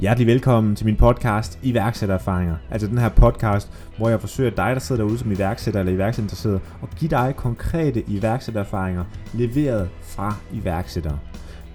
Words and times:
Hjertelig 0.00 0.26
velkommen 0.26 0.76
til 0.76 0.86
min 0.86 0.96
podcast 0.96 1.58
Iværksættererfaringer. 1.62 2.56
Altså 2.70 2.86
den 2.88 2.98
her 2.98 3.08
podcast, 3.08 3.70
hvor 3.98 4.08
jeg 4.08 4.20
forsøger 4.20 4.50
dig, 4.50 4.70
der 4.74 4.78
sidder 4.78 5.02
derude 5.02 5.18
som 5.18 5.32
iværksætter 5.32 5.80
eller 5.80 5.92
iværksætterinteresseret, 5.92 6.60
at 6.82 6.88
give 6.98 7.08
dig 7.08 7.34
konkrete 7.36 8.04
iværksættererfaringer 8.08 9.04
leveret 9.34 9.88
fra 10.02 10.34
iværksættere. 10.52 11.18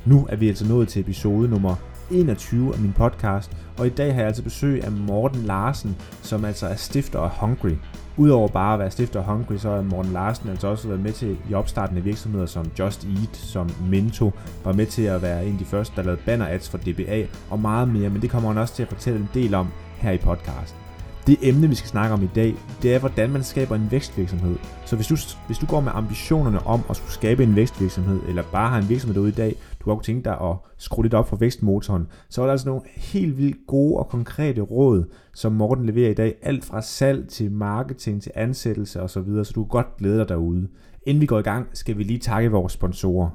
Nu 0.06 0.28
er 0.30 0.36
vi 0.36 0.48
altså 0.48 0.68
nået 0.68 0.88
til 0.88 1.00
episode 1.00 1.50
nummer 1.50 1.76
21 2.12 2.74
af 2.74 2.80
min 2.80 2.94
podcast, 2.94 3.58
og 3.78 3.88
i 3.88 3.90
dag 3.90 4.14
har 4.14 4.20
jeg 4.20 4.28
altså 4.28 4.44
besøg 4.44 4.84
af 4.84 4.92
Morten 4.92 5.42
Larsen, 5.42 5.96
som 6.22 6.46
altså 6.46 6.68
er 6.68 6.76
stifter 6.76 7.20
af 7.20 7.30
Hungry. 7.30 7.74
Udover 8.18 8.48
bare 8.48 8.74
at 8.74 8.80
være 8.80 8.92
stifter 8.92 9.20
af 9.20 9.26
Hungry, 9.26 9.58
så 9.58 9.70
har 9.70 9.82
Morten 9.82 10.14
Larsen 10.14 10.50
altså 10.50 10.68
også 10.68 10.88
været 10.88 11.04
med 11.04 11.12
til 11.12 11.38
i 11.50 11.54
opstarten 11.54 11.98
af 11.98 12.06
virksomheder 12.06 12.46
som 12.46 12.72
Just 12.80 13.06
Eat, 13.06 13.38
som 13.38 13.70
Mento, 13.90 14.32
var 14.64 14.74
med 14.74 14.86
til 14.86 15.02
at 15.02 15.22
være 15.22 15.46
en 15.46 15.54
af 15.54 15.60
de 15.60 15.66
første, 15.66 15.96
der 15.96 16.04
lavede 16.04 16.22
banner 16.26 16.48
ads 16.48 16.70
for 16.70 16.78
DBA, 16.78 17.26
og 17.50 17.60
meget 17.60 17.88
mere, 17.88 18.10
men 18.10 18.22
det 18.22 18.30
kommer 18.30 18.50
han 18.50 18.58
også 18.58 18.76
til 18.76 18.84
at 18.84 18.90
fortælle 18.90 19.20
en 19.20 19.30
del 19.34 19.54
om 19.54 19.68
her 19.98 20.12
i 20.12 20.18
podcasten. 20.18 20.80
Det 21.28 21.38
emne, 21.42 21.70
vi 21.70 21.76
skal 21.76 21.90
snakke 21.90 22.14
om 22.14 22.24
i 22.24 22.30
dag, 22.36 22.56
det 22.82 22.96
er, 22.96 23.00
hvordan 23.00 23.30
man 23.30 23.44
skaber 23.44 23.76
en 23.76 23.88
vækstvirksomhed. 23.92 24.56
Så 24.86 24.96
hvis 24.96 25.08
du, 25.08 25.18
hvis 25.48 25.58
du 25.58 25.66
går 25.66 25.80
med 25.82 25.92
ambitionerne 25.96 26.68
om 26.68 26.82
at 26.90 26.96
skulle 26.96 27.12
skabe 27.12 27.44
en 27.44 27.56
vækstvirksomhed, 27.56 28.20
eller 28.28 28.44
bare 28.52 28.70
har 28.70 28.78
en 28.78 28.90
virksomhed 28.90 29.16
derude 29.16 29.30
i 29.30 29.36
dag, 29.36 29.56
du 29.82 29.90
har 29.90 29.96
kunne 29.96 30.04
tænke 30.04 30.24
dig 30.24 30.42
at 30.42 30.56
skrue 30.78 31.04
lidt 31.06 31.14
op 31.14 31.28
for 31.28 31.36
vækstmotoren, 31.36 32.08
så 32.30 32.42
er 32.42 32.46
der 32.46 32.52
altså 32.52 32.68
nogle 32.68 32.82
helt 32.96 33.38
vildt 33.38 33.58
gode 33.68 33.98
og 33.98 34.08
konkrete 34.08 34.62
råd, 34.62 35.04
som 35.34 35.52
Morten 35.52 35.86
leverer 35.86 36.12
i 36.12 36.14
dag. 36.14 36.36
Alt 36.42 36.66
fra 36.66 36.82
salg 36.82 37.28
til 37.28 37.52
marketing 37.52 38.22
til 38.22 38.32
ansættelse 38.36 39.02
osv., 39.02 39.24
så, 39.24 39.44
så 39.44 39.52
du 39.56 39.64
kan 39.64 39.70
godt 39.70 39.98
glæde 39.98 40.18
dig 40.18 40.30
derude. 40.30 40.68
Inden 41.08 41.22
vi 41.22 41.26
går 41.26 41.40
i 41.40 41.42
gang, 41.42 41.68
skal 41.74 41.98
vi 41.98 42.04
lige 42.04 42.20
takke 42.20 42.52
vores 42.52 42.74
sponsorer. 42.74 43.30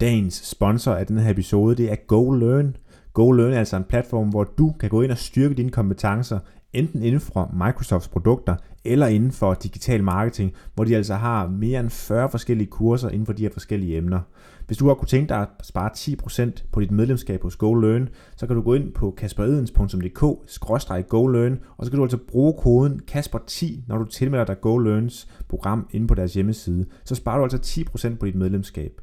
Dagens 0.00 0.34
sponsor 0.34 0.92
af 0.92 1.06
den 1.06 1.18
her 1.18 1.30
episode, 1.30 1.76
det 1.76 1.92
er 1.92 1.96
GoLearn. 2.06 2.76
GoLearn 3.12 3.52
er 3.52 3.58
altså 3.58 3.76
en 3.76 3.84
platform, 3.84 4.28
hvor 4.28 4.44
du 4.44 4.74
kan 4.80 4.90
gå 4.90 5.02
ind 5.02 5.10
og 5.10 5.18
styrke 5.18 5.54
dine 5.54 5.70
kompetencer 5.70 6.38
enten 6.74 7.02
inden 7.02 7.20
for 7.20 7.64
Microsofts 7.66 8.08
produkter 8.08 8.56
eller 8.84 9.06
inden 9.06 9.32
for 9.32 9.54
digital 9.54 10.04
marketing, 10.04 10.52
hvor 10.74 10.84
de 10.84 10.96
altså 10.96 11.14
har 11.14 11.48
mere 11.48 11.80
end 11.80 11.90
40 11.90 12.30
forskellige 12.30 12.70
kurser 12.70 13.08
inden 13.08 13.26
for 13.26 13.32
de 13.32 13.42
her 13.42 13.50
forskellige 13.52 13.96
emner. 13.96 14.20
Hvis 14.66 14.78
du 14.78 14.86
har 14.86 14.94
kunne 14.94 15.08
tænke 15.08 15.28
dig 15.28 15.40
at 15.40 15.48
spare 15.62 15.90
10% 15.96 16.50
på 16.72 16.80
dit 16.80 16.90
medlemskab 16.90 17.42
hos 17.42 17.56
GoLearn, 17.56 18.08
så 18.36 18.46
kan 18.46 18.56
du 18.56 18.62
gå 18.62 18.74
ind 18.74 18.92
på 18.92 19.14
kasperedens.dk-golearn, 19.16 21.58
og 21.76 21.84
så 21.84 21.90
kan 21.90 21.98
du 21.98 22.04
altså 22.04 22.18
bruge 22.28 22.54
koden 22.58 23.00
Kasper10, 23.10 23.80
når 23.86 23.98
du 23.98 24.04
tilmelder 24.04 24.44
dig 24.44 24.60
GoLearns 24.60 25.28
program 25.48 25.88
inde 25.90 26.06
på 26.06 26.14
deres 26.14 26.34
hjemmeside. 26.34 26.86
Så 27.04 27.14
sparer 27.14 27.38
du 27.38 27.42
altså 27.42 27.80
10% 28.12 28.16
på 28.16 28.26
dit 28.26 28.34
medlemskab. 28.34 29.00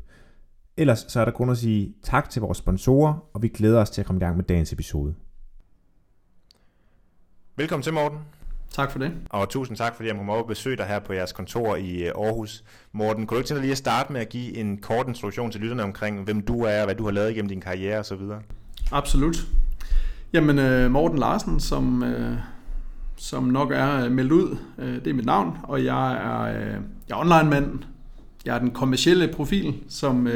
Ellers 0.77 1.05
så 1.07 1.19
er 1.19 1.25
der 1.25 1.31
kun 1.31 1.49
at 1.49 1.57
sige 1.57 1.93
tak 2.03 2.29
til 2.29 2.41
vores 2.41 2.57
sponsorer, 2.57 3.13
og 3.33 3.41
vi 3.41 3.47
glæder 3.47 3.81
os 3.81 3.89
til 3.89 4.01
at 4.01 4.07
komme 4.07 4.19
i 4.19 4.23
gang 4.23 4.35
med 4.35 4.43
dagens 4.43 4.73
episode. 4.73 5.13
Velkommen 7.61 7.83
til, 7.83 7.93
Morten. 7.93 8.17
Tak 8.71 8.91
for 8.91 8.99
det. 8.99 9.11
Og 9.29 9.49
tusind 9.49 9.77
tak, 9.77 9.95
fordi 9.95 10.07
jeg 10.07 10.15
må 10.15 10.33
over 10.33 10.43
besøge 10.43 10.77
dig 10.77 10.85
her 10.85 10.99
på 10.99 11.13
jeres 11.13 11.31
kontor 11.31 11.75
i 11.75 12.03
øh, 12.03 12.11
Aarhus. 12.15 12.63
Morten, 12.91 13.27
kunne 13.27 13.35
du 13.35 13.39
ikke 13.39 13.47
tænke 13.47 13.57
dig 13.57 13.61
lige 13.61 13.71
at 13.71 13.77
starte 13.77 14.13
med 14.13 14.21
at 14.21 14.29
give 14.29 14.57
en 14.57 14.77
kort 14.77 15.07
introduktion 15.07 15.51
til 15.51 15.61
lytterne 15.61 15.83
omkring, 15.83 16.23
hvem 16.23 16.41
du 16.41 16.61
er, 16.61 16.85
hvad 16.85 16.95
du 16.95 17.03
har 17.03 17.11
lavet 17.11 17.31
igennem 17.31 17.49
din 17.49 17.61
karriere 17.61 17.99
osv.? 17.99 18.21
Absolut. 18.91 19.37
Jamen, 20.33 20.59
øh, 20.59 20.91
Morten 20.91 21.17
Larsen, 21.17 21.59
som, 21.59 22.03
øh, 22.03 22.37
som 23.17 23.43
nok 23.43 23.71
er 23.71 24.09
meldt 24.09 24.31
ud, 24.31 24.57
det 24.77 25.07
er 25.07 25.13
mit 25.13 25.25
navn, 25.25 25.57
og 25.63 25.85
jeg 25.85 26.13
er, 26.13 26.45
jeg 27.09 27.15
er 27.15 27.15
online-mand. 27.15 27.79
Jeg 28.45 28.55
er 28.55 28.59
den 28.59 28.71
kommercielle 28.71 29.27
profil, 29.33 29.75
som 29.89 30.27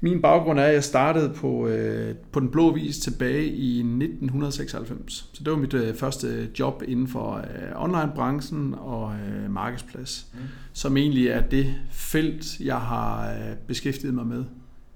min 0.00 0.22
baggrund 0.22 0.58
er, 0.58 0.64
at 0.64 0.74
jeg 0.74 0.84
startede 0.84 1.32
på, 1.36 1.68
øh, 1.68 2.14
på 2.32 2.40
Den 2.40 2.48
Blå 2.48 2.72
Vis 2.72 2.98
tilbage 2.98 3.46
i 3.46 3.78
1996. 3.78 5.30
Så 5.32 5.44
det 5.44 5.52
var 5.52 5.58
mit 5.58 5.74
øh, 5.74 5.94
første 5.94 6.50
job 6.58 6.82
inden 6.88 7.08
for 7.08 7.36
øh, 7.36 7.82
online-branchen 7.82 8.74
og 8.74 9.12
øh, 9.14 9.50
markedsplads, 9.50 10.26
mm. 10.34 10.40
som 10.72 10.96
egentlig 10.96 11.28
er 11.28 11.40
det 11.40 11.74
felt, 11.90 12.60
jeg 12.60 12.76
har 12.76 13.30
øh, 13.30 13.56
beskæftiget 13.66 14.14
mig 14.14 14.26
med 14.26 14.44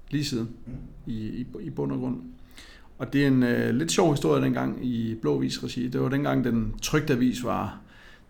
lige 0.09 0.25
siden 0.25 0.49
mm. 0.65 0.73
i, 1.05 1.13
i, 1.13 1.45
i 1.61 1.69
bund 1.69 1.91
og 1.91 1.99
grund. 1.99 2.17
Og 2.97 3.13
det 3.13 3.23
er 3.23 3.27
en 3.27 3.43
øh, 3.43 3.75
lidt 3.75 3.91
sjov 3.91 4.11
historie 4.11 4.43
dengang 4.43 4.85
i 4.85 5.15
Blå 5.21 5.39
Vis 5.39 5.63
regi. 5.63 5.87
Det 5.87 6.01
var 6.01 6.09
dengang, 6.09 6.43
den 6.43 6.73
trygte 6.81 7.13
avis 7.13 7.43
var 7.43 7.79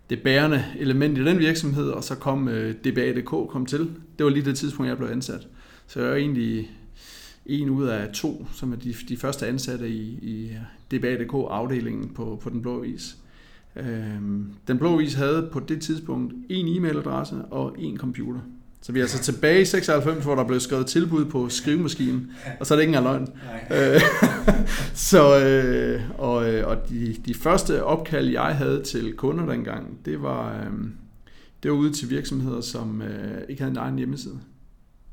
det 0.10 0.22
bærende 0.22 0.66
element 0.80 1.18
i 1.18 1.26
den 1.26 1.40
virksomhed, 1.40 1.90
og 1.90 2.04
så 2.04 2.16
kom 2.16 2.48
øh, 2.48 2.76
DBA.dk 2.76 3.50
kom 3.50 3.66
til. 3.66 3.80
Det 4.18 4.24
var 4.24 4.30
lige 4.30 4.46
det 4.46 4.58
tidspunkt, 4.58 4.90
jeg 4.90 4.98
blev 4.98 5.10
ansat. 5.10 5.48
Så 5.94 6.02
jeg 6.02 6.12
er 6.12 6.16
egentlig 6.16 6.72
en 7.46 7.70
ud 7.70 7.88
af 7.88 8.10
to, 8.14 8.48
som 8.54 8.72
er 8.72 8.76
de, 8.76 8.94
de 9.10 9.18
første 9.18 9.48
ansatte 9.48 9.90
i, 9.90 10.02
i 10.22 10.52
DBA.dk-afdelingen 10.92 12.10
på, 12.10 12.40
på 12.44 12.50
Den 12.50 12.62
Blå 12.62 12.80
Vis. 12.80 13.18
Øhm, 13.76 14.46
den 14.68 14.78
Blå 14.78 14.98
Vis 14.98 15.14
havde 15.14 15.50
på 15.52 15.60
det 15.60 15.82
tidspunkt 15.82 16.34
en 16.50 16.68
e-mailadresse 16.68 17.36
og 17.52 17.76
en 17.80 17.98
computer. 17.98 18.40
Så 18.82 18.92
vi 18.92 19.00
er 19.00 19.04
altså 19.04 19.20
tilbage 19.20 19.62
i 19.62 19.66
96, 19.66 20.24
hvor 20.24 20.36
der 20.36 20.44
blev 20.44 20.60
skrevet 20.60 20.86
tilbud 20.86 21.26
på 21.26 21.50
skrivemaskinen, 21.50 22.32
og 22.60 22.66
så 22.66 22.74
er 22.74 22.76
det 22.76 22.84
ikke 22.84 22.98
engang 22.98 23.06
løgn. 23.06 23.28
Øh, 23.72 24.02
så, 25.12 25.40
øh, 25.40 26.02
og, 26.18 26.54
øh, 26.54 26.68
og 26.68 26.90
de, 26.90 27.16
de 27.26 27.34
første 27.34 27.84
opkald, 27.84 28.28
jeg 28.28 28.56
havde 28.56 28.84
til 28.84 29.14
kunder 29.14 29.46
dengang, 29.46 30.06
det 30.06 30.22
var, 30.22 30.60
øh, 30.60 30.72
det 31.64 31.72
var 31.72 31.78
ude 31.78 31.94
til 31.94 32.10
virksomheder, 32.10 32.62
som 32.62 33.02
øh, 33.02 33.42
ikke 33.50 33.62
havde 33.62 33.72
en 33.72 33.78
egen 33.78 33.98
hjemmeside. 33.98 34.40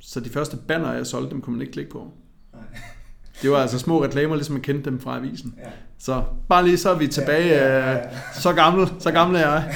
Så 0.00 0.20
de 0.20 0.30
første 0.30 0.56
banner, 0.56 0.92
jeg 0.92 1.06
solgte, 1.06 1.30
dem 1.30 1.40
kunne 1.40 1.52
man 1.52 1.60
ikke 1.60 1.72
klikke 1.72 1.90
på. 1.90 2.12
Nej. 2.52 2.62
Det 3.42 3.50
var 3.50 3.56
altså 3.56 3.78
små 3.78 4.04
reklamer, 4.04 4.34
ligesom 4.34 4.52
man 4.52 4.62
kendte 4.62 4.90
dem 4.90 5.00
fra 5.00 5.16
avisen. 5.16 5.54
Ja. 5.58 5.70
Så 5.98 6.24
bare 6.48 6.64
lige, 6.64 6.76
så 6.76 6.90
er 6.90 6.98
vi 6.98 7.06
tilbage. 7.06 7.48
Ja, 7.48 7.78
ja, 7.78 7.90
ja, 7.90 7.96
ja. 7.96 8.08
Så 8.34 8.52
gammel, 8.52 8.88
så 8.98 9.10
gammel 9.10 9.36
er 9.36 9.40
jeg. 9.40 9.74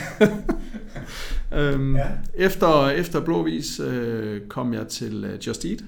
øhm, 1.58 1.96
ja. 1.96 2.08
efter, 2.34 2.88
efter 2.88 3.20
Blåvis 3.20 3.80
øh, 3.80 4.40
kom 4.48 4.74
jeg 4.74 4.88
til 4.88 5.24
uh, 5.24 5.46
Just 5.46 5.64
Eat, 5.64 5.84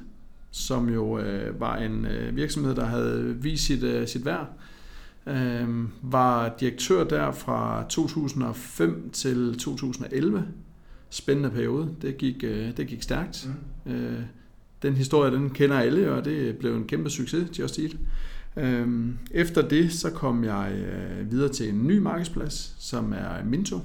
som 0.50 0.88
jo 0.88 1.18
øh, 1.18 1.60
var 1.60 1.76
en 1.76 2.06
øh, 2.06 2.36
virksomhed, 2.36 2.74
der 2.74 2.84
havde 2.84 3.36
vist 3.40 3.66
sit, 3.66 3.82
øh, 3.82 4.08
sit 4.08 4.24
værd. 4.24 4.46
Øhm, 5.26 5.90
var 6.02 6.54
direktør 6.60 7.04
der 7.04 7.32
fra 7.32 7.84
2005 7.88 9.10
til 9.12 9.58
2011 9.58 10.44
spændende 11.16 11.50
periode. 11.50 11.94
Det 12.02 12.18
gik, 12.18 12.44
øh, 12.44 12.76
det 12.76 12.86
gik 12.86 13.02
stærkt. 13.02 13.48
Mm. 13.84 13.92
Øh, 13.92 14.20
den 14.82 14.94
historie, 14.94 15.30
den 15.30 15.50
kender 15.50 15.78
alle, 15.78 16.12
og 16.12 16.24
det 16.24 16.56
blev 16.56 16.76
en 16.76 16.84
kæmpe 16.84 17.10
succes, 17.10 17.58
Just 17.58 17.78
Eat. 17.78 17.96
Øh, 18.56 19.08
efter 19.30 19.68
det, 19.68 19.92
så 19.92 20.10
kom 20.10 20.44
jeg 20.44 20.72
videre 21.30 21.52
til 21.52 21.68
en 21.68 21.86
ny 21.86 21.98
markedsplads, 21.98 22.76
som 22.78 23.12
er 23.12 23.44
Minto. 23.44 23.80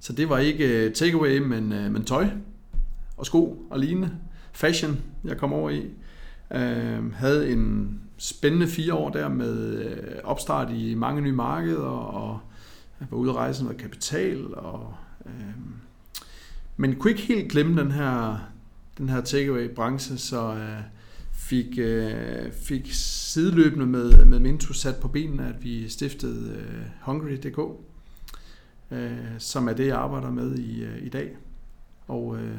Så 0.00 0.12
det 0.12 0.28
var 0.28 0.38
ikke 0.38 0.90
takeaway, 0.90 1.38
men, 1.38 1.68
men 1.68 2.04
tøj 2.04 2.26
og 3.16 3.26
sko 3.26 3.66
og 3.70 3.78
lignende. 3.78 4.10
Fashion, 4.52 5.00
jeg 5.24 5.36
kom 5.36 5.52
over 5.52 5.70
i. 5.70 5.90
havde 7.14 7.52
en 7.52 8.00
spændende 8.16 8.66
fire 8.66 8.94
år 8.94 9.10
der 9.10 9.28
med 9.28 9.86
opstart 10.24 10.72
i 10.72 10.94
mange 10.94 11.22
nye 11.22 11.32
markeder, 11.32 11.88
og 11.88 12.40
var 13.10 13.16
ude 13.18 13.30
at 13.30 13.36
rejse 13.36 13.62
noget 13.64 13.78
kapital, 13.78 14.54
og 14.54 14.94
Øhm, 15.26 15.74
men 16.76 16.96
kunne 16.96 17.10
ikke 17.10 17.22
helt 17.22 17.52
glemme 17.52 17.82
den 17.82 17.90
her, 17.90 18.38
den 18.98 19.08
her 19.08 19.20
takeaway-branche, 19.20 20.18
så 20.18 20.54
øh, 20.54 20.80
fik, 21.32 21.78
øh, 21.78 22.52
fik 22.52 22.88
sideløbende 22.92 23.86
med, 23.86 24.24
med 24.24 24.38
Minto 24.38 24.72
sat 24.72 24.96
på 24.96 25.08
benene, 25.08 25.48
at 25.48 25.64
vi 25.64 25.88
stiftede 25.88 26.56
øh, 26.56 26.84
Hungry.dk, 27.02 27.58
øh, 28.90 29.10
som 29.38 29.68
er 29.68 29.72
det, 29.72 29.86
jeg 29.86 29.96
arbejder 29.96 30.30
med 30.30 30.58
i, 30.58 30.82
øh, 30.82 31.06
i 31.06 31.08
dag. 31.08 31.36
Og 32.08 32.36
øh, 32.38 32.56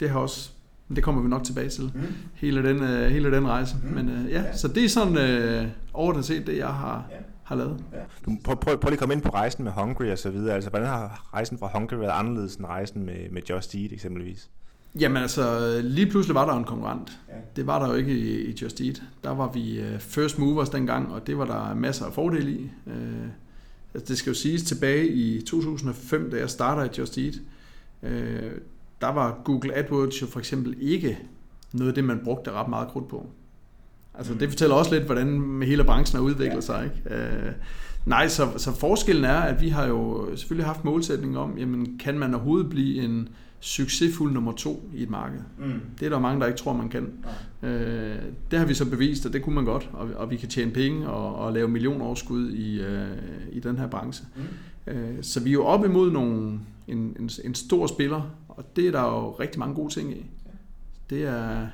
det 0.00 0.10
har 0.10 0.18
også 0.18 0.50
det 0.94 1.04
kommer 1.04 1.22
vi 1.22 1.28
nok 1.28 1.44
tilbage 1.44 1.68
til, 1.68 1.92
mm. 1.94 2.02
hele, 2.34 2.68
den, 2.68 2.82
øh, 2.82 3.10
hele 3.10 3.32
den 3.32 3.48
rejse. 3.48 3.76
Mm. 3.82 3.88
Men 3.88 4.08
øh, 4.08 4.30
ja, 4.30 4.42
ja, 4.42 4.56
så 4.56 4.68
det 4.68 4.84
er 4.84 4.88
sådan 4.88 5.18
øh, 5.18 5.68
overordnet 5.92 6.24
set 6.24 6.46
det, 6.46 6.56
jeg 6.56 6.68
har, 6.68 7.06
ja 7.10 7.16
har 7.48 7.56
lavet. 7.56 7.84
Ja. 7.92 7.98
Du, 8.24 8.38
prøv, 8.44 8.56
prøv, 8.56 8.78
prøv 8.78 8.88
lige 8.88 8.96
at 8.96 8.98
komme 8.98 9.14
ind 9.14 9.22
på 9.22 9.28
rejsen 9.28 9.64
med 9.64 9.72
Hungry 9.72 10.06
og 10.06 10.18
så 10.18 10.30
videre. 10.30 10.54
Altså, 10.54 10.70
hvordan 10.70 10.88
har 10.88 11.28
rejsen 11.34 11.58
fra 11.58 11.70
Hungry 11.74 11.94
været 11.94 12.10
anderledes 12.10 12.56
end 12.56 12.66
rejsen 12.66 13.06
med, 13.06 13.30
med 13.30 13.42
Just 13.50 13.74
Eat 13.74 13.92
eksempelvis? 13.92 14.50
Jamen 15.00 15.22
altså, 15.22 15.80
lige 15.84 16.10
pludselig 16.10 16.34
var 16.34 16.46
der 16.46 16.52
en 16.52 16.64
konkurrent. 16.64 17.18
Ja. 17.28 17.34
Det 17.56 17.66
var 17.66 17.78
der 17.78 17.88
jo 17.88 17.94
ikke 17.94 18.12
i, 18.12 18.50
i 18.50 18.58
Just 18.62 18.80
Eat. 18.80 19.02
Der 19.24 19.30
var 19.30 19.52
vi 19.52 19.80
uh, 19.80 19.98
first 19.98 20.38
movers 20.38 20.68
dengang, 20.68 21.12
og 21.12 21.26
det 21.26 21.38
var 21.38 21.44
der 21.44 21.74
masser 21.74 22.06
af 22.06 22.12
fordele 22.12 22.50
i. 22.50 22.70
Uh, 22.86 22.92
altså, 23.94 24.08
det 24.08 24.18
skal 24.18 24.30
jo 24.30 24.34
siges 24.34 24.62
tilbage 24.62 25.08
i 25.08 25.42
2005, 25.42 26.30
da 26.30 26.36
jeg 26.36 26.50
startede 26.50 26.86
i 26.86 26.98
Just 26.98 27.18
Eat, 27.18 27.34
uh, 28.02 28.08
der 29.00 29.08
var 29.08 29.40
Google 29.44 29.74
AdWords 29.74 30.22
jo 30.22 30.26
for 30.26 30.38
eksempel 30.38 30.76
ikke 30.80 31.18
noget 31.72 31.88
af 31.88 31.94
det, 31.94 32.04
man 32.04 32.20
brugte 32.24 32.52
ret 32.52 32.68
meget 32.68 32.88
krudt 32.88 33.08
på. 33.08 33.26
Altså 34.18 34.34
det 34.34 34.48
fortæller 34.48 34.76
også 34.76 34.94
lidt, 34.94 35.04
hvordan 35.04 35.62
hele 35.66 35.84
branchen 35.84 36.16
har 36.16 36.24
udviklet 36.24 36.54
ja. 36.54 36.60
sig. 36.60 36.84
Ikke? 36.84 37.16
Øh, 37.16 37.52
nej, 38.06 38.28
så, 38.28 38.48
så 38.56 38.72
forskellen 38.72 39.24
er, 39.24 39.40
at 39.40 39.60
vi 39.60 39.68
har 39.68 39.86
jo 39.86 40.28
selvfølgelig 40.36 40.66
haft 40.66 40.84
målsætning 40.84 41.38
om, 41.38 41.58
jamen 41.58 41.98
kan 41.98 42.18
man 42.18 42.34
overhovedet 42.34 42.70
blive 42.70 43.02
en 43.02 43.28
succesfuld 43.60 44.32
nummer 44.32 44.52
to 44.52 44.90
i 44.94 45.02
et 45.02 45.10
marked. 45.10 45.40
Mm. 45.58 45.80
Det 46.00 46.06
er 46.06 46.10
der 46.10 46.18
mange, 46.18 46.40
der 46.40 46.46
ikke 46.46 46.58
tror, 46.58 46.72
man 46.72 46.88
kan. 46.88 47.12
Øh, 47.62 48.16
det 48.50 48.58
har 48.58 48.66
vi 48.66 48.74
så 48.74 48.90
bevist, 48.90 49.26
at 49.26 49.32
det 49.32 49.42
kunne 49.42 49.54
man 49.54 49.64
godt, 49.64 49.90
og, 49.92 50.08
og 50.16 50.30
vi 50.30 50.36
kan 50.36 50.48
tjene 50.48 50.70
penge 50.70 51.08
og, 51.08 51.34
og 51.34 51.52
lave 51.52 51.68
millionoverskud 51.68 52.50
i, 52.50 52.80
øh, 52.80 53.06
i 53.52 53.60
den 53.60 53.78
her 53.78 53.86
branche. 53.86 54.26
Mm. 54.36 54.92
Øh, 54.92 55.22
så 55.22 55.40
vi 55.40 55.50
er 55.50 55.54
jo 55.54 55.64
op 55.64 55.84
imod 55.84 56.10
nogle, 56.10 56.60
en, 56.88 57.16
en, 57.20 57.30
en 57.44 57.54
stor 57.54 57.86
spiller, 57.86 58.30
og 58.48 58.76
det 58.76 58.86
er 58.86 58.92
der 58.92 59.02
jo 59.02 59.30
rigtig 59.30 59.58
mange 59.58 59.74
gode 59.74 59.92
ting 59.92 60.12
i. 60.12 60.26
Det 61.10 61.22
er, 61.22 61.66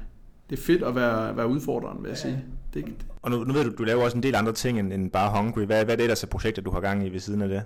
det 0.50 0.58
er 0.58 0.62
fedt 0.62 0.82
at 0.82 0.94
være, 0.94 1.36
være 1.36 1.48
udfordreren, 1.48 2.02
vil 2.02 2.08
jeg 2.08 2.18
ja. 2.24 2.30
sige. 2.30 2.44
Det, 2.74 2.84
og 3.22 3.30
nu, 3.30 3.44
nu 3.44 3.52
ved 3.52 3.64
du, 3.64 3.70
du 3.78 3.84
laver 3.84 4.04
også 4.04 4.16
en 4.16 4.22
del 4.22 4.34
andre 4.34 4.52
ting 4.52 4.78
end, 4.78 4.92
end 4.92 5.10
bare 5.10 5.42
Hungry. 5.42 5.64
Hvad, 5.64 5.84
hvad 5.84 5.94
er 5.94 5.96
det 5.96 6.02
ellers 6.02 6.22
af 6.22 6.28
projekter, 6.28 6.62
du 6.62 6.70
har 6.70 6.80
gang 6.80 7.06
i 7.06 7.08
ved 7.08 7.20
siden 7.20 7.42
af 7.42 7.48
det? 7.48 7.62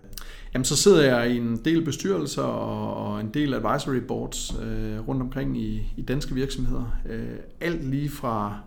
Jamen, 0.55 0.65
så 0.65 0.77
sidder 0.77 1.17
jeg 1.17 1.31
i 1.31 1.37
en 1.37 1.57
del 1.65 1.85
bestyrelser 1.85 2.43
og, 2.43 3.13
og 3.13 3.21
en 3.21 3.29
del 3.35 3.55
advisory 3.55 3.97
boards 3.97 4.55
øh, 4.63 5.09
rundt 5.09 5.23
omkring 5.23 5.59
i, 5.59 5.93
i 5.97 6.03
danske 6.03 6.35
virksomheder. 6.35 6.99
Øh, 7.09 7.29
alt 7.61 7.85
lige 7.85 8.11
fra 8.11 8.61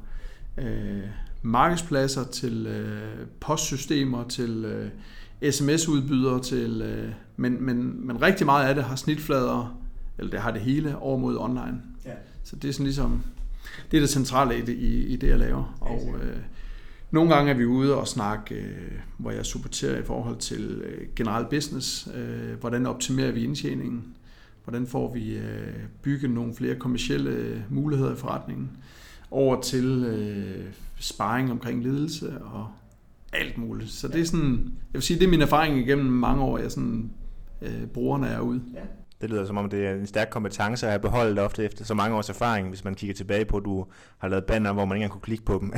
øh, 0.58 1.04
markedspladser 1.42 2.24
til 2.24 2.68
øh, 2.68 3.28
postsystemer 3.40 4.24
til 4.28 4.66
øh, 4.66 5.52
sms-udbydere 5.52 6.42
til... 6.42 6.81
Øh, 6.81 7.12
men, 7.38 7.66
men, 7.66 8.08
men 8.08 8.22
rigtig 8.22 8.46
meget 8.46 8.68
af 8.68 8.75
det 8.75 8.84
har 8.84 8.96
snitflader, 8.96 9.81
eller 10.18 10.31
det 10.31 10.40
har 10.40 10.52
det 10.52 10.62
hele, 10.62 10.98
over 10.98 11.18
mod 11.18 11.38
online. 11.38 11.81
Ja. 12.06 12.12
Så 12.44 12.56
det 12.56 12.69
er 12.69 12.74
sådan 12.74 12.86
ligesom 12.86 13.24
det 13.92 13.98
er 13.98 14.02
det 14.02 14.10
centrale 14.10 14.58
i 14.58 14.62
det, 14.62 14.74
i, 14.74 15.06
i 15.06 15.16
det 15.16 15.28
jeg 15.28 15.40
laver. 15.40 15.78
Og 15.82 16.16
øh, 16.24 16.38
nogle 17.12 17.36
gange 17.36 17.52
er 17.52 17.58
vi 17.58 17.66
ude 17.66 17.96
og 17.96 18.08
snakke, 18.08 18.56
øh, 18.56 18.92
hvor 19.18 19.32
jeg 19.32 19.46
supporterer 19.46 20.00
i 20.00 20.04
forhold 20.04 20.38
til 20.38 20.82
øh, 20.86 21.08
general 21.16 21.46
business. 21.50 22.10
Øh, 22.16 22.60
hvordan 22.60 22.86
optimerer 22.86 23.32
vi 23.32 23.44
indtjeningen? 23.44 24.06
Hvordan 24.64 24.88
får 24.88 25.14
vi 25.14 25.38
øh, 25.38 25.74
bygget 26.02 26.32
nogle 26.32 26.56
flere 26.56 26.76
kommersielle 26.76 27.66
muligheder 27.70 28.14
i 28.14 28.16
forretningen? 28.16 28.70
Over 29.32 29.62
til 29.62 29.86
øh, 29.86 30.66
sparring 31.00 31.52
omkring 31.52 31.84
ledelse 31.84 32.42
og 32.42 32.68
alt 33.34 33.58
muligt. 33.58 33.92
Så 33.92 34.08
det 34.08 34.22
er 34.22 34.26
sådan, 34.26 34.52
jeg 34.64 34.94
vil 34.94 35.02
sige, 35.02 35.20
det 35.20 35.26
er 35.26 35.30
min 35.30 35.42
erfaring 35.42 35.80
igennem 35.80 36.06
mange 36.06 36.44
år, 36.44 36.58
jeg 36.58 36.72
sådan 36.72 37.12
øh, 37.62 37.86
bruger, 37.86 38.18
når 38.18 38.28
jeg 38.28 38.36
er 38.36 38.42
ude. 38.42 38.62
Ja. 38.74 38.80
Det 39.22 39.30
lyder 39.30 39.46
som 39.46 39.58
om, 39.58 39.70
det 39.70 39.88
er 39.88 39.94
en 39.94 40.08
stærk 40.08 40.28
kompetence 40.32 40.86
at 40.86 40.92
have 40.92 41.00
beholdt 41.00 41.40
ofte 41.40 41.64
efter 41.64 41.86
så 41.86 41.94
mange 41.94 42.18
års 42.18 42.30
erfaring, 42.30 42.70
hvis 42.70 42.84
man 42.84 42.96
kigger 42.96 43.14
tilbage 43.14 43.46
på, 43.46 43.58
at 43.58 43.64
du 43.66 43.86
har 44.18 44.28
lavet 44.28 44.46
banner, 44.46 44.74
hvor 44.74 44.86
man 44.86 44.96
ikke 44.96 45.04
engang 45.04 45.12
kunne 45.12 45.22
klikke 45.22 45.46
på 45.46 45.58
dem. 45.62 45.74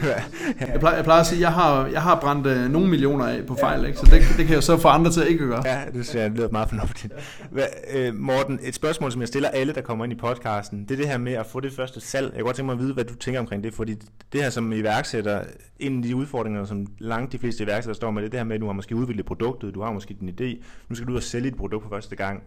jeg, 0.60 0.80
plejer, 0.80 0.96
jeg 0.96 1.04
plejer 1.04 1.20
at 1.20 1.26
sige, 1.26 1.36
at 1.36 1.40
jeg 1.40 1.52
har, 1.52 1.86
jeg 1.86 2.02
har 2.02 2.20
brændt 2.20 2.46
uh, 2.46 2.72
nogle 2.72 2.88
millioner 2.88 3.26
af 3.26 3.46
på 3.46 3.54
fejl, 3.54 3.84
ikke? 3.86 3.98
så 3.98 4.06
det, 4.06 4.22
det 4.36 4.46
kan 4.46 4.54
jeg 4.54 4.62
så 4.62 4.76
få 4.76 4.88
andre 4.88 5.10
til 5.10 5.20
at 5.20 5.28
ikke 5.28 5.46
gøre. 5.46 5.62
Ja, 5.64 5.80
det, 5.84 5.92
synes 5.92 6.14
jeg, 6.14 6.30
det 6.30 6.38
lyder 6.38 6.48
meget 6.50 6.68
fornuftigt. 6.68 7.12
Hvad, 7.50 7.64
øh, 7.94 8.14
Morten, 8.14 8.58
et 8.62 8.74
spørgsmål, 8.74 9.12
som 9.12 9.20
jeg 9.20 9.28
stiller 9.28 9.48
alle, 9.48 9.72
der 9.72 9.80
kommer 9.80 10.04
ind 10.04 10.12
i 10.12 10.16
podcasten, 10.16 10.82
det 10.82 10.90
er 10.90 10.96
det 10.96 11.08
her 11.08 11.18
med 11.18 11.32
at 11.32 11.46
få 11.46 11.60
det 11.60 11.72
første 11.72 12.00
salg. 12.00 12.24
Jeg 12.24 12.32
kunne 12.32 12.44
godt 12.44 12.56
tænke 12.56 12.66
mig 12.66 12.72
at 12.72 12.78
vide, 12.78 12.94
hvad 12.94 13.04
du 13.04 13.14
tænker 13.14 13.40
omkring 13.40 13.64
det, 13.64 13.74
fordi 13.74 13.94
det 14.32 14.42
her 14.42 14.50
som 14.50 14.72
iværksætter, 14.72 15.44
en 15.78 15.96
af 15.96 16.02
de 16.02 16.16
udfordringer, 16.16 16.64
som 16.64 16.86
langt 16.98 17.32
de 17.32 17.38
fleste 17.38 17.64
iværksættere 17.64 17.94
står 17.94 18.10
med, 18.10 18.22
det 18.22 18.26
er 18.26 18.30
det 18.30 18.40
her 18.40 18.44
med, 18.44 18.54
at 18.54 18.60
du 18.60 18.66
har 18.66 18.72
måske 18.72 18.96
udviklet 18.96 19.26
produktet, 19.26 19.74
du 19.74 19.82
har 19.82 19.92
måske 19.92 20.16
din 20.20 20.28
idé, 20.28 20.64
nu 20.88 20.94
skal 20.94 21.06
du 21.06 21.12
ud 21.12 21.16
og 21.16 21.22
sælge 21.22 21.48
et 21.48 21.56
produkt 21.56 21.82
for 21.82 21.90
første 21.90 22.16
gang 22.16 22.42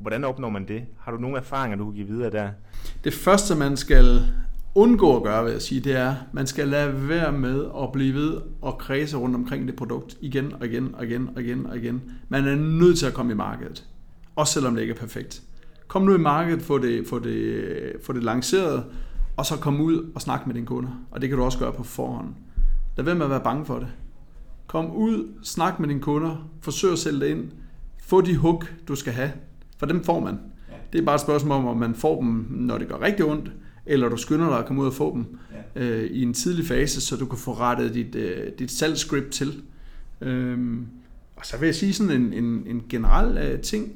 Hvordan 0.00 0.24
opnår 0.24 0.48
man 0.48 0.68
det? 0.68 0.82
Har 1.00 1.12
du 1.12 1.18
nogle 1.18 1.38
erfaringer, 1.38 1.78
du 1.78 1.84
kan 1.84 1.94
give 1.94 2.06
videre 2.06 2.30
der? 2.30 2.48
Det 3.04 3.14
første, 3.14 3.54
man 3.54 3.76
skal 3.76 4.22
undgå 4.74 5.16
at 5.16 5.22
gøre, 5.22 5.44
vil 5.44 5.52
jeg 5.52 5.62
sige, 5.62 5.80
det 5.80 5.96
er, 5.96 6.14
man 6.32 6.46
skal 6.46 6.68
lade 6.68 7.08
være 7.08 7.32
med 7.32 7.64
at 7.82 7.92
blive 7.92 8.14
ved 8.14 8.40
og 8.62 8.78
kredse 8.78 9.16
rundt 9.16 9.36
omkring 9.36 9.68
det 9.68 9.76
produkt 9.76 10.16
igen 10.20 10.52
og 10.60 10.66
igen 10.66 10.94
og 10.94 11.04
igen 11.04 11.30
og 11.34 11.42
igen 11.42 11.66
og 11.66 11.76
igen. 11.76 12.02
Man 12.28 12.48
er 12.48 12.56
nødt 12.56 12.98
til 12.98 13.06
at 13.06 13.14
komme 13.14 13.32
i 13.32 13.34
markedet, 13.34 13.86
også 14.36 14.52
selvom 14.52 14.74
det 14.74 14.82
ikke 14.82 14.94
er 14.94 14.98
perfekt. 14.98 15.42
Kom 15.88 16.02
nu 16.02 16.14
i 16.14 16.18
markedet, 16.18 16.62
få 16.62 16.78
det, 16.78 17.06
få 17.08 17.18
det, 17.18 17.64
få 18.04 18.12
det 18.12 18.22
lanceret, 18.22 18.84
og 19.36 19.46
så 19.46 19.56
kom 19.56 19.80
ud 19.80 20.12
og 20.14 20.20
snak 20.20 20.46
med 20.46 20.54
dine 20.54 20.66
kunder. 20.66 20.90
Og 21.10 21.20
det 21.20 21.28
kan 21.28 21.38
du 21.38 21.44
også 21.44 21.58
gøre 21.58 21.72
på 21.72 21.82
forhånd. 21.82 22.28
Lad 22.96 23.04
være 23.04 23.14
med 23.14 23.24
at 23.24 23.30
være 23.30 23.40
bange 23.40 23.66
for 23.66 23.78
det. 23.78 23.88
Kom 24.66 24.90
ud, 24.90 25.34
snak 25.42 25.80
med 25.80 25.88
dine 25.88 26.00
kunder, 26.00 26.48
forsøg 26.60 26.92
at 26.92 26.98
sælge 26.98 27.20
det 27.20 27.26
ind, 27.26 27.50
få 28.02 28.20
de 28.20 28.36
hook, 28.36 28.74
du 28.88 28.94
skal 28.94 29.12
have. 29.12 29.30
For 29.80 29.86
dem 29.86 30.04
får 30.04 30.20
man. 30.20 30.38
Det 30.92 31.00
er 31.00 31.04
bare 31.04 31.14
et 31.14 31.20
spørgsmål 31.20 31.58
om, 31.58 31.66
om 31.66 31.76
man 31.76 31.94
får 31.94 32.20
dem, 32.20 32.46
når 32.50 32.78
det 32.78 32.88
gør 32.88 33.00
rigtig 33.00 33.24
ondt, 33.24 33.52
eller 33.86 34.08
du 34.08 34.16
skynder 34.16 34.48
dig 34.48 34.58
at 34.58 34.66
komme 34.66 34.82
ud 34.82 34.86
og 34.86 34.94
få 34.94 35.14
dem 35.14 35.38
ja. 35.76 35.82
øh, 35.82 36.10
i 36.10 36.22
en 36.22 36.34
tidlig 36.34 36.66
fase, 36.66 37.00
så 37.00 37.16
du 37.16 37.26
kan 37.26 37.38
få 37.38 37.52
rettet 37.52 37.94
dit, 37.94 38.14
øh, 38.14 38.52
dit 38.58 38.70
salgsscript 38.70 39.30
til. 39.30 39.62
Øhm, 40.20 40.86
og 41.36 41.46
så 41.46 41.56
vil 41.56 41.66
jeg 41.66 41.74
sige 41.74 41.92
sådan 41.92 42.22
en, 42.22 42.32
en, 42.32 42.66
en 42.66 42.82
generel 42.88 43.38
øh, 43.38 43.60
ting. 43.60 43.92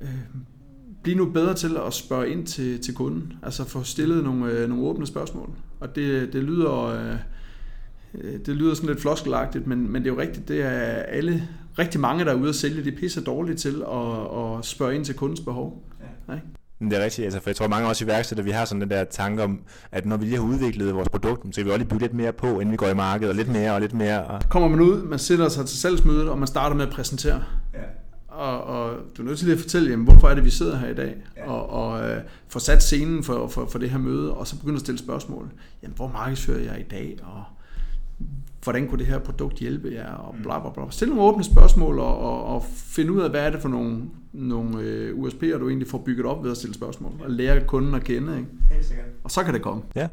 Øh, 0.00 0.08
bliv 1.02 1.16
nu 1.16 1.30
bedre 1.30 1.54
til 1.54 1.76
at 1.86 1.94
spørge 1.94 2.30
ind 2.30 2.46
til, 2.46 2.80
til 2.80 2.94
kunden. 2.94 3.32
Altså 3.42 3.64
få 3.64 3.82
stillet 3.82 4.24
nogle, 4.24 4.52
øh, 4.52 4.68
nogle 4.68 4.84
åbne 4.84 5.06
spørgsmål. 5.06 5.50
Og 5.80 5.96
det, 5.96 6.32
det 6.32 6.44
lyder... 6.44 6.84
Øh, 6.84 7.16
det 8.46 8.48
lyder 8.48 8.74
sådan 8.74 8.88
lidt 8.88 9.00
floskelagtigt, 9.00 9.66
men, 9.66 9.92
men 9.92 10.02
det 10.02 10.10
er 10.10 10.14
jo 10.14 10.20
rigtigt, 10.20 10.48
det 10.48 10.62
er 10.62 10.70
alle 11.02 11.48
rigtig 11.78 12.00
mange, 12.00 12.24
der 12.24 12.30
er 12.30 12.34
ude 12.34 12.48
at 12.48 12.54
sælge, 12.54 12.84
de 12.84 12.92
pisser 12.92 13.20
dårligt 13.20 13.58
til 13.58 13.82
at, 13.92 14.58
at 14.58 14.64
spørge 14.64 14.94
ind 14.94 15.04
til 15.04 15.14
kundens 15.14 15.40
behov. 15.40 15.84
Ja. 16.28 16.34
Ikke? 16.34 16.46
Det 16.80 16.92
er 16.92 17.04
rigtigt, 17.04 17.24
altså, 17.24 17.40
for 17.40 17.50
jeg 17.50 17.56
tror 17.56 17.68
mange 17.68 17.86
af 17.86 17.90
os 17.90 18.00
iværksættere, 18.00 18.44
vi 18.44 18.50
har 18.50 18.64
sådan 18.64 18.80
den 18.80 18.90
der 18.90 19.04
tanke 19.04 19.42
om, 19.42 19.60
at 19.92 20.06
når 20.06 20.16
vi 20.16 20.24
lige 20.24 20.36
har 20.36 20.44
udviklet 20.44 20.94
vores 20.94 21.08
produkt, 21.08 21.54
så 21.54 21.60
kan 21.60 21.64
vi 21.64 21.70
også 21.70 21.78
lige 21.78 21.88
bygge 21.88 22.02
lidt 22.02 22.14
mere 22.14 22.32
på, 22.32 22.46
inden 22.46 22.72
vi 22.72 22.76
går 22.76 22.88
i 22.88 22.94
markedet, 22.94 23.30
og 23.30 23.36
lidt 23.36 23.48
mere 23.48 23.74
og 23.74 23.80
lidt 23.80 23.94
mere. 23.94 24.24
Og... 24.24 24.40
Kommer 24.48 24.68
man 24.68 24.80
ud, 24.80 25.02
man 25.02 25.18
sætter 25.18 25.48
sig 25.48 25.66
til 25.66 25.78
salgsmødet, 25.78 26.28
og 26.28 26.38
man 26.38 26.46
starter 26.46 26.76
med 26.76 26.86
at 26.86 26.92
præsentere. 26.92 27.42
Ja. 27.74 27.78
Og, 28.28 28.64
og 28.64 28.96
du 29.16 29.22
er 29.22 29.26
nødt 29.26 29.38
til 29.38 29.52
at 29.52 29.58
fortælle, 29.58 29.90
jamen, 29.90 30.04
hvorfor 30.04 30.28
er 30.28 30.34
det, 30.34 30.44
vi 30.44 30.50
sidder 30.50 30.76
her 30.76 30.88
i 30.88 30.94
dag, 30.94 31.14
ja. 31.36 31.50
og, 31.50 31.70
og 31.70 32.10
uh, 32.10 32.16
få 32.48 32.58
sat 32.58 32.82
scenen 32.82 33.24
for, 33.24 33.48
for, 33.48 33.66
for 33.66 33.78
det 33.78 33.90
her 33.90 33.98
møde, 33.98 34.34
og 34.34 34.46
så 34.46 34.58
begynde 34.58 34.74
at 34.74 34.80
stille 34.80 34.98
spørgsmål. 34.98 35.50
Jamen, 35.82 35.96
hvor 35.96 36.08
markedsfører 36.08 36.60
jeg 36.60 36.80
i 36.80 36.88
dag, 36.90 37.18
og 37.22 37.44
hvordan 38.62 38.88
kunne 38.88 38.98
det 38.98 39.06
her 39.06 39.18
produkt 39.18 39.58
hjælpe 39.58 39.90
jer, 39.92 40.12
og 40.12 40.34
bla 40.42 40.60
bla 40.60 40.70
bla. 40.70 40.90
Stil 40.90 41.08
nogle 41.08 41.22
åbne 41.22 41.44
spørgsmål, 41.44 41.98
og, 41.98 42.18
og, 42.18 42.44
og 42.44 42.64
finde 42.70 43.12
ud 43.12 43.20
af, 43.20 43.30
hvad 43.30 43.46
er 43.46 43.50
det 43.50 43.60
for 43.60 43.68
nogle, 43.68 44.02
nogle 44.32 44.80
øh, 44.80 45.18
USP'er, 45.18 45.58
du 45.58 45.68
egentlig 45.68 45.88
får 45.88 45.98
bygget 45.98 46.26
op 46.26 46.44
ved 46.44 46.50
at 46.50 46.56
stille 46.56 46.74
spørgsmål, 46.74 47.12
og 47.24 47.30
lære 47.30 47.66
kunden 47.66 47.94
at 47.94 48.04
kende. 48.04 48.36
Ikke? 48.38 48.48
Helt 48.70 48.84
sikkert. 48.84 49.06
Og 49.24 49.30
så 49.30 49.44
kan 49.44 49.54
det 49.54 49.62
komme. 49.62 49.82
Ja. 49.96 50.08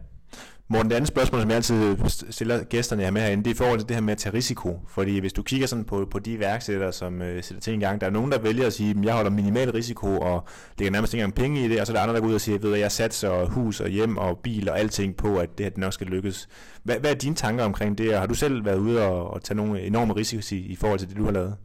Morten, 0.68 0.90
det 0.90 0.96
andet 0.96 1.08
spørgsmål, 1.08 1.42
som 1.42 1.50
jeg 1.50 1.56
altid 1.56 1.96
stiller 2.30 2.64
gæsterne 2.64 3.04
her 3.04 3.12
med 3.12 3.22
herinde, 3.22 3.44
det 3.44 3.50
er 3.50 3.54
i 3.54 3.58
forhold 3.58 3.80
til 3.80 3.88
det 3.88 3.96
her 3.96 4.02
med 4.02 4.12
at 4.12 4.18
tage 4.18 4.34
risiko. 4.34 4.80
Fordi 4.88 5.20
hvis 5.20 5.34
du 5.34 5.44
kigger 5.44 5.68
sådan 5.68 5.86
på, 5.86 6.08
på 6.12 6.20
de 6.20 6.34
iværksættere, 6.34 6.94
som 6.94 7.22
øh, 7.22 7.44
sætter 7.44 7.62
ting 7.62 7.82
i 7.82 7.86
gang, 7.86 8.02
der 8.02 8.08
er 8.08 8.12
nogen, 8.12 8.32
der 8.32 8.40
vælger 8.40 8.68
at 8.68 8.74
sige, 8.74 8.90
at 8.90 9.06
jeg 9.06 9.14
holder 9.14 9.32
minimal 9.32 9.72
risiko, 9.72 10.18
og 10.18 10.48
lægger 10.80 10.92
nærmest 10.92 11.14
ikke 11.14 11.24
engang 11.24 11.36
penge 11.36 11.66
i 11.66 11.70
det, 11.70 11.82
og 11.82 11.88
så 11.88 11.94
er 11.94 11.96
der 11.96 12.02
andre, 12.04 12.16
der 12.16 12.22
går 12.22 12.28
ud 12.28 12.34
og 12.34 12.42
siger, 12.42 12.74
at 12.74 12.80
jeg 12.80 12.92
satser 12.92 13.46
hus 13.46 13.80
og 13.80 13.90
hjem 13.90 14.18
og 14.18 14.38
bil 14.38 14.70
og 14.70 14.80
alting 14.80 15.16
på, 15.16 15.38
at 15.38 15.58
det 15.58 15.66
her 15.66 15.72
nok 15.78 15.94
skal 15.94 16.08
lykkes. 16.08 16.50
Hvad, 16.84 16.96
hvad 17.00 17.12
er 17.12 17.16
dine 17.16 17.36
tanker 17.36 17.64
omkring 17.64 17.98
det, 17.98 18.14
og 18.14 18.20
har 18.20 18.28
du 18.28 18.34
selv 18.34 18.66
været 18.66 18.78
ude 18.78 19.02
og, 19.04 19.34
og 19.34 19.44
tage 19.44 19.58
nogle 19.58 19.82
enorme 19.82 20.16
risici 20.16 20.58
i 20.58 20.76
forhold 20.76 21.00
til 21.00 21.10
det, 21.10 21.18
du 21.18 21.24
har 21.24 21.32
lavet? 21.32 21.56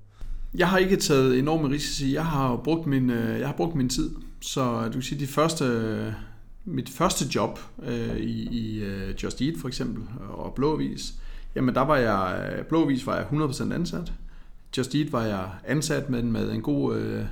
Jeg 0.54 0.68
har 0.68 0.78
ikke 0.78 0.96
taget 0.96 1.38
enorme 1.38 1.68
risici. 1.68 2.14
Jeg 2.14 2.24
har 2.24 2.60
brugt 2.64 2.86
min, 2.86 3.10
øh, 3.10 3.40
jeg 3.40 3.48
har 3.48 3.54
brugt 3.54 3.74
min 3.74 3.88
tid. 3.88 4.10
Så 4.40 4.84
du 4.86 4.92
kan 4.92 5.02
sige, 5.02 5.20
de 5.20 5.26
første 5.26 5.64
mit 6.70 6.88
første 6.88 7.24
job 7.34 7.58
øh, 7.82 8.16
i, 8.16 8.48
i 8.58 8.82
uh, 8.82 9.22
Just 9.22 9.40
Eat 9.40 9.54
for 9.60 9.68
eksempel, 9.68 10.02
og 10.28 10.54
Blåvis, 10.54 11.14
jamen 11.54 11.74
der 11.74 11.80
var 11.80 11.96
jeg, 11.96 12.52
øh, 12.58 12.64
Blåvis 12.64 13.06
var 13.06 13.16
jeg 13.16 13.26
100% 13.26 13.74
ansat. 13.74 14.12
Just 14.76 14.94
Eat 14.94 15.12
var 15.12 15.24
jeg 15.24 15.48
ansat 15.66 16.10
med, 16.10 16.22
med 16.22 16.52
en 16.52 16.62
god 16.62 16.96
øh, 16.96 17.24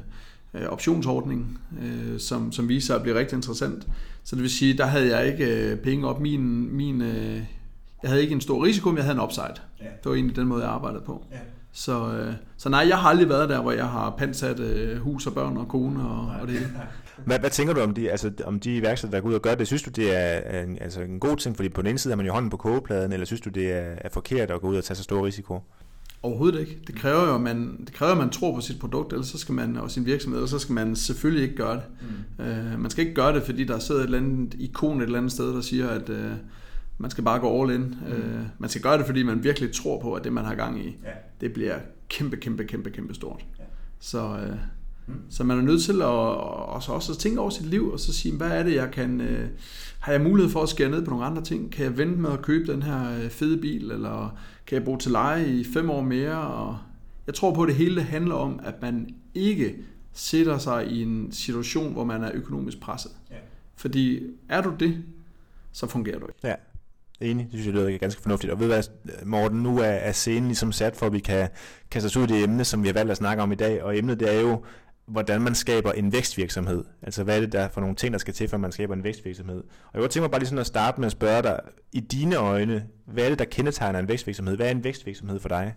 øh, 0.55 0.69
optionsordning, 0.69 1.61
øh, 1.83 2.21
som, 2.21 2.53
som 2.53 2.69
viste 2.69 2.87
sig 2.87 2.97
at 2.97 3.03
blive 3.03 3.19
rigtig 3.19 3.37
interessant. 3.37 3.87
Så 4.25 4.37
det 4.37 4.43
vil 4.43 4.51
sige, 4.51 4.77
der 4.77 4.87
havde 4.87 5.17
jeg 5.17 5.27
ikke 5.27 5.71
øh, 5.71 5.79
penge 5.79 6.09
op. 6.09 6.21
Min, 6.21 6.77
min, 6.77 7.03
øh, 7.03 7.43
jeg 8.03 8.11
havde 8.11 8.23
ikke 8.23 8.35
en 8.35 8.41
stor 8.41 8.65
risiko, 8.65 8.89
men 8.89 8.97
jeg 8.97 9.05
havde 9.05 9.17
en 9.17 9.25
upside. 9.25 9.55
Ja. 9.81 9.85
Det 9.85 10.05
var 10.05 10.15
egentlig 10.15 10.37
den 10.37 10.47
måde, 10.47 10.63
jeg 10.63 10.71
arbejdede 10.71 11.03
på. 11.03 11.25
Ja. 11.33 11.37
Så, 11.73 12.13
øh, 12.13 12.35
så 12.57 12.69
nej, 12.69 12.87
jeg 12.89 12.99
har 12.99 13.09
aldrig 13.09 13.29
været 13.29 13.49
der, 13.49 13.63
hvor 13.63 13.73
jeg 13.73 13.89
har 13.89 14.15
pansat 14.19 14.61
øh, 14.61 14.99
hus 14.99 15.27
og 15.27 15.35
børn 15.35 15.57
og 15.57 15.69
kone 15.69 16.09
og, 16.09 16.33
og 16.41 16.49
det 16.49 16.59
hele. 16.59 16.71
Hvad, 17.25 17.39
hvad 17.39 17.51
tænker 17.51 17.75
du 17.75 17.81
om 17.81 17.95
de, 17.95 18.11
altså, 18.11 18.33
om 18.45 18.61
de 18.61 18.77
iværksættere, 18.77 19.17
der 19.17 19.23
går 19.23 19.29
ud 19.29 19.35
og 19.35 19.43
gør 19.43 19.55
det? 19.55 19.67
Synes 19.67 19.83
du, 19.83 19.91
det 19.91 20.17
er 20.17 20.63
en, 20.63 20.79
altså 20.81 21.01
en 21.01 21.21
god 21.21 21.37
ting, 21.37 21.57
fordi 21.57 21.69
på 21.69 21.83
den 21.83 21.89
ene 21.89 21.99
side 21.99 22.13
har 22.13 22.17
man 22.17 22.27
jo 22.27 22.33
hånden 22.33 22.51
på 22.51 22.57
kogepladen, 22.57 23.13
eller 23.13 23.27
synes 23.27 23.41
du, 23.41 23.51
det 23.51 23.73
er, 23.73 23.95
er 23.99 24.09
forkert 24.13 24.51
at 24.51 24.61
gå 24.61 24.69
ud 24.69 24.77
og 24.77 24.85
tage 24.85 24.97
så 24.97 25.03
stor 25.03 25.27
risiko? 25.27 25.61
Overhovedet 26.23 26.61
ikke. 26.61 26.79
Det 26.87 26.95
kræver 26.95 27.29
jo, 27.29 27.35
at 27.35 27.41
man, 27.41 27.85
det 27.85 27.93
kræver, 27.93 28.13
at 28.13 28.19
man 28.19 28.31
tror 28.31 28.55
på 28.55 28.61
sit 28.61 28.79
produkt, 28.81 29.13
ellers 29.13 29.29
så 29.29 29.39
skal 29.39 29.55
man, 29.55 29.77
og 29.77 29.91
sin 29.91 30.07
virksomhed, 30.07 30.39
ellers 30.39 30.51
så 30.51 30.59
skal 30.59 30.73
man 30.73 30.97
selvfølgelig 30.97 31.43
ikke 31.43 31.57
gøre 31.57 31.75
det. 31.75 31.83
Mm. 32.39 32.45
Uh, 32.45 32.81
man 32.81 32.91
skal 32.91 33.05
ikke 33.05 33.15
gøre 33.15 33.35
det, 33.35 33.43
fordi 33.43 33.65
der 33.65 33.79
sidder 33.79 34.01
et 34.01 34.05
eller 34.05 34.19
andet 34.19 34.55
ikon 34.55 35.01
et 35.01 35.05
eller 35.05 35.19
andet 35.19 35.33
sted, 35.33 35.55
der 35.55 35.61
siger, 35.61 35.89
at 35.89 36.09
uh, 36.09 36.17
man 36.99 37.11
skal 37.11 37.25
bare 37.25 37.39
gå 37.39 37.63
all 37.63 37.75
in. 37.75 37.81
Mm. 37.81 38.13
Uh, 38.13 38.47
man 38.59 38.71
skal 38.71 38.83
gøre 38.83 38.99
det, 38.99 39.07
fordi 39.07 39.23
man 39.23 39.45
virkelig 39.45 39.73
tror 39.73 40.01
på, 40.01 40.15
at 40.15 40.25
det, 40.25 40.33
man 40.33 40.45
har 40.45 40.55
gang 40.55 40.81
i, 40.81 40.97
ja. 41.05 41.11
det 41.41 41.53
bliver 41.53 41.79
kæmpe, 42.09 42.37
kæmpe, 42.37 42.65
kæmpe, 42.65 42.91
kæmpe 42.91 43.15
stort. 43.15 43.47
Ja. 43.59 43.65
Så, 44.01 44.29
uh, 44.29 44.57
Mm. 45.09 45.15
Så 45.31 45.45
man 45.45 45.59
er 45.59 45.63
nødt 45.63 45.83
til 45.83 46.03
at 46.03 46.09
også, 46.09 46.93
også 46.93 47.13
at 47.13 47.19
tænke 47.19 47.41
over 47.41 47.51
sit 47.51 47.67
liv, 47.67 47.93
og 47.93 48.01
så 48.01 48.13
sige, 48.13 48.37
hvad 48.37 48.51
er 48.51 48.63
det, 48.63 48.75
jeg 48.75 48.91
kan... 48.91 49.21
Øh, 49.21 49.49
har 49.99 50.13
jeg 50.13 50.21
mulighed 50.21 50.53
for 50.53 50.63
at 50.63 50.69
skære 50.69 50.91
ned 50.91 51.05
på 51.05 51.11
nogle 51.11 51.27
andre 51.27 51.43
ting? 51.43 51.73
Kan 51.73 51.85
jeg 51.85 51.99
vente 51.99 52.21
med 52.21 52.31
at 52.31 52.43
købe 52.43 52.73
den 52.73 52.83
her 52.83 53.19
øh, 53.19 53.31
fede 53.31 53.61
bil, 53.61 53.91
eller 53.91 54.39
kan 54.67 54.77
jeg 54.77 54.85
bruge 54.85 54.99
til 54.99 55.11
leje 55.11 55.49
i 55.49 55.65
fem 55.65 55.91
år 55.91 56.03
mere? 56.03 56.39
Og 56.39 56.79
jeg 57.27 57.35
tror 57.35 57.55
på, 57.55 57.63
at 57.63 57.69
det 57.69 57.77
hele 57.77 58.03
handler 58.03 58.35
om, 58.35 58.61
at 58.65 58.83
man 58.83 59.15
ikke 59.35 59.77
sætter 60.13 60.59
sig 60.59 60.87
i 60.87 61.03
en 61.03 61.33
situation, 61.33 61.93
hvor 61.93 62.05
man 62.05 62.23
er 62.23 62.31
økonomisk 62.35 62.81
presset. 62.81 63.13
Ja. 63.31 63.37
Fordi 63.77 64.21
er 64.49 64.61
du 64.61 64.73
det, 64.81 65.05
så 65.73 65.87
fungerer 65.87 66.19
du 66.19 66.27
ikke. 66.27 66.39
Ja, 66.45 66.55
enig. 67.21 67.45
Det 67.45 67.53
synes 67.53 67.67
jeg 67.67 67.75
lyder 67.75 67.99
ganske 67.99 68.23
fornuftigt. 68.23 68.53
Og 68.53 68.61
ved 68.61 68.67
hvad, 68.67 68.83
Morten, 69.25 69.63
nu 69.63 69.79
er, 69.79 69.83
er 69.85 70.13
scenen 70.13 70.45
ligesom 70.45 70.73
sat 70.73 70.97
for, 70.97 71.07
at 71.07 71.13
vi 71.13 71.19
kan 71.19 71.49
kaste 71.91 72.07
os 72.07 72.17
ud 72.17 72.25
i 72.25 72.27
det 72.27 72.43
emne, 72.43 72.65
som 72.65 72.83
vi 72.83 72.89
har 72.89 72.95
valgt 72.95 73.11
at 73.11 73.17
snakke 73.17 73.43
om 73.43 73.53
i 73.53 73.55
dag. 73.55 73.83
Og 73.83 73.99
emnet 73.99 74.21
det 74.21 74.37
er 74.37 74.41
jo, 74.41 74.63
hvordan 75.09 75.43
man 75.43 75.55
skaber 75.55 75.93
en 75.93 76.13
vækstvirksomhed. 76.13 76.85
Altså 77.03 77.25
hvad 77.25 77.37
er 77.37 77.41
det 77.41 77.53
der 77.53 77.69
for 77.69 77.81
nogle 77.81 77.97
ting, 77.97 78.13
der 78.13 78.19
skal 78.19 78.35
til, 78.35 78.49
for 78.49 78.57
at 78.57 78.61
man 78.61 78.73
skaber 78.73 78.95
en 78.95 79.05
vækstvirksomhed. 79.05 79.57
Og 79.59 79.91
jeg 79.95 80.01
kunne 80.01 80.09
tænke 80.09 80.23
mig 80.23 80.31
bare 80.31 80.41
lige 80.41 80.49
sådan 80.49 80.59
at 80.59 80.67
starte 80.67 81.01
med 81.01 81.07
at 81.07 81.13
spørge 81.13 81.43
dig, 81.43 81.61
i 81.93 82.01
dine 82.01 82.37
øjne, 82.37 82.85
hvad 83.07 83.25
er 83.25 83.29
det, 83.29 83.39
der 83.39 83.45
kendetegner 83.45 83.99
en 83.99 84.09
vækstvirksomhed? 84.09 84.57
Hvad 84.57 84.67
er 84.67 84.71
en 84.71 84.85
vækstvirksomhed 84.85 85.41
for 85.41 85.49
dig? 85.49 85.75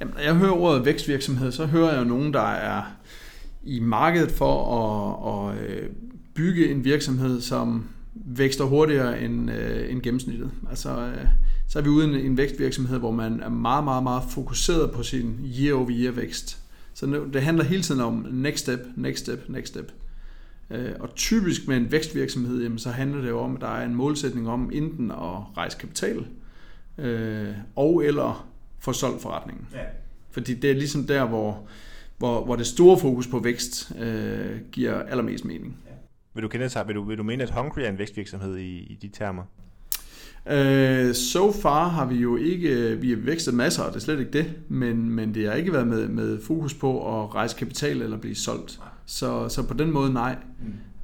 Jamen, 0.00 0.14
når 0.14 0.22
jeg 0.22 0.34
hører 0.34 0.52
ordet 0.52 0.84
vækstvirksomhed, 0.84 1.52
så 1.52 1.66
hører 1.66 1.92
jeg 1.92 1.98
jo 1.98 2.04
nogen, 2.04 2.34
der 2.34 2.50
er 2.50 2.82
i 3.64 3.80
markedet 3.80 4.30
for 4.30 4.74
at, 4.76 5.54
at 5.54 5.68
øh, 5.68 5.90
bygge 6.34 6.70
en 6.70 6.84
virksomhed, 6.84 7.40
som 7.40 7.88
vækster 8.14 8.64
hurtigere 8.64 9.20
end, 9.20 9.50
øh, 9.50 9.90
end 9.90 10.02
gennemsnittet. 10.02 10.50
Altså, 10.70 10.90
øh, 10.90 11.26
så 11.68 11.78
er 11.78 11.82
vi 11.82 11.88
ude 11.88 12.22
i 12.22 12.26
en 12.26 12.36
vækstvirksomhed, 12.36 12.98
hvor 12.98 13.10
man 13.10 13.40
er 13.40 13.48
meget, 13.48 13.84
meget, 13.84 14.02
meget 14.02 14.22
fokuseret 14.30 14.90
på 14.90 15.02
sin 15.02 15.40
year-over-year 15.60 16.12
vækst. 16.12 16.65
Så 16.96 17.26
det 17.32 17.42
handler 17.42 17.64
hele 17.64 17.82
tiden 17.82 18.00
om 18.00 18.26
next 18.30 18.58
step, 18.58 18.80
next 18.96 19.22
step, 19.22 19.38
next 19.48 19.68
step. 19.68 19.92
Øh, 20.70 20.92
og 21.00 21.14
typisk 21.14 21.68
med 21.68 21.76
en 21.76 21.92
vækstvirksomhed, 21.92 22.62
jamen, 22.62 22.78
så 22.78 22.90
handler 22.90 23.20
det 23.20 23.28
jo 23.28 23.40
om, 23.40 23.54
at 23.54 23.60
der 23.60 23.68
er 23.68 23.84
en 23.84 23.94
målsætning 23.94 24.48
om 24.48 24.70
enten 24.74 25.10
at 25.10 25.56
rejse 25.56 25.78
kapital, 25.78 26.26
øh, 26.98 27.54
og 27.74 28.04
eller 28.04 28.48
få 28.78 28.92
solgt 28.92 29.22
forretningen. 29.22 29.66
Ja. 29.72 29.84
Fordi 30.30 30.54
det 30.54 30.70
er 30.70 30.74
ligesom 30.74 31.06
der, 31.06 31.24
hvor, 31.24 31.68
hvor, 32.18 32.44
hvor 32.44 32.56
det 32.56 32.66
store 32.66 32.98
fokus 32.98 33.26
på 33.26 33.38
vækst 33.38 33.92
øh, 33.98 34.60
giver 34.72 35.02
allermest 35.02 35.44
mening. 35.44 35.76
Ja. 35.86 35.92
Vil 36.34 36.42
du, 36.42 36.48
kende, 36.48 36.70
vil, 36.86 36.94
du, 36.94 37.02
vil 37.02 37.18
du 37.18 37.22
mene, 37.22 37.42
at 37.42 37.50
Hungry 37.50 37.80
er 37.80 37.88
en 37.88 37.98
vækstvirksomhed 37.98 38.56
i, 38.56 38.78
i 38.78 38.98
de 39.02 39.08
termer? 39.08 39.42
Uh, 40.50 41.12
so 41.12 41.52
far 41.52 41.88
har 41.88 42.06
vi 42.06 42.14
jo 42.16 42.36
ikke, 42.36 42.98
vi 43.00 43.10
har 43.10 43.16
vækstet 43.16 43.54
masser, 43.54 43.86
det 43.86 43.96
er 43.96 44.00
slet 44.00 44.18
ikke 44.18 44.30
det, 44.30 44.54
men, 44.68 45.10
men 45.10 45.34
det 45.34 45.46
har 45.46 45.54
ikke 45.54 45.72
været 45.72 45.86
med, 45.86 46.08
med 46.08 46.40
fokus 46.42 46.74
på 46.74 47.22
at 47.22 47.34
rejse 47.34 47.56
kapital 47.56 48.02
eller 48.02 48.16
blive 48.16 48.34
solgt. 48.34 48.80
Så, 49.06 49.48
så 49.48 49.62
på 49.62 49.74
den 49.74 49.90
måde 49.90 50.12
nej. 50.12 50.36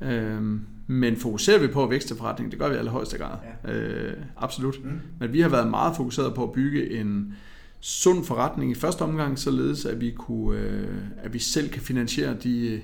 Mm. 0.01 0.09
Uh, 0.09 0.61
men 0.87 1.17
fokuserer 1.17 1.59
vi 1.59 1.67
på 1.67 1.93
forretningen, 2.19 2.51
det 2.51 2.59
gør 2.59 2.69
vi 2.69 2.75
i 2.75 2.79
allerhøjeste 2.79 3.19
grad. 3.19 3.37
Ja. 3.65 4.09
Uh, 4.09 4.13
absolut. 4.37 4.85
Mm. 4.85 4.91
Men 5.21 5.33
vi 5.33 5.41
har 5.41 5.49
været 5.49 5.71
meget 5.71 5.97
fokuseret 5.97 6.35
på 6.35 6.45
at 6.45 6.53
bygge 6.53 7.01
en 7.01 7.35
sund 7.81 8.25
forretning 8.25 8.71
i 8.71 8.75
første 8.75 9.03
omgang, 9.03 9.39
således 9.39 9.85
at 9.85 10.01
vi, 10.01 10.11
kunne, 10.11 10.59
uh, 10.59 11.25
at 11.25 11.35
vi 11.35 11.39
selv 11.39 11.69
kan 11.69 11.83
finansiere 11.83 12.35
de, 12.35 12.81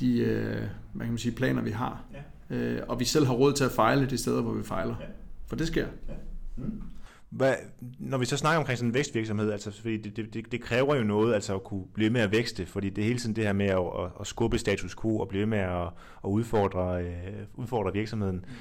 de 0.00 0.20
uh, 0.20 0.68
hvad 0.92 1.06
kan 1.06 1.08
man 1.08 1.18
sige, 1.18 1.34
planer, 1.34 1.62
vi 1.62 1.70
har. 1.70 2.04
Ja. 2.50 2.76
Uh, 2.80 2.88
og 2.88 3.00
vi 3.00 3.04
selv 3.04 3.26
har 3.26 3.34
råd 3.34 3.52
til 3.52 3.64
at 3.64 3.72
fejle 3.72 4.06
de 4.06 4.18
steder, 4.18 4.42
hvor 4.42 4.52
vi 4.52 4.62
fejler. 4.62 4.94
Ja. 5.00 5.06
For 5.48 5.56
det 5.56 5.66
sker. 5.66 5.86
Ja. 6.08 6.14
Mm. 6.56 6.82
Hvad, 7.30 7.54
når 7.98 8.18
vi 8.18 8.24
så 8.24 8.36
snakker 8.36 8.58
omkring 8.58 8.78
sådan 8.78 8.88
en 8.88 8.94
vækstvirksomhed, 8.94 9.52
altså, 9.52 9.72
fordi 9.72 9.96
det, 9.96 10.34
det, 10.34 10.52
det 10.52 10.60
kræver 10.60 10.96
jo 10.96 11.04
noget 11.04 11.34
altså 11.34 11.54
at 11.54 11.64
kunne 11.64 11.84
blive 11.94 12.10
med 12.10 12.20
at 12.20 12.32
vækste, 12.32 12.66
fordi 12.66 12.90
det 12.90 13.02
er 13.02 13.06
hele 13.06 13.18
tiden 13.18 13.36
det 13.36 13.44
her 13.44 13.52
med 13.52 13.66
at, 13.66 13.78
at, 13.78 14.10
at 14.20 14.26
skubbe 14.26 14.58
status 14.58 14.96
quo 15.02 15.18
og 15.18 15.28
blive 15.28 15.46
med 15.46 15.58
at, 15.58 15.86
at 16.24 16.28
udfordre, 16.28 17.02
uh, 17.02 17.60
udfordre 17.62 17.92
virksomheden. 17.92 18.36
Mm. 18.36 18.54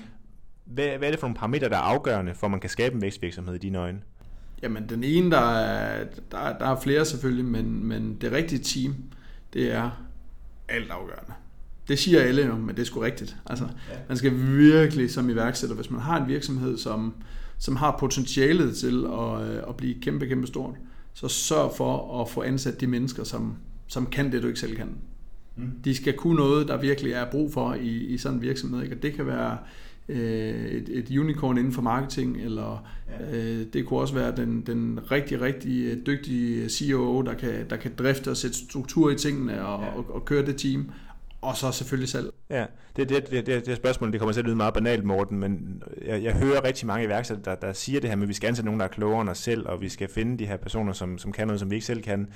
Hvad, 0.65 0.97
hvad 0.97 1.07
er 1.07 1.11
det 1.11 1.19
for 1.19 1.27
nogle 1.27 1.37
parametre, 1.37 1.69
der 1.69 1.75
er 1.75 1.81
afgørende 1.81 2.35
for, 2.35 2.47
at 2.47 2.51
man 2.51 2.59
kan 2.59 2.69
skabe 2.69 2.95
en 2.95 3.01
vækstvirksomhed 3.01 3.55
i 3.55 3.57
dine 3.57 3.77
øjne? 3.77 4.01
Jamen, 4.63 4.89
den 4.89 5.03
ene, 5.03 5.31
der 5.31 5.55
er, 5.55 6.05
der, 6.31 6.37
er, 6.37 6.57
der 6.57 6.65
er 6.65 6.79
flere 6.79 7.05
selvfølgelig, 7.05 7.45
men, 7.45 7.83
men 7.83 8.15
det 8.21 8.31
rigtige 8.31 8.63
team, 8.63 8.95
det 9.53 9.71
er 9.71 10.07
alt 10.69 10.91
afgørende. 10.91 11.33
Det 11.87 11.99
siger 11.99 12.21
alle 12.21 12.45
jo, 12.45 12.55
men 12.55 12.75
det 12.75 12.81
er 12.81 12.85
sgu 12.85 12.99
rigtigt. 12.99 13.37
Altså, 13.45 13.65
ja. 13.65 13.97
Man 14.07 14.17
skal 14.17 14.31
virkelig 14.57 15.11
som 15.11 15.29
iværksætter, 15.29 15.75
hvis 15.75 15.91
man 15.91 16.01
har 16.01 16.21
en 16.21 16.27
virksomhed, 16.27 16.77
som, 16.77 17.13
som 17.57 17.75
har 17.75 17.97
potentialet 17.99 18.77
til 18.77 19.05
at, 19.05 19.49
øh, 19.49 19.63
at 19.69 19.75
blive 19.75 19.95
kæmpe, 20.01 20.27
kæmpe 20.27 20.47
stort, 20.47 20.75
så 21.13 21.27
sørg 21.27 21.71
for 21.77 22.21
at 22.21 22.29
få 22.29 22.41
ansat 22.41 22.81
de 22.81 22.87
mennesker, 22.87 23.23
som, 23.23 23.55
som 23.87 24.05
kan 24.05 24.31
det, 24.31 24.43
du 24.43 24.47
ikke 24.47 24.59
selv 24.59 24.75
kan. 24.75 24.89
Mm. 25.55 25.71
De 25.83 25.95
skal 25.95 26.13
kunne 26.13 26.35
noget, 26.35 26.67
der 26.67 26.77
virkelig 26.77 27.11
er 27.11 27.25
brug 27.31 27.53
for 27.53 27.73
i, 27.73 27.87
i 27.87 28.17
sådan 28.17 28.37
en 28.37 28.41
virksomhed. 28.41 28.83
Ikke? 28.83 28.95
Og 28.95 29.03
det 29.03 29.13
kan 29.13 29.25
være 29.25 29.57
øh, 30.09 30.65
et, 30.65 30.89
et 30.89 31.17
unicorn 31.17 31.57
inden 31.57 31.73
for 31.73 31.81
marketing, 31.81 32.37
eller 32.37 32.87
ja. 33.19 33.37
øh, 33.37 33.65
det 33.73 33.85
kunne 33.85 33.99
også 33.99 34.13
være 34.13 34.35
den, 34.35 34.61
den 34.61 34.99
rigtig, 35.11 35.41
rigtig 35.41 36.05
dygtige 36.05 36.69
CEO, 36.69 37.21
der 37.21 37.33
kan, 37.33 37.69
der 37.69 37.75
kan 37.75 37.91
drifte 37.97 38.29
og 38.29 38.37
sætte 38.37 38.57
struktur 38.57 39.09
i 39.09 39.15
tingene 39.15 39.65
og, 39.65 39.83
ja. 39.83 39.97
og, 39.97 40.05
og 40.09 40.25
køre 40.25 40.45
det 40.45 40.55
team. 40.55 40.91
Og 41.41 41.57
så 41.57 41.71
selvfølgelig 41.71 42.09
selv. 42.09 42.33
Ja, 42.49 42.65
det, 42.95 43.09
det, 43.09 43.31
det, 43.31 43.45
det, 43.45 43.65
det 43.65 43.77
spørgsmål, 43.77 44.11
det 44.11 44.19
kommer 44.19 44.33
til 44.33 44.39
at 44.39 44.45
lyde 44.45 44.55
meget 44.55 44.73
banalt, 44.73 45.03
Morten, 45.03 45.39
men 45.39 45.83
jeg, 46.05 46.23
jeg 46.23 46.33
hører 46.33 46.63
rigtig 46.63 46.87
mange 46.87 47.05
iværksættere, 47.05 47.55
der, 47.55 47.67
der 47.67 47.73
siger 47.73 47.99
det 47.99 48.09
her 48.09 48.15
med, 48.15 48.23
at 48.23 48.29
vi 48.29 48.33
skal 48.33 48.47
ansætte 48.47 48.65
nogen, 48.65 48.79
der 48.79 48.85
er 48.85 48.89
klogere 48.89 49.21
end 49.21 49.29
os 49.29 49.37
selv, 49.37 49.67
og 49.67 49.81
vi 49.81 49.89
skal 49.89 50.09
finde 50.09 50.37
de 50.39 50.45
her 50.45 50.57
personer, 50.57 50.93
som, 50.93 51.17
som 51.17 51.31
kan 51.31 51.47
noget, 51.47 51.59
som 51.59 51.69
vi 51.69 51.75
ikke 51.75 51.85
selv 51.85 52.01
kan. 52.01 52.27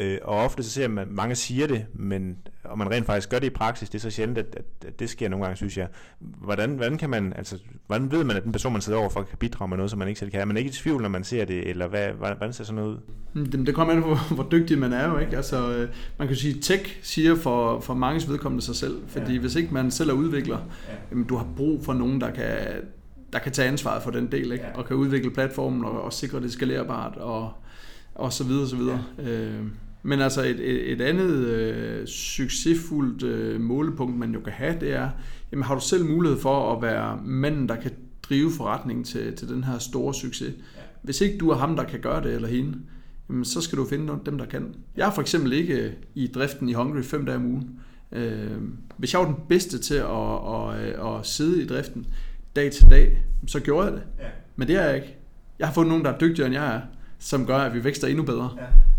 Øh, 0.00 0.18
og 0.22 0.36
ofte 0.36 0.62
så 0.62 0.70
ser 0.70 0.88
man, 0.88 1.08
at 1.08 1.14
mange 1.14 1.34
siger 1.34 1.66
det, 1.66 1.86
men 1.94 2.36
om 2.64 2.78
man 2.78 2.90
rent 2.90 3.06
faktisk 3.06 3.30
gør 3.30 3.38
det 3.38 3.46
i 3.46 3.50
praksis, 3.50 3.90
det 3.90 3.98
er 3.98 4.02
så 4.02 4.10
sjældent, 4.10 4.38
at, 4.38 4.62
at 4.86 5.00
det 5.00 5.10
sker 5.10 5.28
nogle 5.28 5.44
gange, 5.44 5.56
synes 5.56 5.78
jeg. 5.78 5.88
Hvordan, 6.18 6.74
hvordan, 6.74 6.98
kan 6.98 7.10
man, 7.10 7.32
altså, 7.36 7.58
hvordan 7.86 8.12
ved 8.12 8.24
man, 8.24 8.36
at 8.36 8.44
den 8.44 8.52
person, 8.52 8.72
man 8.72 8.82
sidder 8.82 8.98
overfor, 8.98 9.22
kan 9.22 9.38
bidrage 9.38 9.68
med 9.68 9.76
noget, 9.76 9.90
som 9.90 9.98
man 9.98 10.08
ikke 10.08 10.20
selv 10.20 10.30
kan? 10.30 10.40
Er 10.40 10.44
man 10.44 10.56
ikke 10.56 10.68
i 10.68 10.72
tvivl, 10.72 11.02
når 11.02 11.08
man 11.08 11.24
ser 11.24 11.44
det, 11.44 11.68
eller 11.68 11.86
hvad, 11.86 12.08
hvordan 12.08 12.52
ser 12.52 12.64
sådan 12.64 12.74
noget 12.74 12.94
ud? 12.94 12.98
Mm, 13.32 13.46
det, 13.46 13.66
det 13.66 13.74
kommer 13.74 13.94
an 13.94 14.02
på, 14.02 14.14
hvor 14.34 14.48
dygtig 14.50 14.78
man 14.78 14.92
er 14.92 15.08
jo, 15.08 15.18
ikke? 15.18 15.36
Altså, 15.36 15.70
øh, 15.72 15.88
man 16.18 16.28
kan 16.28 16.36
sige, 16.36 16.60
tech 16.60 16.98
siger 17.02 17.34
for, 17.34 17.80
for 17.80 17.94
mange 17.94 18.28
vedkommende 18.28 18.64
sig 18.64 18.76
selv, 18.76 19.00
fordi 19.08 19.32
ja. 19.32 19.40
hvis 19.40 19.49
ikke 19.56 19.74
man 19.74 19.90
selv 19.90 20.10
er 20.10 20.14
udvikler, 20.14 20.58
ja. 20.88 20.94
jamen, 21.10 21.24
du 21.24 21.36
har 21.36 21.46
brug 21.56 21.84
for 21.84 21.92
nogen, 21.92 22.20
der 22.20 22.30
kan, 22.30 22.56
der 23.32 23.38
kan 23.38 23.52
tage 23.52 23.68
ansvaret 23.68 24.02
for 24.02 24.10
den 24.10 24.32
del, 24.32 24.52
ikke? 24.52 24.64
Ja. 24.64 24.78
og 24.78 24.86
kan 24.86 24.96
udvikle 24.96 25.30
platformen 25.30 25.84
og, 25.84 26.02
og 26.02 26.12
sikre 26.12 26.40
det 26.40 26.52
skalerbart, 26.52 27.16
og, 27.16 27.52
og 28.14 28.32
så 28.32 28.44
videre, 28.44 28.68
så 28.68 28.76
videre. 28.76 29.04
Ja. 29.18 29.30
Øh, 29.30 29.64
men 30.02 30.20
altså 30.20 30.42
et, 30.42 30.60
et, 30.60 30.92
et 30.92 31.00
andet 31.00 31.30
øh, 31.30 32.06
succesfuldt 32.06 33.22
øh, 33.22 33.60
målepunkt, 33.60 34.18
man 34.18 34.32
jo 34.32 34.40
kan 34.40 34.52
have, 34.52 34.76
det 34.80 34.92
er, 34.92 35.10
jamen 35.52 35.62
har 35.62 35.74
du 35.74 35.80
selv 35.80 36.04
mulighed 36.04 36.38
for 36.38 36.76
at 36.76 36.82
være 36.82 37.20
manden, 37.24 37.68
der 37.68 37.76
kan 37.76 37.90
drive 38.22 38.50
forretningen 38.56 39.04
til, 39.04 39.36
til 39.36 39.48
den 39.48 39.64
her 39.64 39.78
store 39.78 40.14
succes? 40.14 40.48
Ja. 40.48 40.80
Hvis 41.02 41.20
ikke 41.20 41.38
du 41.38 41.50
er 41.50 41.56
ham, 41.56 41.76
der 41.76 41.84
kan 41.84 42.00
gøre 42.00 42.22
det, 42.22 42.34
eller 42.34 42.48
hende, 42.48 42.78
jamen, 43.28 43.44
så 43.44 43.60
skal 43.60 43.78
du 43.78 43.84
finde 43.84 44.18
dem, 44.26 44.38
der 44.38 44.46
kan. 44.46 44.74
Jeg 44.96 45.08
er 45.08 45.12
for 45.12 45.22
eksempel 45.22 45.52
ikke 45.52 45.94
i 46.14 46.26
driften 46.26 46.68
i 46.68 46.72
Hungry 46.72 47.02
fem 47.02 47.26
dage 47.26 47.36
om 47.36 47.46
ugen. 47.46 47.80
Øh, 48.12 48.60
hvis 48.96 49.12
jeg 49.12 49.20
var 49.20 49.26
den 49.26 49.36
bedste 49.48 49.78
til 49.78 49.94
at, 49.94 50.04
at, 50.04 50.74
at, 50.74 51.18
at 51.18 51.26
sidde 51.26 51.62
i 51.62 51.66
driften 51.66 52.06
dag 52.56 52.72
til 52.72 52.90
dag, 52.90 53.24
så 53.46 53.60
gjorde 53.60 53.86
jeg 53.86 53.92
det. 53.92 54.02
Ja. 54.18 54.24
Men 54.56 54.68
det 54.68 54.76
er 54.76 54.84
jeg 54.84 54.96
ikke. 54.96 55.16
Jeg 55.58 55.66
har 55.68 55.74
fundet 55.74 55.88
nogen, 55.88 56.04
der 56.04 56.10
er 56.10 56.18
dygtigere 56.18 56.46
end 56.46 56.54
jeg 56.54 56.74
er, 56.74 56.80
som 57.18 57.46
gør, 57.46 57.58
at 57.58 57.74
vi 57.74 57.84
vækster 57.84 58.08
endnu 58.08 58.24
bedre. 58.24 58.50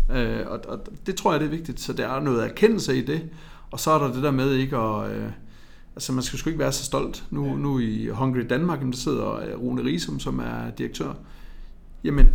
Ja. 0.08 0.40
Øh, 0.40 0.50
og, 0.50 0.60
og 0.68 0.86
det 1.06 1.16
tror 1.16 1.32
jeg, 1.32 1.40
det 1.40 1.46
er 1.46 1.50
vigtigt. 1.50 1.80
Så 1.80 1.92
der 1.92 2.08
er 2.08 2.20
noget 2.20 2.44
erkendelse 2.44 2.96
i 2.96 3.04
det. 3.04 3.22
Og 3.70 3.80
så 3.80 3.90
er 3.90 3.98
der 3.98 4.14
det 4.14 4.22
der 4.22 4.30
med 4.30 4.52
ikke 4.52 4.76
at... 4.76 5.10
Øh, 5.10 5.30
altså 5.96 6.12
man 6.12 6.22
skal 6.22 6.38
sgu 6.38 6.50
ikke 6.50 6.58
være 6.58 6.72
så 6.72 6.84
stolt. 6.84 7.24
Nu, 7.30 7.46
ja. 7.46 7.54
nu 7.54 7.78
i 7.78 8.08
Hungry 8.08 8.46
Danmark, 8.50 8.80
der 8.80 8.92
sidder 8.92 9.32
øh, 9.34 9.60
Rune 9.60 9.84
Risum, 9.84 10.20
som 10.20 10.38
er 10.38 10.70
direktør. 10.78 11.12
Jamen, 12.04 12.28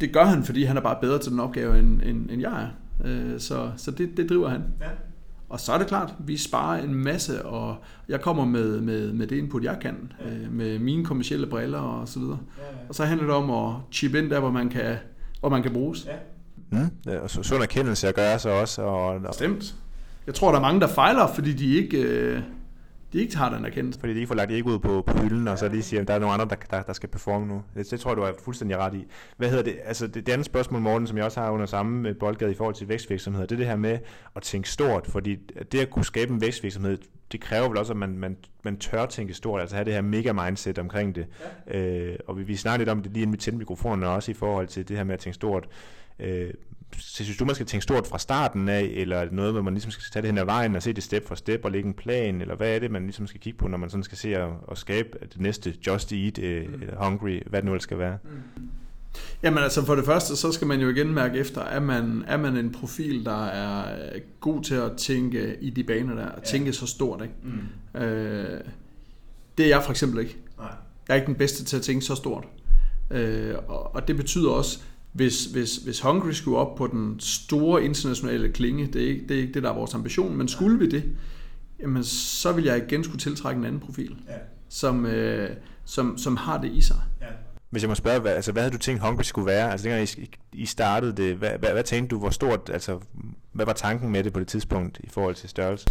det 0.00 0.12
gør 0.12 0.24
han, 0.24 0.44
fordi 0.44 0.64
han 0.64 0.76
er 0.76 0.80
bare 0.80 0.96
bedre 1.00 1.18
til 1.18 1.32
den 1.32 1.40
opgave, 1.40 1.78
end, 1.78 2.02
end, 2.02 2.30
end 2.30 2.40
jeg 2.40 2.62
er. 2.62 2.68
Øh, 3.04 3.40
så 3.40 3.70
så 3.76 3.90
det, 3.90 4.16
det 4.16 4.28
driver 4.28 4.48
han. 4.48 4.62
Ja. 4.80 4.86
Og 5.54 5.60
så 5.60 5.72
er 5.72 5.78
det 5.78 5.86
klart, 5.86 6.14
vi 6.18 6.36
sparer 6.36 6.82
en 6.82 6.94
masse, 6.94 7.44
og 7.44 7.76
jeg 8.08 8.20
kommer 8.20 8.44
med, 8.44 8.80
med, 8.80 9.12
med 9.12 9.26
det 9.26 9.36
input, 9.36 9.64
jeg 9.64 9.76
kan, 9.80 10.12
ja. 10.20 10.34
øh, 10.34 10.52
med 10.52 10.78
mine 10.78 11.04
kommersielle 11.04 11.46
briller 11.46 11.78
og 11.78 12.08
så 12.08 12.18
videre. 12.18 12.38
Ja, 12.58 12.62
ja. 12.62 12.68
Og 12.88 12.94
så 12.94 13.04
handler 13.04 13.26
det 13.26 13.34
om 13.34 13.50
at 13.50 13.74
chip 13.92 14.14
ind 14.14 14.30
der, 14.30 14.40
hvor 14.40 14.50
man 14.50 14.68
kan, 14.68 14.96
hvor 15.40 15.48
man 15.48 15.62
kan 15.62 15.72
bruges. 15.72 16.06
Ja. 16.06 16.78
Mm, 16.78 17.20
og 17.22 17.30
så 17.30 17.42
sund 17.42 17.62
erkendelse 17.62 18.08
at 18.08 18.14
gøre 18.14 18.38
så 18.38 18.50
også. 18.50 18.82
Og, 18.82 19.06
og... 19.06 19.34
Stemt. 19.34 19.74
Jeg 20.26 20.34
tror, 20.34 20.50
der 20.50 20.58
er 20.58 20.62
mange, 20.62 20.80
der 20.80 20.86
fejler, 20.86 21.26
fordi 21.34 21.52
de 21.52 21.74
ikke, 21.74 22.02
øh, 22.02 22.40
de 23.14 23.20
ikke 23.20 23.36
har 23.36 23.54
den 23.54 23.64
erkendelse. 23.64 24.00
Fordi 24.00 24.12
de 24.12 24.18
ikke 24.18 24.28
får 24.28 24.34
lagt 24.34 24.50
ikke 24.50 24.70
ud 24.70 24.78
på, 24.78 25.02
på 25.06 25.18
hylden, 25.18 25.48
og 25.48 25.58
så 25.58 25.68
lige 25.68 25.82
siger, 25.82 26.00
at 26.00 26.08
der 26.08 26.14
er 26.14 26.18
nogle 26.18 26.32
andre, 26.34 26.46
der, 26.50 26.56
der, 26.70 26.82
der 26.82 26.92
skal 26.92 27.08
performe 27.08 27.46
nu. 27.46 27.62
Det, 27.74 27.90
det 27.90 28.00
tror 28.00 28.10
jeg, 28.10 28.16
du 28.16 28.22
er 28.22 28.32
fuldstændig 28.44 28.76
ret 28.76 28.94
i. 28.94 29.06
Hvad 29.36 29.48
hedder 29.48 29.62
det? 29.62 29.76
Altså, 29.84 30.06
det, 30.06 30.26
det 30.26 30.32
andet 30.32 30.46
spørgsmål, 30.46 30.80
Morten, 30.80 31.06
som 31.06 31.16
jeg 31.16 31.24
også 31.24 31.40
har 31.40 31.50
under 31.50 31.66
samme 31.66 32.14
boldgade 32.14 32.50
i 32.50 32.54
forhold 32.54 32.74
til 32.74 32.88
vækstvirksomheder, 32.88 33.46
det 33.46 33.54
er 33.54 33.58
det 33.58 33.66
her 33.66 33.76
med 33.76 33.98
at 34.36 34.42
tænke 34.42 34.68
stort, 34.68 35.06
fordi 35.06 35.36
det 35.72 35.80
at 35.80 35.90
kunne 35.90 36.04
skabe 36.04 36.32
en 36.32 36.40
vækstvirksomhed, 36.40 36.98
det 37.32 37.40
kræver 37.40 37.68
vel 37.68 37.78
også, 37.78 37.92
at 37.92 37.96
man, 37.96 38.18
man, 38.18 38.36
man 38.64 38.76
tør 38.76 39.06
tænke 39.06 39.34
stort, 39.34 39.60
altså 39.60 39.76
have 39.76 39.84
det 39.84 39.92
her 39.92 40.02
mega 40.02 40.32
mindset 40.32 40.78
omkring 40.78 41.14
det. 41.14 41.26
Ja. 41.70 41.80
Øh, 41.80 42.18
og 42.26 42.38
vi, 42.38 42.42
vi 42.42 42.56
snakker 42.56 42.78
lidt 42.78 42.88
om 42.88 43.02
det 43.02 43.12
lige 43.12 43.22
inden 43.22 43.32
vi 43.32 43.38
tændte 43.38 43.58
mikrofonen, 43.58 44.04
også 44.04 44.30
i 44.30 44.34
forhold 44.34 44.68
til 44.68 44.88
det 44.88 44.96
her 44.96 45.04
med 45.04 45.14
at 45.14 45.20
tænke 45.20 45.34
stort. 45.34 45.68
Øh, 46.18 46.50
synes 46.98 47.36
du, 47.36 47.44
man 47.44 47.54
skal 47.54 47.66
tænke 47.66 47.82
stort 47.82 48.06
fra 48.06 48.18
starten 48.18 48.68
af, 48.68 48.82
eller 48.82 49.16
er 49.16 49.24
det 49.24 49.32
noget, 49.32 49.52
hvor 49.52 49.62
man 49.62 49.74
ligesom 49.74 49.90
skal 49.90 50.04
tage 50.12 50.22
det 50.22 50.28
hen 50.28 50.38
ad 50.38 50.44
vejen 50.44 50.76
og 50.76 50.82
se 50.82 50.92
det 50.92 51.02
step 51.02 51.28
for 51.28 51.34
step 51.34 51.64
og 51.64 51.70
lægge 51.70 51.88
en 51.88 51.94
plan, 51.94 52.40
eller 52.40 52.56
hvad 52.56 52.74
er 52.74 52.78
det, 52.78 52.90
man 52.90 53.02
ligesom 53.02 53.26
skal 53.26 53.40
kigge 53.40 53.58
på, 53.58 53.68
når 53.68 53.78
man 53.78 53.90
sådan 53.90 54.04
skal 54.04 54.18
se 54.18 54.36
at, 54.36 54.48
at 54.70 54.78
skabe 54.78 55.08
det 55.32 55.40
næste 55.40 55.74
Just 55.86 56.12
Eat, 56.12 56.38
øh, 56.38 56.68
mm. 56.68 56.82
eller 56.82 57.04
Hungry, 57.04 57.42
hvad 57.46 57.62
det 57.62 57.70
nu 57.70 57.78
skal 57.78 57.98
være? 57.98 58.18
Mm. 58.24 58.68
Jamen 59.42 59.62
altså 59.62 59.84
for 59.84 59.94
det 59.94 60.04
første, 60.04 60.36
så 60.36 60.52
skal 60.52 60.66
man 60.66 60.80
jo 60.80 60.88
igen 60.88 61.14
mærke 61.14 61.38
efter, 61.38 61.60
er 61.60 61.80
man, 61.80 62.24
er 62.26 62.36
man 62.36 62.56
en 62.56 62.72
profil, 62.72 63.24
der 63.24 63.44
er 63.46 63.98
god 64.40 64.62
til 64.62 64.74
at 64.74 64.92
tænke 64.96 65.56
i 65.60 65.70
de 65.70 65.84
baner 65.84 66.14
der, 66.14 66.26
at 66.26 66.38
ja. 66.38 66.44
tænke 66.44 66.72
så 66.72 66.86
stort, 66.86 67.22
ikke? 67.22 67.34
Mm. 67.42 68.00
Øh, 68.00 68.60
det 69.58 69.64
er 69.64 69.68
jeg 69.68 69.82
for 69.82 69.90
eksempel 69.90 70.20
ikke. 70.20 70.36
Nej. 70.58 70.70
Jeg 71.08 71.14
er 71.14 71.14
ikke 71.14 71.26
den 71.26 71.34
bedste 71.34 71.64
til 71.64 71.76
at 71.76 71.82
tænke 71.82 72.04
så 72.04 72.14
stort. 72.14 72.44
Øh, 73.10 73.54
og, 73.68 73.94
og 73.94 74.08
det 74.08 74.16
betyder 74.16 74.50
også, 74.50 74.78
hvis, 75.14 75.44
hvis, 75.44 75.76
hvis 75.76 76.00
Hungry 76.00 76.30
skulle 76.30 76.58
op 76.58 76.74
på 76.74 76.86
den 76.86 77.20
store 77.20 77.84
internationale 77.84 78.52
klinge, 78.52 78.86
det 78.86 79.04
er, 79.04 79.08
ikke, 79.08 79.26
det 79.28 79.36
er 79.36 79.40
ikke 79.40 79.54
det, 79.54 79.62
der 79.62 79.70
er 79.70 79.74
vores 79.74 79.94
ambition, 79.94 80.36
men 80.36 80.48
skulle 80.48 80.78
vi 80.78 80.88
det, 80.88 81.04
jamen, 81.80 82.04
så 82.04 82.52
vil 82.52 82.64
jeg 82.64 82.76
igen 82.76 83.04
skulle 83.04 83.18
tiltrække 83.18 83.58
en 83.58 83.64
anden 83.64 83.80
profil, 83.80 84.16
ja. 84.28 84.34
som, 84.68 85.06
øh, 85.06 85.50
som, 85.84 86.18
som 86.18 86.36
har 86.36 86.60
det 86.60 86.72
i 86.72 86.80
sig. 86.80 86.96
Ja. 87.20 87.26
Hvis 87.70 87.82
jeg 87.82 87.88
må 87.88 87.94
spørge, 87.94 88.20
hvad, 88.20 88.32
altså, 88.32 88.52
hvad 88.52 88.62
havde 88.62 88.72
du 88.72 88.78
tænkt, 88.78 89.02
Hungry 89.02 89.22
skulle 89.22 89.46
være? 89.46 89.70
Altså, 89.70 89.88
dengang 89.88 90.08
I, 90.18 90.30
I 90.52 90.66
startede 90.66 91.12
det, 91.12 91.36
hvad, 91.36 91.50
hvad, 91.58 91.70
hvad 91.70 91.84
tænkte 91.84 92.14
du, 92.14 92.18
hvor 92.18 92.30
stort, 92.30 92.70
altså, 92.72 93.00
hvad 93.52 93.66
var 93.66 93.72
tanken 93.72 94.10
med 94.10 94.24
det 94.24 94.32
på 94.32 94.40
det 94.40 94.48
tidspunkt 94.48 95.00
i 95.04 95.08
forhold 95.08 95.34
til 95.34 95.48
størrelse? 95.48 95.86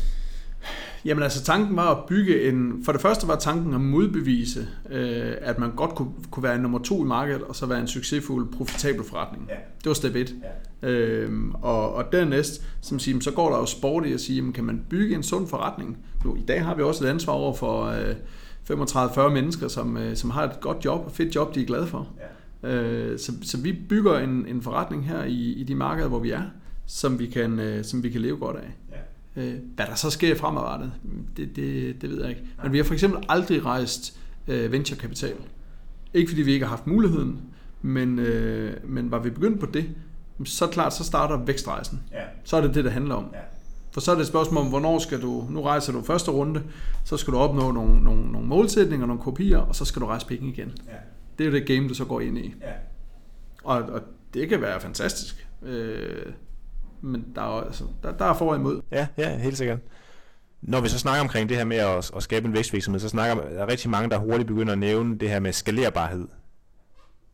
Jamen 1.06 1.24
altså 1.24 1.44
tanken 1.44 1.76
var 1.76 1.92
at 1.92 1.98
bygge 2.08 2.50
en, 2.50 2.82
for 2.86 2.92
det 2.92 3.02
første 3.02 3.28
var 3.28 3.36
tanken 3.36 3.74
at 3.74 3.82
modbevise, 3.82 4.68
øh, 4.90 5.32
at 5.42 5.60
man 5.60 5.72
godt 5.76 5.96
kunne, 5.96 6.10
kunne 6.32 6.44
være 6.44 6.58
nummer 6.58 6.80
to 6.80 7.04
i 7.04 7.08
markedet, 7.08 7.42
og 7.42 7.56
så 7.56 7.66
være 7.66 7.80
en 7.80 7.88
succesfuld, 7.88 8.52
profitabel 8.52 9.04
forretning. 9.04 9.46
Ja. 9.50 9.56
Det 9.56 9.86
var 9.86 9.94
step 9.94 10.16
1. 10.16 10.36
Ja. 10.84 10.90
Øhm, 10.90 11.52
og, 11.62 11.94
og 11.94 12.12
dernæst, 12.12 12.64
som 12.82 13.00
siger, 13.00 13.20
så 13.20 13.32
går 13.32 13.50
der 13.50 13.58
jo 13.58 13.66
sport 13.66 14.06
i 14.06 14.14
at 14.14 14.22
sige, 14.22 14.36
jamen, 14.36 14.54
kan 14.54 14.64
man 14.64 14.86
bygge 14.90 15.16
en 15.16 15.24
sund 15.24 15.48
forretning? 15.48 15.98
Nu, 16.26 16.36
I 16.36 16.44
dag 16.48 16.66
har 16.66 16.76
vi 16.76 16.82
også 16.82 17.06
et 17.06 17.10
ansvar 17.10 17.34
over 17.34 17.54
for 17.54 17.84
øh, 17.86 18.16
35-40 18.72 19.30
mennesker, 19.30 19.68
som, 19.68 19.98
øh, 19.98 20.16
som 20.16 20.30
har 20.30 20.44
et 20.44 20.60
godt 20.62 20.86
job, 20.86 21.06
og 21.06 21.12
fedt 21.12 21.36
job, 21.36 21.56
de 21.56 21.62
er 21.62 21.66
glade 21.66 21.88
for. 21.88 22.08
Ja. 22.64 22.74
Øh, 22.76 23.20
så, 23.20 23.32
så 23.42 23.58
vi 23.58 23.80
bygger 23.90 24.20
en, 24.20 24.46
en 24.48 24.62
forretning 24.62 25.08
her 25.08 25.24
i, 25.24 25.54
i 25.54 25.64
de 25.64 25.76
markeder, 25.76 26.08
hvor 26.08 26.20
vi 26.20 26.32
er, 26.32 26.42
som 26.86 27.20
vi 27.20 27.26
kan, 27.26 27.60
øh, 27.60 27.84
som 27.84 28.04
vi 28.04 28.10
kan 28.10 28.22
leve 28.22 28.38
godt 28.38 28.58
af. 28.58 28.76
Øh, 29.36 29.54
hvad 29.76 29.86
der 29.86 29.96
så 29.96 30.10
sker 30.10 30.36
fremadrettet, 30.36 30.92
det, 31.38 31.56
det, 31.56 32.02
det 32.02 32.10
ved 32.10 32.22
jeg 32.22 32.30
ikke. 32.30 32.42
Men 32.64 32.72
vi 32.72 32.78
har 32.78 32.84
for 32.84 32.94
eksempel 32.94 33.24
aldrig 33.30 33.66
rejst 33.66 34.20
øh, 34.48 34.72
venturekapital. 34.72 35.36
Ikke 36.14 36.30
fordi 36.30 36.42
vi 36.42 36.54
ikke 36.54 36.66
har 36.66 36.70
haft 36.70 36.88
muligheden, 36.88 37.42
men, 37.82 38.20
øh, 38.20 38.74
men 38.84 39.12
var 39.12 39.20
vi 39.20 39.30
begyndt 39.30 39.60
på 39.60 39.66
det, 39.66 39.86
så 40.46 40.68
klart, 40.68 40.94
så 40.94 41.04
starter 41.04 41.38
vækstrejsen. 41.38 42.04
Ja. 42.12 42.24
Så 42.44 42.58
er 42.58 42.62
det 42.62 42.76
det, 42.76 42.84
det 42.84 42.92
handler 42.92 43.16
om. 43.16 43.30
Ja. 43.34 43.40
For 43.92 44.02
så 44.02 44.12
er 44.12 44.16
det 44.16 44.22
et 44.22 44.28
spørgsmål 44.28 44.64
om, 44.64 44.70
hvornår 44.70 45.00
skal 45.00 45.22
du, 45.22 45.48
nu 45.50 45.62
rejser 45.62 45.94
du 45.94 46.02
første 46.02 46.32
runde, 46.32 46.64
så 47.06 47.18
skal 47.18 47.34
du 47.34 47.38
opnå 47.38 47.72
nogle, 47.72 48.04
nogle, 48.04 48.32
nogle 48.32 48.48
målsætninger, 48.48 49.06
nogle 49.06 49.22
kopier, 49.22 49.58
og 49.58 49.76
så 49.76 49.86
skal 49.86 50.02
du 50.02 50.06
rejse 50.06 50.28
penge 50.28 50.50
igen. 50.50 50.72
Ja. 50.88 50.92
Det 51.38 51.44
er 51.44 51.48
jo 51.48 51.56
det 51.56 51.68
game, 51.68 51.88
du 51.88 51.94
så 51.94 52.06
går 52.06 52.22
ind 52.22 52.38
i. 52.38 52.56
Ja. 52.62 52.72
Og, 53.64 53.84
og 53.84 54.02
det 54.34 54.50
kan 54.50 54.62
være 54.62 54.80
fantastisk. 54.80 55.48
Øh, 55.64 56.26
men 57.04 57.26
der 57.36 57.42
er, 57.42 57.62
altså, 57.62 57.84
der, 58.04 58.12
der 58.12 58.26
er 58.26 58.34
for 58.34 58.50
og 58.50 58.56
imod. 58.56 58.82
Ja, 58.92 59.08
ja, 59.18 59.38
helt 59.38 59.58
sikkert. 59.58 59.80
Når 60.62 60.82
vi 60.82 60.88
så 60.88 61.00
snakker 61.00 61.22
omkring 61.22 61.50
det 61.50 61.58
her 61.58 61.66
med 61.66 61.78
at, 61.78 62.12
at 62.16 62.24
skabe 62.24 62.48
en 62.48 62.54
vækstvirksomhed, 62.54 63.00
så 63.00 63.10
snakker 63.10 63.36
der 63.36 63.64
er 63.64 63.68
rigtig 63.68 63.90
mange, 63.90 64.10
der 64.10 64.18
hurtigt 64.18 64.48
begynder 64.48 64.74
at 64.74 64.80
nævne 64.80 65.18
det 65.18 65.30
her 65.30 65.40
med 65.40 65.54
skalerbarhed. 65.54 66.28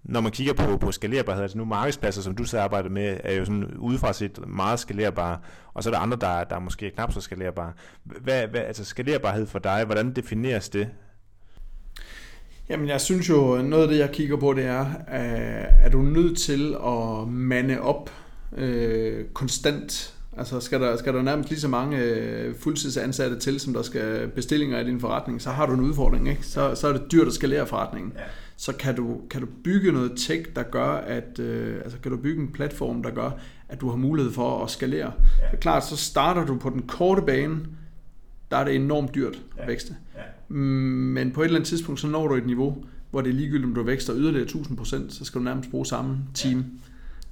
Når 0.03 0.21
man 0.21 0.31
kigger 0.31 0.53
på, 0.53 0.77
på 0.77 0.91
skalerbarhed, 0.91 1.41
altså 1.41 1.57
nu 1.57 1.65
markedspladser, 1.65 2.21
som 2.21 2.35
du 2.35 2.43
så 2.43 2.59
arbejder 2.59 2.89
med, 2.89 3.17
er 3.23 3.33
jo 3.33 3.45
sådan 3.45 3.65
udefra 3.77 4.13
set 4.13 4.47
meget 4.47 4.79
skalerbare, 4.79 5.37
og 5.73 5.83
så 5.83 5.89
er 5.89 5.93
der 5.93 5.99
andre, 5.99 6.17
der, 6.21 6.43
der 6.43 6.55
er 6.55 6.59
måske 6.59 6.91
knap 6.91 7.13
så 7.13 7.21
skalerbare. 7.21 7.73
Hvad, 8.03 8.47
hvad, 8.47 8.61
altså 8.61 8.85
skalerbarhed 8.85 9.47
for 9.47 9.59
dig, 9.59 9.83
hvordan 9.85 10.13
defineres 10.13 10.69
det? 10.69 10.89
Jamen 12.69 12.87
jeg 12.87 13.01
synes 13.01 13.29
jo, 13.29 13.61
noget 13.61 13.83
af 13.83 13.89
det 13.89 13.99
jeg 13.99 14.11
kigger 14.11 14.37
på, 14.37 14.53
det 14.53 14.65
er, 14.65 14.85
at 15.83 15.91
du 15.91 16.01
nødt 16.01 16.39
til 16.39 16.75
at 16.85 17.27
mande 17.27 17.81
op 17.81 18.09
øh, 18.57 19.25
konstant. 19.33 20.15
Altså 20.37 20.59
skal 20.59 20.81
der, 20.81 20.97
skal 20.97 21.13
der 21.13 21.21
nærmest 21.21 21.49
lige 21.49 21.59
så 21.59 21.67
mange 21.67 21.97
øh, 21.97 22.55
fuldtidsansatte 22.55 23.39
til, 23.39 23.59
som 23.59 23.73
der 23.73 23.81
skal 23.81 24.27
bestillinger 24.27 24.79
i 24.79 24.83
din 24.83 24.99
forretning, 24.99 25.41
så 25.41 25.49
har 25.49 25.65
du 25.65 25.73
en 25.73 25.79
udfordring. 25.79 26.29
Ikke? 26.29 26.45
Så, 26.45 26.75
så 26.75 26.87
er 26.87 26.93
det 26.93 27.11
dyrt 27.11 27.27
at 27.27 27.33
skalere 27.33 27.67
forretningen. 27.67 28.13
Ja. 28.15 28.23
Så 28.57 28.73
kan 28.73 28.95
du, 28.95 29.17
kan 29.29 29.41
du 29.41 29.47
bygge 29.63 29.91
noget 29.91 30.11
tech, 30.17 30.45
der 30.55 30.63
gør, 30.63 30.91
at 30.91 31.39
øh, 31.39 31.75
altså 31.83 31.97
kan 31.99 32.11
du 32.11 32.17
bygge 32.17 32.41
en 32.41 32.51
platform, 32.51 33.03
der 33.03 33.11
gør, 33.11 33.31
at 33.69 33.81
du 33.81 33.89
har 33.89 33.97
mulighed 33.97 34.31
for 34.31 34.63
at 34.63 34.69
skalere. 34.69 35.13
Ja. 35.39 35.45
Det 35.45 35.53
er 35.53 35.57
klart, 35.57 35.85
så 35.85 35.97
starter 35.97 36.45
du 36.45 36.57
på 36.57 36.69
den 36.69 36.81
korte 36.81 37.21
bane, 37.21 37.59
der 38.51 38.57
er 38.57 38.63
det 38.63 38.75
enormt 38.75 39.15
dyrt 39.15 39.41
at 39.57 39.67
vækste. 39.67 39.95
Ja. 40.15 40.53
Men 40.55 41.31
på 41.31 41.41
et 41.41 41.45
eller 41.45 41.59
andet 41.59 41.67
tidspunkt, 41.67 41.99
så 41.99 42.07
når 42.07 42.27
du 42.27 42.35
et 42.35 42.45
niveau, 42.45 42.83
hvor 43.11 43.21
det 43.21 43.29
er 43.29 43.33
ligegyldigt, 43.33 43.65
om 43.65 43.75
du 43.75 43.83
vækster 43.83 44.15
yderligere 44.15 44.47
1000%, 44.47 44.85
så 45.09 45.25
skal 45.25 45.39
du 45.39 45.43
nærmest 45.43 45.71
bruge 45.71 45.85
samme 45.85 46.17
team. 46.33 46.65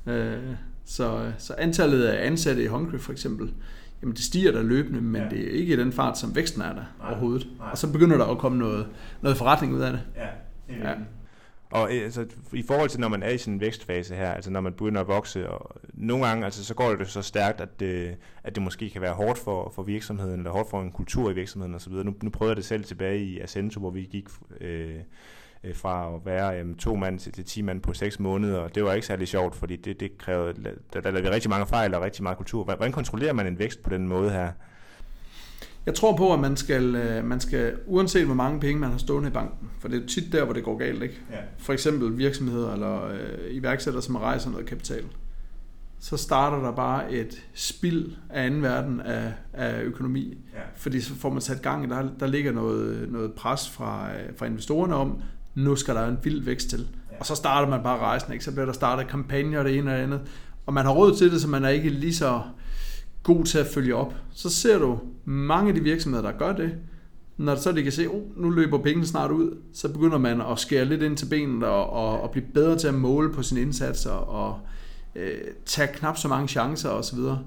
Ja. 0.06 0.12
Øh, 0.12 0.56
så, 0.88 1.32
så 1.38 1.56
antallet 1.58 2.04
af 2.04 2.28
ansatte 2.28 2.64
i 2.64 2.68
Hungry 2.68 2.98
for 2.98 3.12
eksempel, 3.12 3.54
jamen 4.02 4.16
det 4.16 4.24
stiger 4.24 4.52
der 4.52 4.64
løbende, 4.64 5.02
men 5.02 5.22
ja. 5.22 5.30
det 5.30 5.48
er 5.48 5.52
ikke 5.52 5.74
i 5.74 5.78
den 5.78 5.92
fart, 5.92 6.18
som 6.18 6.36
væksten 6.36 6.62
er 6.62 6.74
der 6.74 6.84
nej, 7.00 7.10
overhovedet. 7.10 7.48
Nej. 7.58 7.72
Og 7.72 7.78
så 7.78 7.92
begynder 7.92 8.18
der 8.18 8.26
at 8.26 8.38
komme 8.38 8.58
noget, 8.58 8.88
noget 9.22 9.38
forretning 9.38 9.74
ud 9.74 9.82
af 9.82 9.92
det. 9.92 10.02
Ja, 10.16 10.28
det 10.68 10.84
er 10.84 10.90
ja. 10.90 10.96
Og 11.70 11.96
øh, 11.96 12.04
altså, 12.04 12.26
i 12.54 12.64
forhold 12.64 12.90
til, 12.90 13.00
når 13.00 13.08
man 13.08 13.24
er 13.24 13.30
i 13.30 13.38
sådan 13.38 13.54
en 13.54 13.60
vækstfase 13.60 14.16
her, 14.16 14.32
altså 14.32 14.52
når 14.52 14.62
man 14.62 14.74
begynder 14.74 15.02
at 15.02 15.08
vokse, 15.08 15.50
og 15.50 15.82
nogle 15.94 16.28
gange 16.28 16.46
altså, 16.46 16.66
så 16.66 16.74
går 16.74 16.96
det 16.96 17.08
så 17.08 17.22
stærkt, 17.22 17.62
at 17.62 17.80
det, 17.80 18.16
at 18.44 18.56
det 18.56 18.64
måske 18.64 18.90
kan 18.90 19.02
være 19.02 19.14
hårdt 19.14 19.40
for, 19.40 19.72
for 19.76 19.84
virksomheden, 19.84 20.40
eller 20.40 20.52
hårdt 20.52 20.70
for 20.70 20.82
en 20.82 20.92
kultur 20.92 21.32
i 21.32 21.34
virksomheden 21.34 21.76
osv. 21.76 21.94
Nu, 21.94 22.14
nu 22.24 22.30
prøvede 22.30 22.52
jeg 22.52 22.58
det 22.58 22.66
selv 22.66 22.84
tilbage 22.84 23.20
i 23.20 23.40
Ascento, 23.40 23.80
hvor 23.80 23.92
vi 23.92 24.02
gik 24.02 24.26
øh, 24.62 24.96
øh, 25.68 25.76
fra 25.76 26.16
at 26.16 26.26
være 26.26 26.60
øh, 26.60 26.76
to 26.76 26.96
mand 26.96 27.20
til, 27.20 27.32
til 27.32 27.46
ti 27.46 27.62
mand 27.62 27.82
på 27.82 27.94
seks 27.94 28.20
måneder, 28.20 28.58
og 28.58 28.76
det 28.76 28.84
var 28.84 28.94
ikke 28.94 29.08
særlig 29.08 29.28
sjovt, 29.28 29.56
fordi 29.56 29.76
det, 29.76 30.00
det 30.00 30.18
krævede, 30.18 30.54
der, 30.94 31.02
der 31.02 31.12
lavede 31.12 31.32
rigtig 31.32 31.50
mange 31.50 31.66
fejl 31.66 31.94
og 31.94 32.02
rigtig 32.02 32.24
meget 32.24 32.38
kultur. 32.38 32.64
Hvordan 32.64 32.92
kontrollerer 32.92 33.34
man 33.34 33.48
en 33.48 33.60
vækst 33.60 33.84
på 33.84 33.90
den 33.90 34.08
måde 34.08 34.30
her? 34.30 34.52
Jeg 35.86 35.96
tror 35.96 36.16
på, 36.16 36.34
at 36.34 36.40
man 36.40 36.58
skal, 36.58 36.96
øh, 36.96 37.26
man 37.26 37.40
skal, 37.40 37.76
uanset 37.86 38.26
hvor 38.26 38.36
mange 38.36 38.60
penge 38.60 38.80
man 38.80 38.92
har 38.92 38.98
stående 38.98 39.30
i 39.30 39.32
banken, 39.32 39.70
for 39.80 39.88
det 39.88 40.04
er 40.04 40.08
tit 40.08 40.32
der, 40.32 40.44
hvor 40.44 40.54
det 40.54 40.64
går 40.64 40.78
galt, 40.78 41.04
ikke? 41.04 41.22
Ja. 41.32 41.38
For 41.58 41.74
eksempel 41.74 42.18
virksomheder 42.18 42.74
eller 42.74 43.08
øh, 43.08 43.20
iværksættere, 43.50 44.04
som 44.04 44.16
rejser 44.16 44.50
noget 44.50 44.66
kapital. 44.66 45.04
Så 46.00 46.18
starter 46.18 46.64
der 46.64 46.72
bare 46.72 47.12
et 47.12 47.48
spild 47.54 48.12
af 48.30 48.46
anden 48.46 48.62
verden 48.62 49.00
af, 49.02 49.34
af 49.54 49.82
økonomi. 49.82 50.38
Ja. 50.54 50.60
Fordi 50.76 51.02
så 51.02 51.16
får 51.16 51.30
man 51.30 51.42
sat 51.42 51.62
gang, 51.62 51.90
der, 51.90 52.10
der 52.20 52.28
ligger 52.28 52.52
noget, 52.52 53.12
noget 53.12 53.34
pres 53.34 53.70
fra, 53.70 54.10
øh, 54.14 54.38
fra 54.38 54.46
investorerne 54.46 54.96
om, 54.96 55.22
nu 55.58 55.76
skal 55.76 55.96
der 55.96 56.08
en 56.08 56.18
vild 56.24 56.44
vækst 56.44 56.70
til. 56.70 56.88
Og 57.20 57.26
så 57.26 57.36
starter 57.36 57.70
man 57.70 57.84
bare 57.84 58.00
rejsen, 58.00 58.34
ikke? 58.34 58.46
så 58.46 58.52
bliver 58.52 58.66
der 58.66 58.74
startet 58.74 59.08
kampagner 59.08 59.60
og 59.60 59.66
det 59.66 59.78
ene 59.78 59.92
og 59.92 59.98
det 59.98 60.04
andet. 60.04 60.22
Og 60.66 60.74
man 60.74 60.86
har 60.86 60.92
råd 60.92 61.16
til 61.16 61.32
det, 61.32 61.42
så 61.42 61.48
man 61.48 61.66
er 61.66 61.70
ikke 61.70 61.90
lige 61.90 62.16
så 62.16 62.42
god 63.24 63.46
til 63.46 63.58
at 63.58 63.68
følge 63.68 63.96
op. 63.96 64.14
Så 64.34 64.50
ser 64.50 64.80
du 64.80 65.00
mange 65.26 65.70
af 65.70 65.76
de 65.76 65.82
virksomheder, 65.82 66.32
der 66.32 66.38
gør 66.38 66.54
det, 66.54 66.74
når 67.38 67.56
så 67.56 67.72
de 67.72 67.84
kan 67.84 67.92
se, 67.92 68.08
oh, 68.08 68.42
nu 68.42 68.50
løber 68.50 68.78
pengene 68.78 69.08
snart 69.08 69.32
ud, 69.32 69.58
så 69.74 69.94
begynder 69.94 70.18
man 70.18 70.42
at 70.42 70.60
skære 70.60 70.86
lidt 70.86 71.02
ind 71.02 71.18
til 71.18 71.26
benet 71.26 71.64
og, 71.64 71.90
og, 71.90 72.22
og 72.22 72.32
blive 72.32 72.46
bedre 72.54 72.78
til 72.78 72.88
at 72.88 72.94
måle 72.94 73.34
på 73.34 73.44
sine 73.44 73.62
indsatser 73.62 74.12
og 74.12 74.60
øh, 75.16 75.38
tage 75.66 75.94
knap 75.94 76.18
så 76.18 76.28
mange 76.28 76.48
chancer 76.48 76.90
osv. 76.90 77.20
Og 77.20 77.40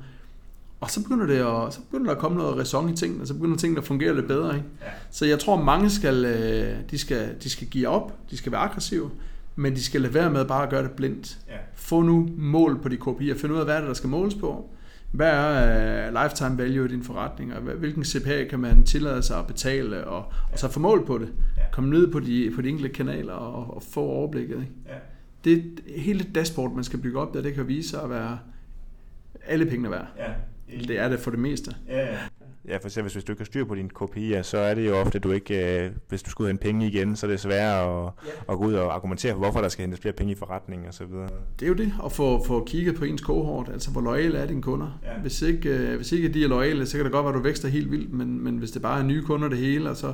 så 0.88 1.03
begynder, 1.03 1.27
det 1.27 1.35
at, 1.35 1.75
så 1.75 1.81
begynder 1.81 2.07
der 2.07 2.14
at 2.14 2.19
komme 2.19 2.38
noget 2.38 2.59
ræson 2.59 2.88
i 2.88 2.97
tingene, 2.97 3.27
så 3.27 3.35
begynder 3.35 3.57
tingene 3.57 3.81
at 3.81 3.87
fungere 3.87 4.14
lidt 4.14 4.27
bedre. 4.27 4.57
Ikke? 4.57 4.69
Ja. 4.81 4.87
Så 5.11 5.27
jeg 5.27 5.38
tror, 5.38 5.62
mange 5.62 5.90
skal, 5.90 6.25
øh, 6.25 6.77
de 6.90 6.99
skal, 6.99 7.35
de 7.43 7.51
skal 7.51 7.66
give 7.66 7.88
op, 7.88 8.19
de 8.31 8.37
skal 8.37 8.53
være 8.53 8.61
aggressive, 8.61 9.11
men 9.57 9.75
de 9.75 9.83
skal 9.83 10.01
lade 10.01 10.14
være 10.14 10.31
med 10.31 10.45
bare 10.45 10.62
at 10.62 10.71
gøre 10.71 10.83
det 10.83 10.90
blindt. 10.90 11.38
Ja. 11.49 11.55
Få 11.75 12.03
nu 12.03 12.29
mål 12.37 12.83
på 12.83 12.88
de 12.88 12.97
kopier, 12.97 13.35
find 13.35 13.53
ud 13.53 13.59
af, 13.59 13.64
hvad 13.64 13.75
er 13.75 13.79
det, 13.79 13.88
der 13.88 13.95
skal 13.95 14.11
måles 14.11 14.35
på. 14.35 14.71
Hvad 15.12 15.31
er 15.31 16.09
uh, 16.09 16.23
lifetime 16.23 16.59
value 16.59 16.85
i 16.85 16.88
din 16.88 17.03
forretning, 17.03 17.55
og 17.55 17.61
hvilken 17.61 18.05
CPA 18.05 18.45
kan 18.45 18.61
man 18.61 18.85
tillade 18.85 19.23
sig 19.23 19.38
at 19.38 19.47
betale, 19.47 20.05
og, 20.05 20.33
ja. 20.33 20.53
og 20.53 20.59
så 20.59 20.69
få 20.69 20.81
mål 20.81 21.07
på 21.07 21.19
det. 21.19 21.29
Ja. 21.57 21.62
Kom 21.73 21.85
ned 21.85 22.12
på 22.12 22.21
de, 22.21 22.53
på 22.55 22.62
de 22.62 22.69
enkelte 22.69 22.95
kanaler 22.95 23.33
og, 23.33 23.75
og 23.75 23.83
få 23.83 24.01
overblikket. 24.01 24.57
Ikke? 24.57 24.73
Ja. 24.88 24.95
Det 25.45 25.57
er 25.57 26.01
hele 26.01 26.27
dashboard, 26.35 26.75
man 26.75 26.85
skal 26.85 26.99
bygge 26.99 27.21
op 27.21 27.35
der, 27.35 27.43
det 27.43 27.55
kan 27.55 27.69
vise 27.69 27.88
sig 27.88 28.03
at 28.03 28.11
være 28.11 28.38
alle 29.47 29.66
pengene 29.66 29.90
værd. 29.90 30.07
Ja. 30.19 30.33
Det 30.88 30.98
er 30.98 31.09
det 31.09 31.20
for 31.20 31.30
det 31.30 31.40
meste. 31.40 31.74
Ja, 31.88 32.06
ja. 32.68 32.76
For 32.76 32.87
eksempel 32.87 33.12
hvis 33.12 33.24
du 33.24 33.33
ikke 33.33 33.40
har 33.40 33.44
styr 33.44 33.64
på 33.64 33.74
dine 33.74 33.88
kopier, 33.88 34.42
så 34.42 34.59
er 34.59 34.74
det 34.74 34.87
jo 34.87 34.96
ofte, 34.96 35.16
at 35.16 35.24
du 35.24 35.33
ikke, 35.33 35.85
øh, 35.85 35.90
hvis 36.09 36.22
du 36.22 36.30
skal 36.30 36.42
ud 36.42 36.46
af 36.46 36.50
en 36.50 36.59
penge 36.59 36.87
igen, 36.87 37.16
så 37.16 37.26
er 37.26 37.30
det 37.30 37.40
svært 37.40 37.88
at, 37.88 37.88
ja. 37.88 38.52
at 38.52 38.59
gå 38.59 38.64
ud 38.64 38.74
og 38.74 38.94
argumentere 38.94 39.33
for, 39.33 39.38
hvorfor 39.38 39.61
der 39.61 39.68
skal 39.68 39.83
hentes 39.83 40.00
flere 40.00 40.12
penge 40.12 40.33
i 40.33 40.37
forretningen 40.37 40.88
og 40.88 40.94
så 40.94 41.04
videre. 41.04 41.28
Det 41.61 41.66
er 41.66 41.68
jo 41.68 41.74
det, 41.74 41.92
at 42.04 42.12
få, 42.12 42.44
få 42.44 42.64
kigget 42.64 42.94
på 42.94 43.04
ens 43.04 43.22
kohort, 43.22 43.68
altså 43.72 43.90
hvor 43.90 44.00
lojale 44.00 44.38
er 44.38 44.46
dine 44.46 44.62
kunder. 44.62 44.98
Ja. 45.02 45.20
Hvis, 45.20 45.42
ikke, 45.42 45.68
øh, 45.68 45.96
hvis 45.96 46.12
ikke 46.12 46.28
de 46.28 46.44
er 46.44 46.48
lojale, 46.48 46.87
så 46.87 46.96
kan 46.96 47.04
det 47.04 47.12
godt 47.12 47.24
være, 47.24 47.35
at 47.35 47.38
du 47.38 47.42
vækster 47.42 47.68
helt 47.68 47.90
vildt, 47.90 48.12
men, 48.12 48.44
men 48.44 48.59
hvis 48.59 48.70
det 48.70 48.83
bare 48.83 49.00
er 49.00 49.04
nye 49.04 49.22
kunder 49.22 49.48
det 49.48 49.59
hele, 49.59 49.90
og 49.90 49.96
så 49.96 50.12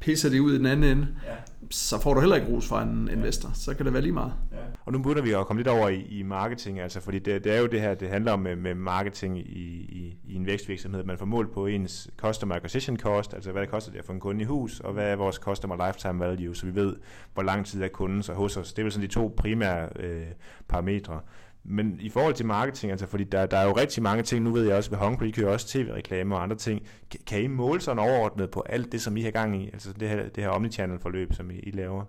pisser 0.00 0.30
det 0.30 0.40
ud 0.40 0.54
i 0.54 0.58
den 0.58 0.66
anden 0.66 0.90
ende, 0.90 1.08
ja. 1.26 1.34
så 1.70 2.00
får 2.00 2.14
du 2.14 2.20
heller 2.20 2.36
ikke 2.36 2.48
ros 2.48 2.68
fra 2.68 2.82
en 2.82 3.08
investor. 3.12 3.50
Så 3.54 3.74
kan 3.74 3.86
det 3.86 3.92
være 3.92 4.02
lige 4.02 4.12
meget. 4.12 4.32
Ja. 4.52 4.56
Og 4.84 4.92
nu 4.92 4.98
begynder 4.98 5.22
vi 5.22 5.32
at 5.32 5.46
komme 5.46 5.60
lidt 5.60 5.68
over 5.68 5.88
i, 5.88 6.00
i 6.00 6.22
marketing, 6.22 6.80
altså 6.80 7.00
fordi 7.00 7.18
det, 7.18 7.44
det 7.44 7.56
er 7.56 7.60
jo 7.60 7.66
det 7.66 7.80
her, 7.80 7.94
det 7.94 8.08
handler 8.08 8.32
om 8.32 8.40
med, 8.40 8.56
med 8.56 8.74
marketing 8.74 9.38
i, 9.38 9.42
i, 9.42 10.18
i 10.24 10.34
en 10.34 10.46
vækstvirksomhed. 10.46 11.04
Man 11.04 11.18
får 11.18 11.26
mål 11.26 11.52
på 11.52 11.66
ens 11.66 12.10
customer 12.16 12.54
acquisition 12.54 12.96
cost, 12.96 13.34
altså 13.34 13.52
hvad 13.52 13.62
det 13.62 13.70
koster 13.70 13.92
det 13.92 13.98
at 13.98 14.04
få 14.04 14.12
en 14.12 14.20
kunde 14.20 14.42
i 14.42 14.44
hus, 14.44 14.80
og 14.80 14.92
hvad 14.92 15.12
er 15.12 15.16
vores 15.16 15.36
customer 15.36 15.86
lifetime 15.86 16.20
value, 16.20 16.56
så 16.56 16.66
vi 16.66 16.74
ved, 16.74 16.96
hvor 17.34 17.42
lang 17.42 17.66
tid 17.66 17.82
er 17.82 17.88
kunden 17.88 18.22
så 18.22 18.32
hos 18.32 18.56
os. 18.56 18.72
Det 18.72 18.82
er 18.82 18.84
vel 18.84 18.92
sådan 18.92 19.08
de 19.08 19.14
to 19.14 19.34
primære 19.36 19.88
øh, 19.96 20.26
parametre. 20.68 21.20
Men 21.64 21.96
i 22.00 22.08
forhold 22.08 22.34
til 22.34 22.46
marketing, 22.46 22.90
altså 22.90 23.06
fordi 23.06 23.24
der, 23.24 23.46
der 23.46 23.56
er 23.56 23.64
jo 23.64 23.72
rigtig 23.72 24.02
mange 24.02 24.22
ting, 24.22 24.44
nu 24.44 24.52
ved 24.52 24.66
jeg 24.66 24.76
også, 24.76 24.90
ved 24.90 24.98
Hungry 24.98 25.26
I 25.26 25.30
kører 25.30 25.52
også 25.52 25.68
tv-reklamer 25.68 26.36
og 26.36 26.42
andre 26.42 26.56
ting. 26.56 26.82
Kan, 27.10 27.20
kan 27.26 27.42
I 27.42 27.46
måle 27.46 27.80
sådan 27.80 27.98
overordnet 27.98 28.50
på 28.50 28.60
alt 28.60 28.92
det, 28.92 29.00
som 29.00 29.16
I 29.16 29.22
har 29.22 29.30
gang 29.30 29.62
i, 29.62 29.66
altså 29.72 29.92
det 30.00 30.08
her, 30.08 30.28
det 30.28 30.44
her 30.44 30.50
omnichannel-forløb, 30.50 31.32
som 31.32 31.50
I, 31.50 31.54
I 31.54 31.70
laver? 31.70 32.04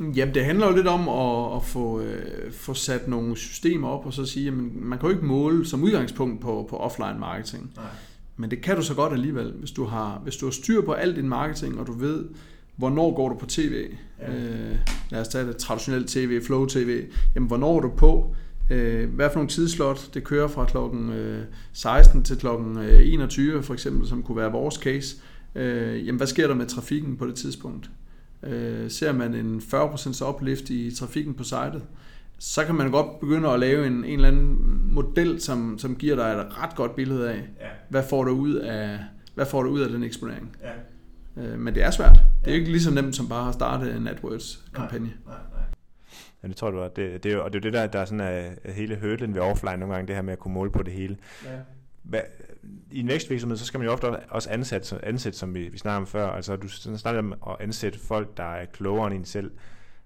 Jamen, 0.00 0.34
det 0.34 0.44
handler 0.44 0.66
jo 0.66 0.76
lidt 0.76 0.86
om 0.86 1.08
at, 1.08 1.56
at 1.56 1.64
få, 1.64 2.00
øh, 2.00 2.52
få 2.52 2.74
sat 2.74 3.08
nogle 3.08 3.36
systemer 3.36 3.88
op, 3.88 4.06
og 4.06 4.12
så 4.12 4.24
sige, 4.26 4.48
at 4.48 4.54
man 4.54 4.98
kan 4.98 5.08
jo 5.08 5.14
ikke 5.14 5.26
måle 5.26 5.66
som 5.66 5.82
udgangspunkt 5.82 6.40
på, 6.40 6.66
på 6.70 6.76
offline 6.76 7.16
marketing. 7.18 7.72
Nej. 7.76 7.84
Men 8.36 8.50
det 8.50 8.62
kan 8.62 8.76
du 8.76 8.82
så 8.82 8.94
godt 8.94 9.12
alligevel, 9.12 9.52
hvis 9.52 9.70
du, 9.70 9.84
har, 9.84 10.20
hvis 10.22 10.36
du 10.36 10.46
har 10.46 10.50
styr 10.50 10.82
på 10.82 10.92
alt 10.92 11.16
din 11.16 11.28
marketing, 11.28 11.80
og 11.80 11.86
du 11.86 11.92
ved, 11.92 12.24
hvornår 12.76 13.14
går 13.14 13.28
du 13.28 13.34
på 13.34 13.46
tv. 13.46 13.86
Ja. 14.20 14.34
Øh, 14.34 14.76
lad 15.10 15.20
os 15.20 15.28
tage 15.28 15.46
det 15.46 15.56
traditionelt 15.56 16.08
tv, 16.08 16.42
flow 16.42 16.66
tv. 16.66 17.04
Jamen, 17.34 17.46
hvornår 17.46 17.76
er 17.76 17.80
du 17.80 17.90
på? 17.96 18.34
Øh, 18.70 19.14
hvad 19.14 19.28
for 19.30 19.34
nogle 19.34 19.48
tidsslot 19.48 20.14
det 20.14 20.24
kører 20.24 20.48
fra 20.48 20.64
klokken 20.64 21.12
16 21.72 22.22
til 22.22 22.38
klokken 22.38 22.78
21 22.78 23.62
for 23.62 23.74
eksempel, 23.74 24.08
som 24.08 24.22
kunne 24.22 24.36
være 24.36 24.52
vores 24.52 24.74
case. 24.74 25.16
Øh, 25.54 26.06
jamen 26.06 26.16
hvad 26.16 26.26
sker 26.26 26.46
der 26.46 26.54
med 26.54 26.66
trafikken 26.66 27.16
på 27.16 27.26
det 27.26 27.34
tidspunkt? 27.34 27.90
Øh, 28.42 28.90
ser 28.90 29.12
man 29.12 29.34
en 29.34 29.62
40% 29.74 30.24
uplift 30.28 30.70
i 30.70 30.94
trafikken 30.96 31.34
på 31.34 31.44
sitet, 31.44 31.82
så 32.38 32.64
kan 32.64 32.74
man 32.74 32.90
godt 32.90 33.20
begynde 33.20 33.48
at 33.48 33.60
lave 33.60 33.86
en, 33.86 33.92
en 33.92 34.04
eller 34.04 34.28
anden 34.28 34.58
model, 34.92 35.40
som, 35.40 35.78
som 35.78 35.96
giver 35.96 36.16
dig 36.16 36.24
et 36.24 36.58
ret 36.62 36.76
godt 36.76 36.96
billede 36.96 37.30
af, 37.30 37.36
ja. 37.60 37.66
hvad 37.88 38.02
får 38.10 38.24
du 38.24 38.30
ud 38.30 38.54
af, 38.54 38.98
hvad 39.34 39.46
får 39.46 39.62
du 39.62 39.70
ud 39.70 39.80
af 39.80 39.88
den 39.88 40.02
eksponering. 40.02 40.56
Ja. 41.36 41.56
men 41.56 41.74
det 41.74 41.82
er 41.82 41.90
svært. 41.90 42.12
Det 42.12 42.20
er 42.50 42.50
ja. 42.50 42.58
ikke 42.58 42.70
lige 42.70 42.82
så 42.82 42.90
nemt 42.90 43.16
som 43.16 43.28
bare 43.28 43.48
at 43.48 43.54
starte 43.54 43.92
en 43.96 44.08
AdWords-kampagne. 44.08 45.12
Nej, 45.26 45.36
nej. 45.49 45.49
Ja, 46.42 46.48
det 46.48 46.56
tror 46.56 46.70
du, 46.70 46.82
at 46.82 46.96
det, 46.96 47.24
det, 47.24 47.40
og 47.40 47.52
det 47.52 47.58
er 47.58 47.60
jo 47.60 47.72
det 47.72 47.72
der, 47.72 47.86
der 47.86 47.98
er 47.98 48.04
sådan 48.04 48.20
er 48.20 48.72
hele 48.72 48.98
hurdlen 49.00 49.34
ved 49.34 49.42
offline 49.42 49.76
nogle 49.76 49.94
gange, 49.94 50.08
det 50.08 50.14
her 50.14 50.22
med 50.22 50.32
at 50.32 50.38
kunne 50.38 50.54
måle 50.54 50.70
på 50.70 50.82
det 50.82 50.92
hele. 50.92 51.16
Ja. 51.44 51.58
Hvad, 52.02 52.20
I 52.90 53.00
en 53.00 53.08
vækstvirksomhed, 53.08 53.56
så 53.56 53.64
skal 53.64 53.78
man 53.78 53.86
jo 53.86 53.92
ofte 53.92 54.06
også 54.06 54.50
ansætte, 54.50 55.04
ansætte 55.04 55.38
som 55.38 55.54
vi, 55.54 55.68
vi 55.68 55.78
snakkede 55.78 55.96
om 55.96 56.06
før, 56.06 56.26
altså 56.26 56.56
du 56.56 56.68
snakker 56.68 57.18
om 57.18 57.32
at 57.32 57.56
ansætte 57.60 57.98
folk, 57.98 58.36
der 58.36 58.54
er 58.54 58.64
klogere 58.64 59.06
end 59.06 59.14
en 59.14 59.24
selv. 59.24 59.50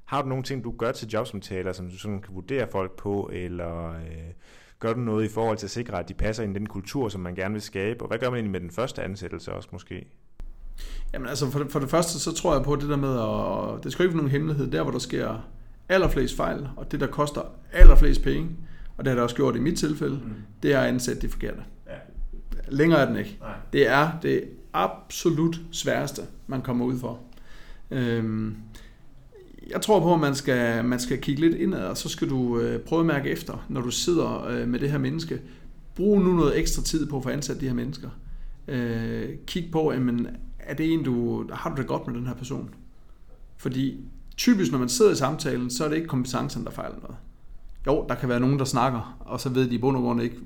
Har 0.05 0.23
du 0.23 0.29
nogle 0.29 0.45
ting, 0.45 0.65
du 0.65 0.75
gør 0.79 0.93
til 0.93 1.09
jobsamtaler, 1.09 1.73
som 1.73 1.91
du 1.91 1.99
sådan 1.99 2.23
kan 2.23 2.35
vurdere 2.35 2.69
folk 2.73 2.97
på, 2.97 3.31
eller 3.33 3.91
øh, 3.91 4.33
gør 4.79 4.93
du 4.93 5.01
noget 5.01 5.25
i 5.25 5.29
forhold 5.29 5.59
til 5.59 5.67
at 5.67 5.71
sikre, 5.71 5.99
at 5.99 6.09
de 6.09 6.15
passer 6.15 6.43
ind 6.43 6.57
i 6.57 6.59
den 6.59 6.67
kultur, 6.67 7.09
som 7.09 7.21
man 7.21 7.35
gerne 7.35 7.53
vil 7.53 7.63
skabe, 7.63 8.05
og 8.05 8.09
hvad 8.09 8.19
gør 8.19 8.31
man 8.31 8.35
egentlig 8.37 8.53
med 8.53 8.61
den 8.61 8.71
første 8.71 9.03
ansættelse 9.03 9.53
også 9.53 9.69
måske? 9.73 10.07
Jamen 11.13 11.29
altså 11.29 11.51
for 11.51 11.59
det, 11.59 11.73
for 11.73 11.79
det 11.79 11.91
første, 11.91 12.21
så 12.21 12.35
tror 12.35 12.55
jeg 12.55 12.65
på 12.65 12.77
det 12.77 12.89
der 12.89 12.97
med, 12.97 13.19
at 13.79 13.85
det 13.85 13.93
skal 13.93 14.05
ikke 14.05 14.15
være 14.15 14.23
nogen 14.23 14.31
hemmelighed, 14.31 14.71
der 14.71 14.83
hvor 14.83 14.93
der 14.93 14.99
sker 14.99 15.49
allerflest 15.89 16.37
fejl, 16.37 16.69
og 16.77 16.93
det, 16.93 17.01
der 17.01 17.07
koster 17.07 17.43
allerflest 17.73 18.23
penge, 18.23 18.51
og 18.97 19.05
det 19.05 19.11
har 19.11 19.15
det 19.15 19.23
også 19.23 19.37
gjort 19.37 19.57
i 19.57 19.61
mit 19.61 19.79
tilfælde, 19.79 20.15
mm. 20.15 20.33
det 20.63 20.73
er 20.73 20.81
at 20.81 20.89
ansætte 20.89 21.23
de 21.23 21.29
forkerte. 21.29 21.63
Ja. 21.87 21.93
Længere 22.69 23.01
er 23.01 23.07
den 23.07 23.17
ikke. 23.17 23.39
Nej. 23.41 23.55
Det 23.73 23.89
er 23.89 24.11
det 24.23 24.45
absolut 24.73 25.61
sværeste, 25.71 26.23
man 26.47 26.63
kommer 26.63 26.85
ud 26.85 26.99
for. 26.99 27.21
Øhm, 27.91 28.57
jeg 29.71 29.83
tror 29.83 30.01
på, 30.01 30.15
at 30.15 30.21
man 30.21 30.35
skal, 30.35 30.85
man 30.85 30.99
skal 30.99 31.21
kigge 31.21 31.41
lidt 31.41 31.55
indad, 31.55 31.87
og 31.87 31.97
så 31.97 32.09
skal 32.09 32.31
du 32.31 32.61
øh, 32.61 32.81
prøve 32.81 33.01
at 33.01 33.07
mærke 33.07 33.31
efter, 33.31 33.67
når 33.69 33.81
du 33.81 33.91
sidder 33.91 34.47
øh, 34.47 34.69
med 34.69 34.81
det 34.81 34.91
her 34.91 34.99
menneske. 34.99 35.41
Brug 35.95 36.23
nu 36.23 36.33
noget 36.33 36.59
ekstra 36.59 36.83
tid 36.83 37.07
på 37.07 37.17
at 37.17 37.23
få 37.23 37.29
ansat 37.29 37.61
de 37.61 37.67
her 37.67 37.75
mennesker. 37.75 38.09
Øh, 38.69 39.29
kig 39.47 39.69
på, 39.73 39.93
jamen, 39.93 40.27
er 40.59 40.75
det 40.75 40.93
en, 40.93 41.03
du, 41.03 41.45
har 41.53 41.71
du 41.71 41.77
det 41.77 41.87
godt 41.87 42.07
med 42.07 42.15
den 42.15 42.27
her 42.27 42.35
person? 42.35 42.71
Fordi 43.57 44.05
typisk, 44.37 44.73
når 44.73 44.79
man 44.79 44.89
sidder 44.89 45.13
i 45.13 45.17
samtalen, 45.17 45.71
så 45.71 45.85
er 45.85 45.89
det 45.89 45.97
ikke 45.97 46.09
kompetencen, 46.09 46.65
der 46.65 46.71
fejler 46.71 46.97
noget. 47.03 47.17
Jo, 47.87 48.07
der 48.09 48.15
kan 48.15 48.29
være 48.29 48.41
nogen, 48.41 48.59
der 48.59 48.65
snakker, 48.65 49.17
og 49.21 49.41
så 49.41 49.49
ved 49.49 49.69
de 49.69 49.75
i 49.75 49.79
bund 49.79 49.97
og 49.97 50.03
grund 50.03 50.23
ikke, 50.23 50.37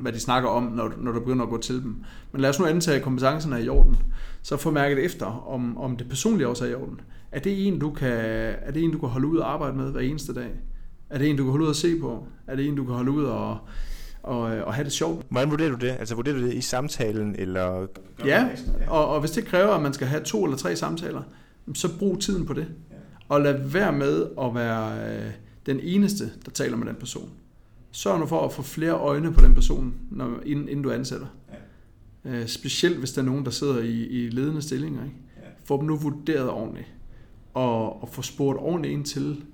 hvad 0.00 0.12
de 0.12 0.20
snakker 0.20 0.48
om, 0.48 0.62
når, 0.62 0.92
når 0.98 1.12
du 1.12 1.20
begynder 1.20 1.44
at 1.44 1.50
gå 1.50 1.58
til 1.58 1.82
dem. 1.82 1.96
Men 2.32 2.40
lad 2.40 2.50
os 2.50 2.58
nu 2.58 2.66
antage, 2.66 2.96
at 2.96 3.02
kompetencen 3.02 3.52
er 3.52 3.56
i 3.56 3.68
orden. 3.68 3.96
Så 4.42 4.56
få 4.56 4.70
mærket 4.70 5.04
efter, 5.04 5.48
om, 5.48 5.78
om 5.78 5.96
det 5.96 6.08
personlige 6.08 6.48
også 6.48 6.64
er 6.64 6.68
i 6.68 6.74
orden. 6.74 7.00
Er 7.32 7.40
det, 7.40 7.66
en, 7.66 7.78
du 7.78 7.90
kan, 7.90 8.12
er 8.62 8.70
det 8.72 8.84
en, 8.84 8.92
du 8.92 8.98
kan 8.98 9.08
holde 9.08 9.26
ud 9.26 9.36
og 9.36 9.52
arbejde 9.52 9.76
med 9.76 9.90
hver 9.90 10.00
eneste 10.00 10.34
dag? 10.34 10.50
Er 11.10 11.18
det 11.18 11.30
en, 11.30 11.36
du 11.36 11.44
kan 11.44 11.50
holde 11.50 11.64
ud 11.64 11.68
og 11.68 11.76
se 11.76 12.00
på? 12.00 12.26
Er 12.46 12.56
det 12.56 12.68
en, 12.68 12.76
du 12.76 12.84
kan 12.84 12.94
holde 12.94 13.10
ud 13.10 13.24
og, 13.24 13.58
og, 14.22 14.40
og 14.40 14.74
have 14.74 14.84
det 14.84 14.92
sjovt? 14.92 15.26
Hvordan 15.30 15.50
vurderer 15.50 15.70
du 15.70 15.76
det? 15.76 15.96
Altså 15.98 16.14
vurderer 16.14 16.36
du 16.36 16.42
det 16.42 16.54
i 16.54 16.60
samtalen? 16.60 17.36
Eller... 17.38 17.86
Ja, 18.24 18.48
og, 18.88 19.08
og 19.08 19.20
hvis 19.20 19.30
det 19.30 19.44
kræver, 19.44 19.70
at 19.70 19.82
man 19.82 19.92
skal 19.92 20.06
have 20.06 20.22
to 20.22 20.44
eller 20.44 20.56
tre 20.56 20.76
samtaler, 20.76 21.22
så 21.74 21.98
brug 21.98 22.18
tiden 22.20 22.46
på 22.46 22.52
det. 22.52 22.66
Og 23.28 23.40
lad 23.40 23.68
være 23.68 23.92
med 23.92 24.26
at 24.40 24.54
være 24.54 25.16
øh, 25.16 25.32
den 25.66 25.80
eneste, 25.80 26.30
der 26.44 26.50
taler 26.50 26.76
med 26.76 26.86
den 26.86 26.94
person. 26.94 27.30
Sørg 27.90 28.20
nu 28.20 28.26
for 28.26 28.44
at 28.44 28.52
få 28.52 28.62
flere 28.62 28.92
øjne 28.92 29.32
på 29.32 29.40
den 29.40 29.54
person, 29.54 29.94
når, 30.10 30.40
inden, 30.44 30.68
inden 30.68 30.82
du 30.82 30.90
ansætter. 30.90 31.26
Ja. 32.24 32.30
Øh, 32.30 32.46
specielt 32.46 32.98
hvis 32.98 33.12
der 33.12 33.22
er 33.22 33.26
nogen, 33.26 33.44
der 33.44 33.50
sidder 33.50 33.78
i, 33.78 34.06
i 34.06 34.28
ledende 34.28 34.62
stillinger. 34.62 35.04
Ikke? 35.04 35.16
Ja. 35.36 35.48
Få 35.64 35.76
dem 35.76 35.86
nu 35.86 35.96
vurderet 35.96 36.50
ordentligt. 36.50 36.88
Og, 37.54 38.02
og 38.02 38.08
få 38.08 38.22
spurgt 38.22 38.58
ordentligt 38.58 38.92
ind 38.92 39.04
til 39.04 39.44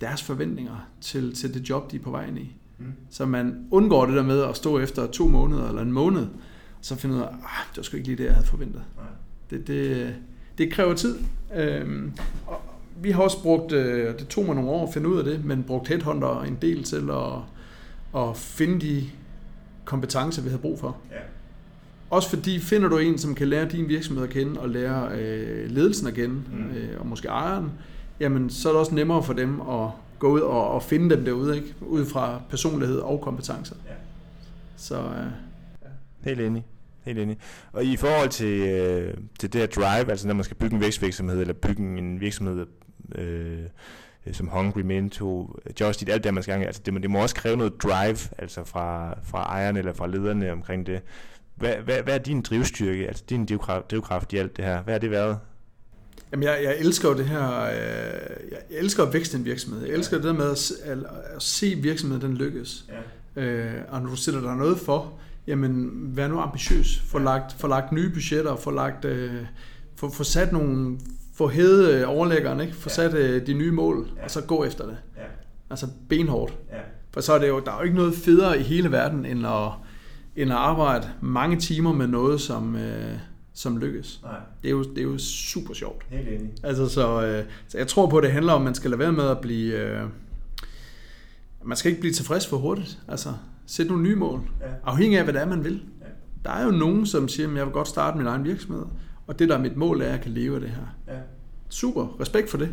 deres 0.00 0.22
forventninger 0.22 0.88
til, 1.00 1.34
til 1.34 1.54
det 1.54 1.68
job, 1.68 1.90
de 1.90 1.96
er 1.96 2.00
på 2.00 2.10
vej 2.10 2.26
ind 2.26 2.38
i. 2.38 2.56
Mm. 2.78 2.92
Så 3.10 3.26
man 3.26 3.66
undgår 3.70 4.06
det 4.06 4.16
der 4.16 4.22
med 4.22 4.42
at 4.42 4.56
stå 4.56 4.78
efter 4.78 5.06
to 5.06 5.28
måneder 5.28 5.68
eller 5.68 5.82
en 5.82 5.92
måned, 5.92 6.22
og 6.22 6.28
så 6.80 6.96
finde 6.96 7.14
ud 7.14 7.20
af, 7.20 7.24
at 7.24 7.32
ah, 7.32 7.66
det 7.70 7.76
var 7.76 7.82
sgu 7.82 7.96
ikke 7.96 8.08
lige 8.08 8.18
det, 8.18 8.24
jeg 8.24 8.34
havde 8.34 8.46
forventet. 8.46 8.82
Nej. 8.96 9.06
Det, 9.50 9.66
det, 9.66 10.14
det 10.58 10.72
kræver 10.72 10.94
tid. 10.94 11.18
Øhm, 11.56 12.12
og, 12.46 12.71
vi 12.96 13.10
har 13.10 13.22
også 13.22 13.42
brugt, 13.42 13.72
øh, 13.72 14.18
det 14.18 14.28
tog 14.28 14.44
mig 14.44 14.54
nogle 14.54 14.70
år 14.70 14.86
at 14.86 14.94
finde 14.94 15.08
ud 15.08 15.18
af 15.18 15.24
det, 15.24 15.44
men 15.44 15.62
brugt 15.62 15.88
headhunter 15.88 16.42
en 16.42 16.58
del 16.62 16.84
til 16.84 17.10
at, 17.10 17.32
at 18.22 18.36
finde 18.36 18.80
de 18.80 19.04
kompetencer, 19.84 20.42
vi 20.42 20.48
havde 20.48 20.62
brug 20.62 20.78
for. 20.78 20.96
Ja. 21.10 21.16
Også 22.10 22.28
fordi 22.28 22.58
finder 22.58 22.88
du 22.88 22.98
en, 22.98 23.18
som 23.18 23.34
kan 23.34 23.48
lære 23.48 23.68
din 23.68 23.88
virksomhed 23.88 24.24
at 24.24 24.30
kende 24.30 24.60
og 24.60 24.68
lære 24.68 25.08
øh, 25.18 25.70
ledelsen 25.70 26.06
at 26.06 26.14
kende, 26.14 26.34
mm. 26.34 26.70
øh, 26.76 27.00
og 27.00 27.06
måske 27.06 27.28
ejeren, 27.28 27.70
jamen 28.20 28.50
så 28.50 28.68
er 28.68 28.72
det 28.72 28.80
også 28.80 28.94
nemmere 28.94 29.22
for 29.22 29.32
dem 29.32 29.60
at 29.60 29.88
gå 30.18 30.28
ud 30.28 30.40
og, 30.40 30.70
og 30.70 30.82
finde 30.82 31.16
dem 31.16 31.24
derude, 31.24 31.56
ikke? 31.56 31.74
ud 31.80 32.06
fra 32.06 32.40
personlighed 32.50 32.98
og 32.98 33.20
kompetencer. 33.20 33.74
Ja. 33.86 33.94
Så, 34.76 34.98
øh, 34.98 35.26
ja. 35.82 35.88
Helt 36.20 36.40
enig. 36.40 36.64
Helt 37.04 37.18
enig. 37.18 37.38
Og 37.72 37.84
i 37.84 37.96
forhold 37.96 38.28
til, 38.28 38.60
øh, 38.60 39.14
til 39.38 39.52
det 39.52 39.60
her 39.60 39.66
drive, 39.66 40.10
altså 40.10 40.26
når 40.26 40.34
man 40.34 40.44
skal 40.44 40.56
bygge 40.56 40.74
en 40.74 40.80
vækstvirksomhed, 40.80 41.40
eller 41.40 41.54
bygge 41.54 41.98
en 41.98 42.20
virksomhed 42.20 42.66
øh, 43.14 43.66
som 44.32 44.48
Hungry, 44.48 44.80
Mento, 44.80 45.58
Just 45.80 46.02
Eat, 46.02 46.12
alt 46.12 46.24
det, 46.24 46.34
man 46.34 46.42
skal 46.42 46.52
gange. 46.52 46.66
Altså, 46.66 46.82
det, 46.86 47.02
det 47.02 47.10
må 47.10 47.22
også 47.22 47.34
kræve 47.34 47.56
noget 47.56 47.82
drive, 47.82 48.18
altså 48.38 48.64
fra, 48.64 49.18
fra 49.24 49.42
ejerne 49.42 49.78
eller 49.78 49.92
fra 49.92 50.06
lederne 50.06 50.52
omkring 50.52 50.86
det. 50.86 51.00
Hvad, 51.54 51.74
hvad, 51.74 52.02
hvad 52.02 52.14
er 52.14 52.18
din 52.18 52.42
drivstyrke, 52.42 53.06
altså 53.06 53.24
din 53.28 53.46
drivkraft, 53.46 53.90
drivkraft 53.90 54.32
i 54.32 54.36
alt 54.36 54.56
det 54.56 54.64
her? 54.64 54.82
Hvad 54.82 54.94
har 54.94 54.98
det 54.98 55.10
været? 55.10 55.38
Jamen, 56.32 56.42
jeg, 56.42 56.60
jeg 56.64 56.78
elsker 56.78 57.08
jo 57.08 57.16
det 57.16 57.24
her, 57.24 57.62
øh, 57.62 57.72
jeg, 58.50 58.58
jeg 58.70 58.78
elsker 58.78 59.02
at 59.02 59.12
vækste 59.12 59.38
en 59.38 59.44
virksomhed. 59.44 59.86
Jeg 59.86 59.94
elsker 59.94 60.16
ja. 60.16 60.22
det 60.22 60.26
der 60.26 60.38
med 60.38 60.50
at, 60.50 60.72
at, 60.84 60.98
at 61.34 61.42
se 61.42 61.74
virksomheden, 61.74 62.22
den 62.22 62.36
lykkes. 62.36 62.84
Ja. 63.36 63.42
Øh, 63.42 63.82
og 63.88 64.02
når 64.02 64.10
du 64.10 64.16
sætter 64.16 64.40
dig 64.40 64.56
noget 64.56 64.78
for, 64.78 65.12
jamen, 65.46 65.90
vær 66.16 66.28
nu 66.28 66.40
ambitiøs. 66.40 67.02
Få, 67.06 67.18
ja. 67.18 67.24
lagt, 67.24 67.52
få 67.58 67.66
lagt 67.66 67.92
nye 67.92 68.10
budgetter, 68.10 68.56
få, 68.56 68.70
lagt, 68.70 69.04
øh, 69.04 69.34
få, 69.96 70.10
få 70.10 70.24
sat 70.24 70.52
nogle 70.52 70.98
få 71.42 71.48
hævet 71.48 71.90
øh, 71.90 72.04
overlæggeren, 72.06 72.60
ikke? 72.60 72.74
få 72.74 72.88
sat 72.88 73.14
øh, 73.14 73.46
de 73.46 73.54
nye 73.54 73.72
mål, 73.72 74.08
ja. 74.16 74.24
og 74.24 74.30
så 74.30 74.40
gå 74.40 74.64
efter 74.64 74.86
det. 74.86 74.96
Ja. 75.16 75.22
Altså 75.70 75.86
benhårdt. 76.08 76.58
Ja. 76.70 76.78
For 77.12 77.20
så 77.20 77.32
er 77.32 77.38
det 77.38 77.48
jo, 77.48 77.60
der 77.60 77.72
er 77.72 77.76
jo 77.76 77.82
ikke 77.82 77.96
noget 77.96 78.14
federe 78.14 78.60
i 78.60 78.62
hele 78.62 78.92
verden, 78.92 79.26
end 79.26 79.46
at, 79.46 79.70
end 80.36 80.50
at 80.50 80.56
arbejde 80.56 81.08
mange 81.20 81.56
timer 81.56 81.92
med 81.92 82.06
noget, 82.06 82.40
som, 82.40 82.76
øh, 82.76 83.18
som 83.54 83.78
lykkes. 83.78 84.20
Nej. 84.22 84.32
Det, 84.62 84.68
er 84.68 84.72
jo, 84.72 84.82
det 84.82 84.98
er 84.98 85.02
jo 85.02 85.18
super 85.18 85.74
sjovt. 85.74 86.06
Helt 86.08 86.28
enig. 86.28 86.50
Altså, 86.62 86.88
så, 86.88 87.26
øh, 87.26 87.44
så 87.68 87.78
jeg 87.78 87.88
tror 87.88 88.06
på, 88.06 88.16
at 88.16 88.22
det 88.22 88.32
handler 88.32 88.52
om, 88.52 88.60
at 88.60 88.64
man 88.64 88.74
skal 88.74 88.90
lade 88.90 88.98
være 88.98 89.12
med 89.12 89.28
at 89.28 89.38
blive... 89.40 89.78
Øh, 89.78 90.02
man 91.64 91.76
skal 91.76 91.90
ikke 91.90 92.00
blive 92.00 92.14
tilfreds 92.14 92.46
for 92.46 92.56
hurtigt. 92.56 92.98
Altså, 93.08 93.28
sæt 93.66 93.86
nogle 93.86 94.02
nye 94.02 94.16
mål. 94.16 94.40
Ja. 94.60 94.66
Afhængig 94.84 95.18
af, 95.18 95.24
hvad 95.24 95.34
det 95.34 95.42
er, 95.42 95.46
man 95.46 95.64
vil. 95.64 95.82
Ja. 96.00 96.06
Der 96.44 96.50
er 96.50 96.64
jo 96.64 96.70
nogen, 96.70 97.06
som 97.06 97.28
siger, 97.28 97.48
at 97.48 97.56
jeg 97.56 97.66
vil 97.66 97.72
godt 97.72 97.88
starte 97.88 98.18
min 98.18 98.26
egen 98.26 98.44
virksomhed. 98.44 98.84
Og 99.26 99.38
det, 99.38 99.48
der 99.48 99.54
er 99.56 99.60
mit 99.60 99.76
mål, 99.76 100.00
er, 100.00 100.04
at 100.04 100.10
jeg 100.10 100.20
kan 100.20 100.30
leve 100.30 100.54
af 100.54 100.60
det 100.60 100.70
her. 100.70 101.14
Ja. 101.14 101.18
Super, 101.72 102.16
respekt 102.20 102.50
for 102.50 102.58
det. 102.58 102.68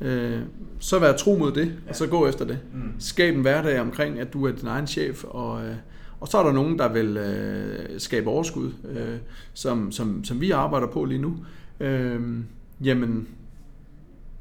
Øh, 0.00 0.40
så 0.78 0.98
vær 0.98 1.12
tro 1.12 1.36
mod 1.36 1.52
det, 1.52 1.66
ja. 1.66 1.90
og 1.90 1.96
så 1.96 2.06
gå 2.06 2.26
efter 2.26 2.44
det. 2.44 2.58
Mm. 2.74 2.92
Skab 2.98 3.34
en 3.34 3.40
hverdag 3.40 3.80
omkring, 3.80 4.20
at 4.20 4.32
du 4.32 4.46
er 4.46 4.52
din 4.52 4.66
egen 4.66 4.86
chef, 4.86 5.24
og, 5.24 5.64
øh, 5.64 5.74
og 6.20 6.28
så 6.28 6.38
er 6.38 6.42
der 6.42 6.52
nogen, 6.52 6.78
der 6.78 6.88
vil 6.92 7.16
øh, 7.16 8.00
skabe 8.00 8.30
overskud, 8.30 8.72
øh, 8.88 9.16
som, 9.54 9.92
som, 9.92 10.24
som 10.24 10.40
vi 10.40 10.50
arbejder 10.50 10.86
på 10.86 11.04
lige 11.04 11.20
nu. 11.20 11.36
Øh, 11.80 12.20
Jamen, 12.84 13.28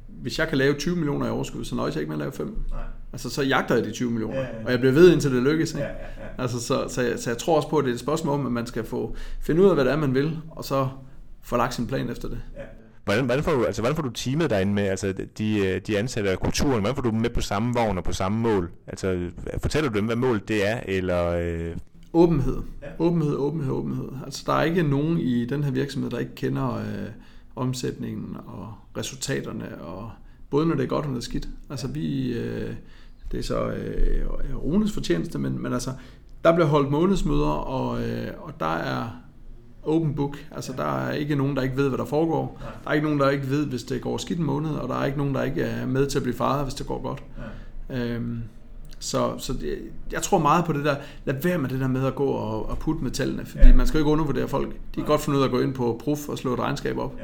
hvis 0.08 0.40
jeg 0.40 0.48
kan 0.48 0.58
lave 0.58 0.74
20 0.74 0.96
millioner 0.96 1.28
i 1.28 1.30
overskud, 1.30 1.64
så 1.64 1.76
nøjes 1.76 1.96
jeg 1.96 2.02
ikke 2.02 2.10
med 2.10 2.16
at 2.16 2.20
lave 2.20 2.32
5. 2.32 2.58
Nej. 2.70 2.80
Altså, 3.14 3.30
så 3.30 3.44
jagter 3.44 3.76
jeg 3.76 3.86
de 3.86 3.92
20 3.92 4.12
millioner, 4.12 4.36
Ja, 4.36 4.42
ja, 4.42 4.60
ja. 4.60 4.66
og 4.66 4.72
jeg 4.72 4.80
bliver 4.80 4.94
ved, 4.94 5.12
indtil 5.12 5.32
det 5.32 5.44
lykkes. 5.44 5.74
Ikke? 5.74 5.84
Ja, 5.84 5.92
ja, 5.92 5.98
ja. 5.98 6.42
Altså, 6.42 6.60
så, 6.60 6.86
så, 6.88 7.02
jeg, 7.02 7.20
så 7.20 7.30
jeg 7.30 7.38
tror 7.38 7.56
også 7.56 7.70
på, 7.70 7.78
at 7.78 7.84
det 7.86 7.90
er 7.90 7.94
et 7.94 8.00
spørgsmål 8.00 8.40
om, 8.40 8.46
at 8.46 8.52
man 8.52 8.66
skal 8.68 8.84
få 8.84 9.16
finde 9.42 9.62
ud 9.62 9.68
af, 9.68 9.74
hvad 9.76 9.86
det 9.86 9.92
er, 9.94 9.98
man 9.98 10.14
vil, 10.14 10.38
og 10.50 10.66
så 10.66 10.90
få 11.42 11.58
lagt 11.58 11.74
sin 11.74 11.88
plan 11.88 12.10
efter 12.10 12.28
det. 12.28 12.40
Ja. 12.56 12.62
Hvordan, 13.04 13.26
hvordan, 13.26 13.44
får 13.44 13.52
du, 13.52 13.66
altså, 13.66 13.82
hvordan 13.82 13.96
får 13.96 14.04
du 14.04 14.10
teamet 14.10 14.50
derinde 14.50 14.74
med, 14.74 14.84
altså 14.84 15.14
de, 15.38 15.80
de 15.80 15.98
ansatte 15.98 16.32
og 16.32 16.40
kulturen, 16.40 16.80
hvordan 16.80 16.96
får 16.96 17.02
du 17.02 17.10
dem 17.10 17.20
med 17.20 17.30
på 17.30 17.42
samme 17.42 17.74
vogn 17.74 17.98
og 17.98 18.04
på 18.04 18.14
samme 18.14 18.40
mål? 18.40 18.72
Altså, 18.88 19.30
fortæller 19.62 19.90
du 19.90 19.98
dem, 19.98 20.06
hvad 20.06 20.16
målet 20.16 20.48
det 20.48 20.68
er, 20.68 20.80
eller... 20.86 21.28
Øh, 21.28 21.76
Åbenhed. 22.14 22.58
Ja. 22.82 22.88
Åbenhed, 23.00 23.36
åbenhed, 23.36 23.72
åbenhed. 23.72 24.10
Altså, 24.26 24.44
der 24.46 24.54
er 24.54 24.64
ikke 24.64 24.84
nogen 24.84 25.18
i 25.18 25.46
den 25.46 25.64
her 25.64 25.72
virksomhed, 25.72 26.12
der 26.12 26.20
ikke 26.20 26.36
kender 26.36 26.76
øh, 26.76 27.10
omsætningen 27.56 28.38
og 28.46 28.74
resultaterne, 28.98 29.82
og 29.82 30.12
både 30.50 30.66
når 30.66 30.76
det 30.76 30.84
er 30.84 30.88
godt 30.88 31.06
og 31.06 31.12
når 31.12 31.16
det 31.16 31.22
er 31.22 31.30
skidt. 31.30 31.48
Altså, 31.70 31.88
vi... 31.88 32.34
Øh, 32.34 32.74
det 33.32 33.40
er 33.40 33.44
så 33.44 33.68
øh, 33.68 34.26
Runes 34.56 34.92
fortjeneste, 34.92 35.40
men, 35.40 35.62
men 35.62 35.74
altså, 35.74 35.92
der 36.44 36.54
bliver 36.54 36.68
holdt 36.68 36.92
månedsmøder, 36.92 37.50
og, 37.50 38.04
øh, 38.04 38.28
og 38.40 38.60
der 38.60 38.76
er 38.76 39.10
open 39.84 40.16
book. 40.16 40.38
Altså, 40.52 40.74
der 40.78 40.84
er 41.08 41.12
ikke 41.12 41.36
nogen, 41.36 41.56
der 41.56 41.62
ikke 41.62 41.78
ved, 41.78 41.88
hvad 41.90 41.98
der 41.98 42.06
foregår. 42.06 42.62
Der 42.84 42.90
er 42.90 42.94
ikke 42.94 43.06
nogen, 43.06 43.20
der 43.20 43.30
ikke 43.30 43.50
ved, 43.50 43.66
hvis 43.66 43.84
det 43.84 44.02
går 44.02 44.18
skidt 44.18 44.40
en 44.40 44.46
måned, 44.46 44.70
og 44.72 44.90
der 44.90 44.96
er 44.96 45.06
ikke 45.06 45.18
nogen, 45.18 45.36
der 45.36 45.44
ikke 45.44 45.62
er 45.62 45.86
med 45.86 46.08
til 46.08 46.20
at 46.20 46.24
blive 46.24 46.36
fejret, 46.38 46.64
hvis 46.64 46.74
det 46.74 46.88
går 46.88 47.02
godt. 47.02 47.24
Øhm, 47.90 48.40
så 49.00 49.34
så 49.38 49.54
det, 49.54 49.78
jeg 50.12 50.22
tror 50.22 50.40
meget 50.40 50.66
på 50.66 50.74
det 50.74 50.86
der, 50.86 50.96
lad 51.26 51.36
være 51.44 51.58
med 51.58 51.70
det 51.70 51.80
der 51.80 51.88
med 51.88 52.06
at 52.06 52.16
gå 52.16 52.26
og, 52.26 52.70
og 52.70 52.78
putte 52.78 53.04
med 53.04 53.12
tallene, 53.12 53.46
fordi 53.46 53.60
Ja. 53.64 53.68
ja. 53.70 53.76
man 53.76 53.88
skal 53.88 53.98
jo 53.98 54.02
ikke 54.04 54.12
undervurdere 54.12 54.48
folk. 54.48 54.70
De 54.74 54.76
kan 54.96 55.06
godt 55.06 55.22
finde 55.22 55.38
ud 55.38 55.44
af 55.44 55.48
at 55.48 55.52
gå 55.52 55.60
ind 55.60 55.74
på 55.74 56.02
Proof 56.04 56.30
og 56.30 56.38
slå 56.38 56.54
et 56.54 56.60
regnskab 56.60 56.98
op, 56.98 57.16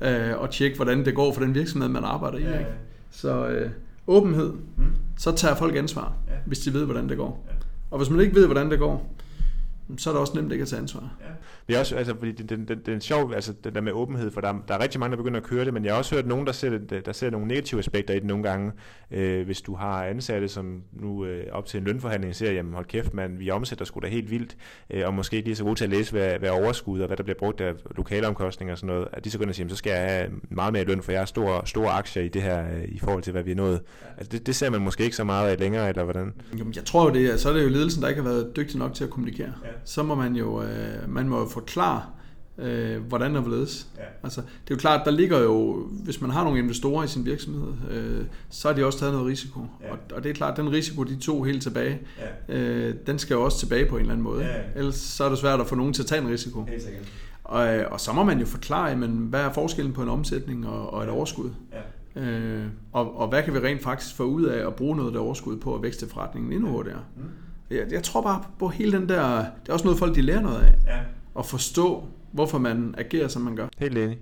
Ja, 0.00 0.10
ja. 0.10 0.32
øh, 0.32 0.40
og 0.42 0.50
tjekke, 0.50 0.76
hvordan 0.76 1.04
det 1.04 1.14
går 1.14 1.32
for 1.32 1.40
den 1.40 1.54
virksomhed, 1.54 1.88
man 1.88 2.04
arbejder 2.04 2.38
i. 2.38 2.42
Ja, 2.42 2.50
ja. 2.52 2.58
Ikke? 2.58 2.70
Så 3.10 3.46
øh, 3.48 3.70
åbenhed, 4.06 4.52
Mm. 4.76 4.84
så 5.18 5.32
tager 5.32 5.54
folk 5.54 5.76
ansvar, 5.76 6.12
Ja. 6.28 6.32
hvis 6.46 6.58
de 6.58 6.72
ved, 6.72 6.84
hvordan 6.84 7.08
det 7.08 7.16
går. 7.16 7.44
Ja. 7.48 7.52
Og 7.90 7.98
hvis 7.98 8.10
man 8.10 8.20
ikke 8.20 8.34
ved, 8.34 8.46
hvordan 8.46 8.70
det 8.70 8.78
går, 8.78 9.14
så 9.96 10.10
er 10.10 10.14
det 10.14 10.20
også 10.20 10.32
nemt 10.36 10.52
ikke 10.52 10.62
at 10.62 10.68
tage 10.68 10.80
ansvar. 10.82 11.12
Det 11.68 11.76
er 11.76 11.80
også, 11.80 11.96
altså, 11.96 12.14
fordi 12.18 12.32
det, 12.32 12.50
det, 12.50 12.68
det, 12.68 12.86
det 12.86 12.94
er 12.94 12.98
sjovt, 13.00 13.34
altså 13.34 13.52
det 13.64 13.74
der 13.74 13.80
med 13.80 13.92
åbenhed, 13.92 14.30
for 14.30 14.40
der, 14.40 14.54
der 14.68 14.74
er 14.74 14.82
rigtig 14.82 15.00
mange, 15.00 15.10
der 15.10 15.16
begynder 15.16 15.40
at 15.40 15.46
køre 15.46 15.64
det, 15.64 15.74
men 15.74 15.84
jeg 15.84 15.92
har 15.92 15.98
også 15.98 16.14
hørt 16.14 16.26
nogen, 16.26 16.46
der 16.46 16.52
ser, 16.52 16.70
det, 16.78 17.06
der 17.06 17.12
ser 17.12 17.30
nogle 17.30 17.46
negative 17.46 17.78
aspekter 17.78 18.14
i 18.14 18.18
det 18.18 18.26
nogle 18.26 18.42
gange. 18.42 18.72
Øh, 19.10 19.44
hvis 19.44 19.62
du 19.62 19.74
har 19.74 20.04
ansatte, 20.04 20.48
som 20.48 20.82
nu 20.92 21.24
øh, 21.24 21.46
op 21.52 21.66
til 21.66 21.78
en 21.78 21.84
lønforhandling 21.84 22.34
siger, 22.34 22.52
jamen 22.52 22.74
hold 22.74 22.86
kæft 22.86 23.14
mand, 23.14 23.38
vi 23.38 23.50
omsætter 23.50 23.84
sgu 23.84 24.00
da 24.00 24.06
helt 24.06 24.30
vildt, 24.30 24.56
øh, 24.90 25.06
og 25.06 25.14
måske 25.14 25.36
ikke 25.36 25.48
lige 25.48 25.56
så 25.56 25.64
gode 25.64 25.74
til 25.74 25.84
at 25.84 25.90
læse, 25.90 26.12
hvad, 26.12 26.38
hvad 26.38 26.50
overskud 26.50 27.00
og 27.00 27.06
hvad 27.06 27.16
der 27.16 27.22
bliver 27.22 27.38
brugt 27.38 27.60
af 27.60 27.72
lokale 27.96 28.28
omkostninger 28.28 28.74
og 28.74 28.78
sådan 28.78 28.94
noget, 28.94 29.08
at 29.12 29.24
de 29.24 29.30
så 29.30 29.38
går 29.38 29.42
ind 29.42 29.50
og 29.50 29.54
siger, 29.54 29.64
jamen, 29.64 29.70
så 29.70 29.76
skal 29.76 29.90
jeg 29.90 30.00
have 30.00 30.30
meget 30.50 30.72
mere 30.72 30.84
løn, 30.84 31.02
for 31.02 31.12
jeg 31.12 31.20
har 31.20 31.26
store, 31.26 31.66
store 31.66 31.90
aktier 31.90 32.22
i 32.22 32.28
det 32.28 32.42
her, 32.42 32.64
øh, 32.64 32.84
i 32.88 32.98
forhold 32.98 33.22
til 33.22 33.32
hvad 33.32 33.42
vi 33.42 33.50
er 33.50 33.56
nået. 33.56 33.80
Altså 34.16 34.30
det, 34.32 34.46
det 34.46 34.54
ser 34.54 34.70
man 34.70 34.80
måske 34.80 35.04
ikke 35.04 35.16
så 35.16 35.24
meget 35.24 35.50
af 35.50 35.58
længere, 35.58 35.88
eller 35.88 36.04
hvordan? 36.04 36.32
Jamen, 36.58 36.72
jeg 36.76 36.84
tror 36.84 37.08
jo, 37.08 37.14
det 37.14 37.32
er, 37.32 37.36
så 37.36 37.48
er 37.48 37.52
det 37.52 37.64
jo 37.64 37.68
ledelsen, 37.68 38.02
der 38.02 38.08
ikke 38.08 38.22
har 38.22 38.28
været 38.28 38.56
dygtig 38.56 38.78
nok 38.78 38.94
til 38.94 39.04
at 39.04 39.10
kommunikere. 39.10 39.52
Ja. 39.64 39.68
Så 39.84 40.02
må 40.02 40.14
man 40.14 40.36
jo, 40.36 40.62
øh, 40.62 40.68
man 41.08 41.28
må 41.28 41.38
jo 41.38 41.46
forklare, 41.54 42.02
øh, 42.58 43.02
hvordan 43.02 43.34
der 43.34 43.40
vil 43.40 43.52
ledes. 43.52 43.86
Ja. 43.96 44.02
Altså, 44.22 44.40
det 44.40 44.70
er 44.70 44.74
jo 44.74 44.76
klart, 44.76 45.00
der 45.04 45.10
ligger 45.10 45.38
jo, 45.38 45.86
hvis 46.04 46.20
man 46.20 46.30
har 46.30 46.44
nogle 46.44 46.58
investorer 46.58 47.04
i 47.04 47.08
sin 47.08 47.24
virksomhed, 47.26 47.72
øh, 47.90 48.24
så 48.50 48.68
har 48.68 48.74
de 48.74 48.86
også 48.86 48.98
taget 48.98 49.12
noget 49.14 49.26
risiko. 49.28 49.60
Ja. 49.82 49.92
Og, 49.92 49.98
og 50.14 50.22
det 50.22 50.30
er 50.30 50.34
klart, 50.34 50.56
den 50.56 50.70
risiko, 50.72 51.02
de 51.02 51.16
tog 51.16 51.46
helt 51.46 51.62
tilbage, 51.62 51.98
Ja. 52.48 52.56
øh, 52.60 52.94
den 53.06 53.18
skal 53.18 53.34
jo 53.34 53.42
også 53.42 53.58
tilbage 53.58 53.86
på 53.86 53.94
en 53.96 54.00
eller 54.00 54.12
anden 54.12 54.24
måde. 54.24 54.44
Ja, 54.44 54.56
ja. 54.56 54.62
Ellers 54.76 54.94
så 54.94 55.24
er 55.24 55.28
det 55.28 55.38
svært 55.38 55.60
at 55.60 55.66
få 55.66 55.74
nogen 55.74 55.92
til 55.92 56.02
at 56.02 56.06
tage 56.06 56.20
en 56.22 56.28
risiko. 56.28 56.64
Helt 56.68 56.82
sikkert. 56.82 57.12
Og, 57.44 57.76
øh, 57.76 57.84
og 57.90 58.00
så 58.00 58.12
må 58.12 58.24
man 58.24 58.40
jo 58.40 58.46
forklare, 58.46 58.96
men 58.96 59.10
hvad 59.10 59.40
er 59.40 59.52
forskellen 59.52 59.92
på 59.92 60.02
en 60.02 60.08
omsætning 60.08 60.68
og, 60.68 60.92
og 60.92 61.02
et 61.02 61.08
overskud? 61.08 61.50
Ja. 61.72 61.80
Øh, 62.22 62.64
og, 62.92 63.18
og 63.20 63.28
hvad 63.28 63.42
kan 63.42 63.54
vi 63.54 63.58
rent 63.58 63.82
faktisk 63.82 64.14
få 64.16 64.24
ud 64.24 64.44
af 64.44 64.66
at 64.66 64.74
bruge 64.74 64.96
noget 64.96 65.08
af 65.08 65.12
det 65.12 65.20
overskud 65.20 65.56
på 65.56 65.74
at 65.74 65.82
vækste 65.82 66.08
forretningen 66.08 66.52
endnu 66.52 66.68
hurtigere? 66.68 67.00
Mm. 67.16 67.22
Jeg, 67.70 67.86
jeg 67.90 68.02
tror 68.02 68.22
bare 68.22 68.42
på 68.58 68.68
hele 68.68 68.92
den 68.98 69.08
der... 69.08 69.38
Det 69.38 69.68
er 69.68 69.72
også 69.72 69.84
noget, 69.84 69.98
folk 69.98 70.14
de 70.14 70.22
lærer 70.22 70.40
noget 70.40 70.58
af. 70.58 70.74
Ja. 70.86 70.98
At 71.38 71.46
forstå, 71.46 72.04
hvorfor 72.32 72.58
man 72.58 72.94
agerer, 72.98 73.28
som 73.28 73.42
man 73.42 73.56
gør. 73.56 73.68
Helt 73.78 73.98
enig. 73.98 74.18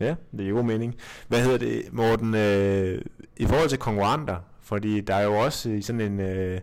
Ja, 0.00 0.14
det 0.32 0.44
er 0.44 0.48
jo 0.48 0.54
god 0.54 0.64
mening. 0.64 0.94
Hvad 1.28 1.42
hedder 1.42 1.58
det, 1.58 1.82
Morten, 1.92 2.34
øh, 2.34 3.02
i 3.36 3.46
forhold 3.46 3.68
til 3.68 3.78
konkurrenter, 3.78 4.36
fordi 4.62 5.00
der 5.00 5.14
er 5.14 5.24
jo 5.24 5.32
også 5.32 5.70
i 5.70 5.82
sådan 5.82 6.00
en, 6.00 6.20
øh, 6.20 6.60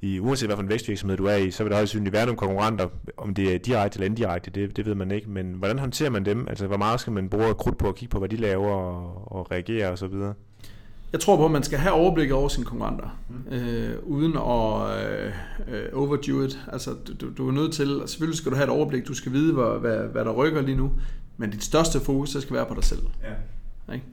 i, 0.00 0.20
uanset 0.20 0.48
hvad 0.48 0.56
for 0.56 0.62
en 0.62 0.68
vækstvirksomhed 0.68 1.16
du 1.16 1.24
er 1.24 1.36
i, 1.36 1.50
så 1.50 1.62
vil 1.62 1.70
der 1.70 1.76
højst 1.76 1.92
sandsynligt 1.92 2.12
være 2.12 2.26
nogle 2.26 2.38
konkurrenter, 2.38 2.88
om 3.16 3.34
det 3.34 3.54
er 3.54 3.58
direkte 3.58 3.96
eller 3.96 4.06
indirekte, 4.06 4.50
det, 4.50 4.76
det 4.76 4.86
ved 4.86 4.94
man 4.94 5.10
ikke, 5.10 5.30
men 5.30 5.52
hvordan 5.52 5.78
håndterer 5.78 6.10
man 6.10 6.24
dem? 6.24 6.48
Altså, 6.48 6.66
hvor 6.66 6.76
meget 6.76 7.00
skal 7.00 7.12
man 7.12 7.28
bruge 7.28 7.54
krudt 7.54 7.78
på 7.78 7.88
at 7.88 7.94
kigge 7.94 8.12
på, 8.12 8.18
hvad 8.18 8.28
de 8.28 8.36
laver 8.36 8.72
og, 8.72 9.32
og 9.32 9.50
reagere 9.50 9.90
og 9.90 9.98
så 9.98 10.06
videre? 10.06 10.34
Jeg 11.12 11.20
tror 11.20 11.36
på, 11.36 11.44
at 11.44 11.50
man 11.50 11.62
skal 11.62 11.78
have 11.78 11.92
overblik 11.92 12.30
over 12.30 12.48
sine 12.48 12.66
konkurrenter, 12.66 13.18
mm. 13.28 13.54
øh, 13.54 13.96
uden 14.02 14.32
at 14.32 15.74
øh, 15.74 15.88
overdo 15.92 16.42
it. 16.42 16.58
Altså, 16.72 16.94
du, 17.20 17.30
du 17.36 17.48
er 17.48 17.52
nødt 17.52 17.72
til, 17.72 18.02
selvfølgelig 18.06 18.38
skal 18.38 18.50
du 18.50 18.56
have 18.56 18.64
et 18.64 18.70
overblik, 18.70 19.08
du 19.08 19.14
skal 19.14 19.32
vide, 19.32 19.54
hvad, 19.54 19.80
hvad, 19.80 19.98
hvad 19.98 20.24
der 20.24 20.32
rykker 20.32 20.62
lige 20.62 20.76
nu, 20.76 20.92
men 21.36 21.50
dit 21.50 21.64
største 21.64 22.00
fokus, 22.00 22.30
det 22.30 22.42
skal 22.42 22.56
være 22.56 22.66
på 22.66 22.74
dig 22.74 22.84
selv. 22.84 23.02
Ja. 23.22 23.94
Ikke? 23.94 24.06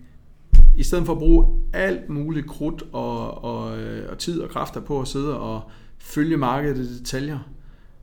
I 0.77 0.83
stedet 0.83 1.05
for 1.05 1.13
at 1.13 1.19
bruge 1.19 1.47
alt 1.73 2.09
muligt 2.09 2.47
krudt 2.47 2.83
og, 2.91 3.43
og, 3.43 3.79
øh, 3.79 4.12
og 4.12 4.17
tid 4.17 4.41
og 4.41 4.49
kræfter 4.49 4.81
på 4.81 5.01
at 5.01 5.07
sidde 5.07 5.39
og 5.39 5.62
følge 5.97 6.38
markedet 6.38 6.77
i 6.77 6.99
detaljer. 6.99 7.39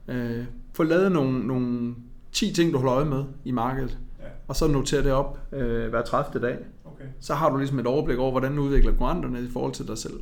Øh, 0.07 0.45
få 0.73 0.83
lavet 0.83 1.11
nogle, 1.11 1.47
nogle 1.47 1.95
10 2.31 2.53
ting, 2.53 2.73
du 2.73 2.77
holder 2.77 2.95
øje 2.95 3.05
med 3.05 3.23
i 3.45 3.51
markedet. 3.51 3.97
Og 4.47 4.55
så 4.55 4.67
notere 4.67 5.03
det 5.03 5.11
op 5.11 5.39
øh, 5.51 5.89
hver 5.89 6.01
30. 6.01 6.47
dag. 6.47 6.57
Okay. 6.85 7.05
Så 7.19 7.33
har 7.33 7.49
du 7.49 7.57
ligesom 7.57 7.79
et 7.79 7.87
overblik 7.87 8.17
over, 8.17 8.31
hvordan 8.31 8.59
udvikler 8.59 8.91
konkurrenterne 8.91 9.41
i 9.41 9.49
forhold 9.53 9.73
til 9.73 9.87
dig 9.87 9.97
selv. 9.97 10.19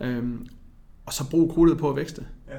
Ja. 0.00 0.06
Øhm, 0.06 0.46
og 1.06 1.12
så 1.12 1.30
brug 1.30 1.50
krudtet 1.54 1.78
på 1.78 1.90
at 1.90 1.96
vækste. 1.96 2.26
Ja. 2.48 2.54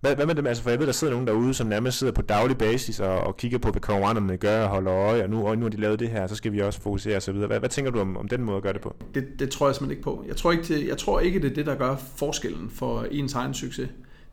Hvad, 0.00 0.16
hvad 0.16 0.26
med 0.26 0.34
dem? 0.34 0.46
Altså, 0.46 0.62
for 0.62 0.70
jeg 0.70 0.78
ved, 0.78 0.86
der 0.86 0.92
sidder 0.92 1.12
nogen 1.12 1.26
derude, 1.26 1.54
som 1.54 1.66
nærmest 1.66 1.98
sidder 1.98 2.12
på 2.12 2.22
daglig 2.22 2.58
basis 2.58 3.00
og, 3.00 3.20
og 3.20 3.36
kigger 3.36 3.58
på, 3.58 3.70
hvad 3.70 3.80
konkurrenterne 3.80 4.36
gør 4.36 4.62
og 4.62 4.68
holder 4.68 4.92
øje, 4.92 5.22
og 5.22 5.30
nu, 5.30 5.46
og 5.46 5.58
nu 5.58 5.64
har 5.64 5.70
de 5.70 5.76
lavet 5.76 6.00
det 6.00 6.10
her, 6.10 6.26
så 6.26 6.34
skal 6.34 6.52
vi 6.52 6.60
også 6.60 6.80
fokusere 6.80 7.16
og 7.16 7.22
så 7.22 7.32
videre. 7.32 7.46
Hvad, 7.46 7.58
hvad 7.58 7.68
tænker 7.68 7.90
du 7.90 8.00
om, 8.00 8.16
om 8.16 8.28
den 8.28 8.42
måde 8.42 8.56
at 8.56 8.62
gøre 8.62 8.72
det 8.72 8.80
på? 8.80 8.96
Det, 9.14 9.26
det 9.38 9.50
tror 9.50 9.68
jeg 9.68 9.74
simpelthen 9.74 9.90
ikke 9.90 10.02
på. 10.02 10.24
Jeg 10.28 10.36
tror 10.36 10.52
ikke, 10.52 10.64
det, 10.64 10.88
jeg 10.88 10.98
tror 10.98 11.20
ikke, 11.20 11.40
det 11.40 11.50
er 11.50 11.54
det, 11.54 11.66
der 11.66 11.74
gør 11.74 11.96
forskellen 11.96 12.70
for 12.70 13.06
ens 13.10 13.34
egen 13.34 13.54
succes. 13.54 13.88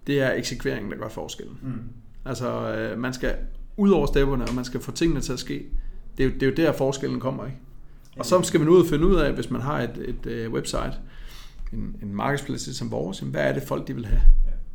Det 0.07 0.21
er 0.21 0.31
eksekveringen, 0.31 0.91
der 0.91 0.97
gør 0.97 1.09
forskellen. 1.09 1.57
Mm. 1.61 1.71
Altså, 2.25 2.75
øh, 2.75 2.99
man 2.99 3.13
skal 3.13 3.35
ud 3.77 3.89
over 3.89 4.05
stepperne, 4.05 4.43
og 4.43 4.55
man 4.55 4.65
skal 4.65 4.79
få 4.79 4.91
tingene 4.91 5.21
til 5.21 5.33
at 5.33 5.39
ske. 5.39 5.65
Det 6.17 6.25
er 6.25 6.27
jo, 6.27 6.33
det 6.33 6.43
er 6.43 6.47
jo 6.47 6.53
der, 6.55 6.71
forskellen 6.71 7.19
kommer, 7.19 7.45
ikke? 7.45 7.57
Og 8.17 8.25
så 8.25 8.41
skal 8.41 8.59
man 8.59 8.69
ud 8.69 8.81
og 8.81 8.87
finde 8.89 9.07
ud 9.07 9.15
af, 9.15 9.33
hvis 9.33 9.51
man 9.51 9.61
har 9.61 9.81
et, 9.81 10.15
et 10.25 10.47
uh, 10.47 10.53
website, 10.53 10.93
en, 11.73 11.95
en 12.01 12.15
markedsplads 12.15 12.77
som 12.77 12.91
vores, 12.91 13.21
jamen, 13.21 13.31
hvad 13.31 13.43
er 13.43 13.53
det 13.53 13.63
folk, 13.63 13.87
de 13.87 13.95
vil 13.95 14.05
have? 14.05 14.21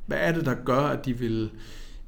Hvad 0.06 0.18
er 0.20 0.32
det, 0.32 0.44
der 0.46 0.54
gør, 0.64 0.80
at 0.80 1.06
de 1.06 1.18
vil 1.18 1.50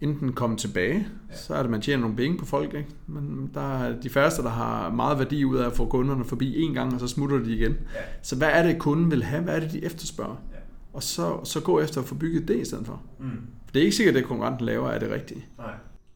enten 0.01 0.33
komme 0.33 0.57
tilbage, 0.57 1.09
så 1.33 1.55
er 1.55 1.63
det, 1.63 1.71
man 1.71 1.81
tjener 1.81 2.01
nogle 2.01 2.17
penge 2.17 2.39
på 2.39 2.45
folk, 2.45 2.75
ikke? 2.75 2.89
Men 3.07 3.51
der 3.55 3.83
er 3.83 4.01
de 4.01 4.11
færreste, 4.11 4.43
der 4.43 4.49
har 4.49 4.91
meget 4.91 5.19
værdi 5.19 5.45
ud 5.45 5.57
af 5.57 5.67
at 5.67 5.73
få 5.73 5.87
kunderne 5.87 6.25
forbi 6.25 6.63
en 6.63 6.75
gang, 6.75 6.95
og 6.95 7.01
så 7.01 7.09
smutter 7.09 7.39
de 7.39 7.53
igen. 7.53 7.73
Ja. 7.73 8.01
Så 8.23 8.37
hvad 8.37 8.49
er 8.49 8.63
det, 8.63 8.79
kunden 8.79 9.11
vil 9.11 9.23
have? 9.23 9.43
Hvad 9.43 9.57
er 9.57 9.61
det, 9.61 9.73
de 9.73 9.85
efterspørger? 9.85 10.37
Ja. 10.53 10.59
Og 10.93 11.03
så, 11.03 11.45
så 11.45 11.61
gå 11.61 11.81
efter 11.81 12.01
at 12.01 12.07
få 12.07 12.15
bygget 12.15 12.49
det 12.49 12.57
i 12.57 12.65
stedet 12.65 12.87
for. 12.87 13.03
Mm. 13.19 13.31
For 13.65 13.73
det 13.73 13.81
er 13.81 13.85
ikke 13.85 13.97
sikkert, 13.97 14.17
at 14.17 14.21
det 14.21 14.29
konkurrenten 14.29 14.67
laver 14.67 14.91
er 14.91 14.99
det 14.99 15.11
rigtige. 15.11 15.47
Nej. 15.59 15.67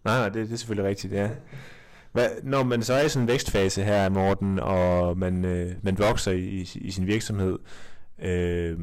Nej, 0.05 0.19
nej, 0.19 0.29
det, 0.29 0.47
det 0.47 0.53
er 0.53 0.57
selvfølgelig 0.57 0.89
rigtigt, 0.89 1.13
ja. 1.13 1.31
Hvad, 2.13 2.29
når 2.43 2.63
man 2.63 2.83
så 2.83 2.95
er 2.95 3.05
i 3.05 3.09
sådan 3.09 3.23
en 3.23 3.29
vækstfase 3.29 3.83
her, 3.83 4.09
Morten, 4.09 4.59
og 4.59 5.19
man, 5.19 5.45
øh, 5.45 5.71
man 5.83 5.99
vokser 5.99 6.33
i, 6.33 6.69
i, 6.75 6.91
sin 6.91 7.07
virksomhed, 7.07 7.59
øh, 8.23 8.79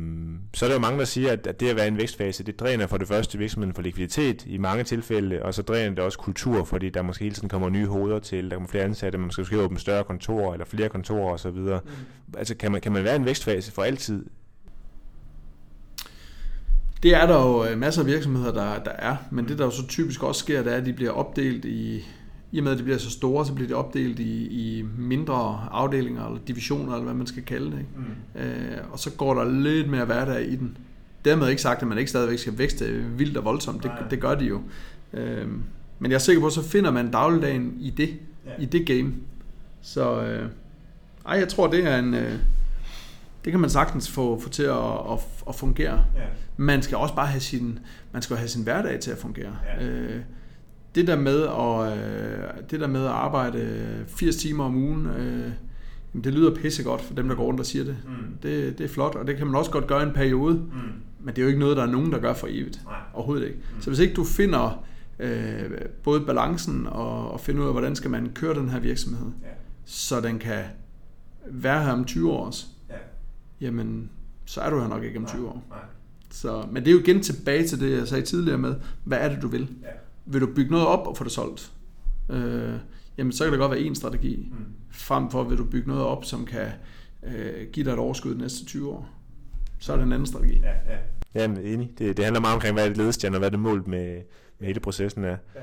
så 0.54 0.66
er 0.66 0.70
der 0.70 0.76
jo 0.76 0.82
mange, 0.82 1.00
der 1.00 1.06
siger, 1.06 1.32
at, 1.32 1.48
at 1.48 1.60
det 1.60 1.70
at 1.70 1.76
være 1.76 1.86
i 1.86 1.88
en 1.88 1.98
vækstfase, 1.98 2.44
det 2.44 2.60
dræner 2.60 2.88
for 2.88 2.98
det 2.98 3.08
første 3.08 3.38
virksomheden 3.38 3.76
for 3.76 3.82
likviditet 3.82 4.46
i 4.46 4.58
mange 4.58 4.84
tilfælde, 4.84 5.44
og 5.44 5.54
så 5.54 5.62
dræner 5.62 5.90
det 5.96 6.00
også 6.00 6.18
kultur, 6.18 6.64
fordi 6.64 6.90
der 6.90 7.02
måske 7.02 7.24
hele 7.24 7.36
tiden 7.36 7.50
kommer 7.50 7.70
nye 7.70 7.88
hoveder 7.88 8.20
til, 8.20 8.50
der 8.50 8.56
kommer 8.56 8.70
flere 8.70 8.84
ansatte, 8.84 9.18
man 9.18 9.32
skal 9.32 9.42
måske 9.42 9.60
åbne 9.60 9.80
større 9.80 10.04
kontorer, 10.04 10.54
eller 10.54 10.66
flere 10.66 10.90
kontorer 10.90 11.34
osv. 11.34 11.50
Mm. 11.50 11.72
Altså, 12.38 12.56
kan 12.56 12.72
man, 12.72 12.82
kan 12.82 12.92
man 12.92 13.04
være 13.04 13.14
i 13.14 13.20
en 13.20 13.26
vækstfase 13.26 13.72
for 13.72 13.84
altid? 13.84 14.26
Det 17.04 17.16
er 17.16 17.26
der 17.26 17.48
jo 17.48 17.66
øh, 17.66 17.78
masser 17.78 18.02
af 18.02 18.08
virksomheder, 18.08 18.52
der, 18.52 18.84
der 18.84 18.92
er, 18.92 19.16
men 19.32 19.48
det 19.48 19.58
der 19.58 19.66
jo 19.66 19.72
så 19.72 19.88
typisk 19.88 20.24
også 20.24 20.40
sker, 20.40 20.64
det 20.64 20.74
er, 20.74 20.78
at 20.78 20.86
de 20.86 20.94
bliver 20.94 21.12
opdelt 21.12 21.66
i, 21.66 22.06
i 22.52 22.58
og 22.58 22.64
med 22.64 22.72
at 22.72 22.78
de 22.78 22.84
bliver 22.84 22.98
så 22.98 23.10
store, 23.10 23.46
så 23.46 23.54
bliver 23.54 23.68
de 23.68 23.74
opdelt 23.74 24.20
i, 24.20 24.46
i 24.48 24.86
mindre 24.98 25.68
afdelinger 25.72 26.26
eller 26.26 26.40
divisioner, 26.48 26.94
eller 26.94 27.04
hvad 27.04 27.14
man 27.14 27.28
skal 27.28 27.44
kalde 27.44 27.66
det. 27.72 27.80
Ikke? 27.80 27.90
Mm. 28.36 28.42
Øh, 28.42 28.78
og 28.92 29.00
så 29.00 29.12
går 29.12 29.34
der 29.34 29.52
lidt 29.52 29.90
mere 29.90 30.06
hverdag 30.06 30.46
i 30.52 30.56
den. 30.56 30.78
Dermed 31.26 31.48
ikke 31.50 31.62
sagt, 31.62 31.82
at 31.82 31.88
man 31.88 31.98
ikke 31.98 32.10
stadigvæk 32.10 32.40
skal 32.40 32.58
vækste 32.58 32.86
vildt 33.18 33.38
og 33.38 33.46
voldsomt. 33.46 33.84
Det, 33.84 33.92
det 34.10 34.20
gør 34.22 34.36
de 34.36 34.46
jo. 34.46 34.62
Øh, 35.14 35.48
men 36.00 36.12
jeg 36.12 36.16
er 36.16 36.20
sikker 36.20 36.40
på, 36.42 36.48
at 36.48 36.54
så 36.54 36.64
finder 36.70 36.92
man 36.92 37.12
dagligdagen 37.12 37.74
i 37.80 37.90
det, 37.90 38.10
Ja. 38.46 38.52
i 38.64 38.66
det 38.66 38.88
game. 38.88 39.14
Så 39.82 40.22
øh, 40.22 40.50
ej, 41.28 41.38
jeg 41.38 41.48
tror, 41.48 41.68
det 41.68 41.86
er 41.86 41.98
en... 42.00 42.14
Øh, 42.14 42.34
det 43.46 43.52
kan 43.54 43.60
man 43.60 43.70
sagtens 43.70 44.12
få, 44.12 44.40
få 44.40 44.50
til 44.50 44.64
at, 44.64 44.78
at, 45.12 45.20
at 45.50 45.56
fungere. 45.56 46.06
Ja. 46.16 46.22
Man 46.58 46.82
skal 46.82 46.98
også 46.98 47.16
bare 47.16 47.28
have 47.28 47.40
sin, 47.40 47.80
man 48.12 48.22
skal 48.22 48.38
have 48.38 48.48
sin 48.48 48.64
hverdag 48.64 49.00
til 49.00 49.12
at 49.12 49.18
fungere. 49.18 49.56
Ja. 49.80 49.86
Øh, 49.88 50.22
det 50.96 51.08
der 51.08 51.16
med 51.16 51.42
at, 51.42 51.98
øh, 51.98 52.70
det 52.72 52.80
der 52.80 52.88
med 52.88 53.02
at 53.06 53.12
arbejde 53.12 54.06
80 54.08 54.36
timer 54.36 54.64
om 54.64 54.76
ugen, 54.76 55.06
øh, 55.06 55.52
Jamen, 56.14 56.24
det 56.24 56.34
lyder 56.34 56.56
pissegodt 56.56 57.02
for 57.02 57.14
dem, 57.14 57.28
der 57.28 57.36
går 57.36 57.44
rundt 57.44 57.60
og 57.60 57.66
siger 57.66 57.86
det. 57.86 57.98
Mm. 58.06 58.12
det. 58.44 58.78
Det 58.78 58.84
er 58.84 58.88
flot, 58.88 59.16
og 59.16 59.28
det 59.28 59.38
kan 59.38 59.48
man 59.48 59.56
også 59.56 59.72
godt 59.72 59.88
gøre 59.88 60.04
i 60.04 60.06
en 60.08 60.14
periode, 60.14 60.54
Mm. 60.56 60.70
men 61.20 61.28
det 61.28 61.38
er 61.38 61.42
jo 61.42 61.48
ikke 61.48 61.60
noget, 61.60 61.78
der 61.78 61.84
er 61.84 61.88
nogen, 61.92 62.12
der 62.12 62.20
gør 62.20 62.34
for 62.34 62.48
evigt. 62.50 62.82
Nej. 62.86 62.96
Overhovedet 63.14 63.46
ikke. 63.48 63.60
Så 63.82 63.90
hvis 63.90 64.00
ikke 64.00 64.14
du 64.14 64.24
finder 64.24 64.84
øh, 65.20 65.72
både 66.04 66.22
balancen 66.22 66.88
og, 66.88 67.32
og 67.32 67.40
finder 67.40 67.62
ud 67.62 67.68
af, 67.68 67.74
hvordan 67.74 67.96
skal 67.96 68.10
man 68.12 68.30
køre 68.36 68.54
den 68.56 68.70
her 68.70 68.80
virksomhed, 68.80 69.28
Ja. 69.44 69.48
så 69.86 70.22
den 70.22 70.40
kan 70.40 70.64
være 71.52 71.84
her 71.84 71.92
om 71.92 72.06
20 72.06 72.32
år 72.32 72.46
også, 72.46 72.66
Ja. 72.90 72.96
jamen, 73.62 74.10
så 74.46 74.62
er 74.62 74.70
du 74.70 74.80
her 74.80 74.88
nok 74.88 75.04
ikke 75.04 75.20
om 75.20 75.26
20 75.26 75.48
år. 75.48 75.64
Nej. 75.70 75.80
Så, 76.32 76.64
men 76.72 76.84
det 76.84 76.90
er 76.90 76.94
jo 76.94 77.00
igen 77.00 77.22
tilbage 77.22 77.68
til 77.68 77.80
det, 77.80 77.98
jeg 77.98 78.08
sagde 78.08 78.26
tidligere 78.26 78.58
med, 78.58 78.76
hvad 79.04 79.18
er 79.22 79.30
det, 79.30 79.42
du 79.42 79.48
vil? 79.48 79.68
Ja. 79.82 79.88
Vil 80.32 80.42
du 80.42 80.48
bygge 80.56 80.72
noget 80.72 80.88
op 80.88 81.08
og 81.08 81.18
få 81.18 81.24
det 81.24 81.32
solgt? 81.32 81.72
Øh, 82.30 82.74
jamen, 83.18 83.32
så 83.32 83.44
kan 83.44 83.52
det 83.54 83.60
godt 83.60 83.72
være 83.72 83.80
en 83.80 83.96
strategi, 83.96 84.50
Mm. 84.52 84.66
frem 84.92 85.30
for 85.32 85.44
vil 85.44 85.58
du 85.58 85.66
bygge 85.66 85.88
noget 85.88 86.04
op, 86.04 86.26
som 86.26 86.46
kan 86.46 86.68
øh, 87.24 87.68
give 87.74 87.86
dig 87.86 87.92
et 87.92 88.00
overskud 88.00 88.34
de 88.34 88.38
næste 88.38 88.66
20 88.66 88.90
år. 88.90 89.10
Så 89.80 89.92
er 89.94 89.98
det 89.98 90.06
en 90.06 90.12
anden 90.14 90.26
strategi. 90.28 90.60
Ja, 90.64 90.72
ja. 90.94 90.98
Jamen, 91.36 91.58
enig. 91.58 91.92
Det, 91.98 92.18
det 92.18 92.26
handler 92.26 92.42
meget 92.42 92.54
omkring, 92.56 92.74
hvad 92.74 92.84
er 92.84 92.88
det 92.88 92.98
ledestjerne, 92.98 93.36
og 93.36 93.40
hvad 93.40 93.48
er 93.48 93.52
det 93.52 93.60
målt 93.60 93.88
med, 93.88 94.22
med 94.60 94.68
hele 94.68 94.80
processen 94.80 95.24
er. 95.24 95.38
Ja. 95.56 95.60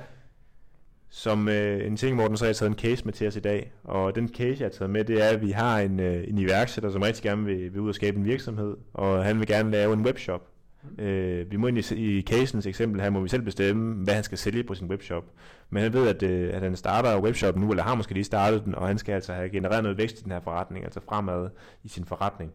Som 1.09 1.48
øh, 1.48 1.87
en 1.87 1.96
ting, 1.96 2.16
Morten, 2.16 2.37
så 2.37 2.44
har 2.44 2.48
jeg 2.48 2.57
taget 2.57 2.70
en 2.70 2.79
case 2.79 3.05
med 3.05 3.12
til 3.12 3.29
os 3.29 3.37
i 3.37 3.40
dag, 3.40 3.72
og 3.85 4.14
den 4.14 4.29
case, 4.29 4.57
jeg 4.61 4.64
har 4.66 4.70
taget 4.70 4.90
med, 4.90 5.05
det 5.05 5.22
er, 5.24 5.29
at 5.29 5.40
vi 5.42 5.50
har 5.50 5.79
en, 5.79 6.00
øh, 6.00 6.24
en 6.29 6.38
iværksætter, 6.38 6.90
som 6.90 7.02
rigtig 7.02 7.22
gerne 7.22 7.44
vil, 7.44 7.72
vil 7.72 7.81
ud 7.81 7.88
og 7.88 7.94
skabe 7.94 8.16
en 8.18 8.24
virksomhed, 8.24 8.76
og 8.94 9.24
han 9.24 9.38
vil 9.38 9.46
gerne 9.46 9.70
lave 9.70 9.92
en 9.92 10.00
webshop. 10.00 10.48
Mm. 10.82 11.04
Øh, 11.04 11.50
vi 11.50 11.56
må 11.56 11.66
ind 11.66 11.78
i, 11.78 12.18
i 12.18 12.22
casens 12.22 12.66
eksempel 12.66 13.00
her, 13.00 13.10
må 13.10 13.20
vi 13.20 13.28
selv 13.28 13.42
bestemme, 13.42 14.04
hvad 14.04 14.14
han 14.14 14.24
skal 14.24 14.38
sælge 14.38 14.64
på 14.64 14.74
sin 14.74 14.86
webshop. 14.90 15.24
Men 15.70 15.82
han 15.82 15.92
ved, 15.92 16.08
at, 16.08 16.22
øh, 16.22 16.54
at 16.54 16.62
han 16.62 16.76
starter 16.76 17.20
webshoppen 17.20 17.62
nu, 17.64 17.70
eller 17.70 17.82
har 17.82 17.94
måske 17.94 18.12
lige 18.12 18.24
startet 18.24 18.64
den, 18.64 18.74
og 18.74 18.86
han 18.86 18.98
skal 18.98 19.12
altså 19.12 19.32
have 19.32 19.48
genereret 19.50 19.82
noget 19.82 19.98
vækst 19.98 20.20
i 20.20 20.22
den 20.22 20.32
her 20.32 20.40
forretning, 20.40 20.84
altså 20.84 21.00
fremad 21.08 21.48
i 21.84 21.88
sin 21.88 22.04
forretning. 22.04 22.52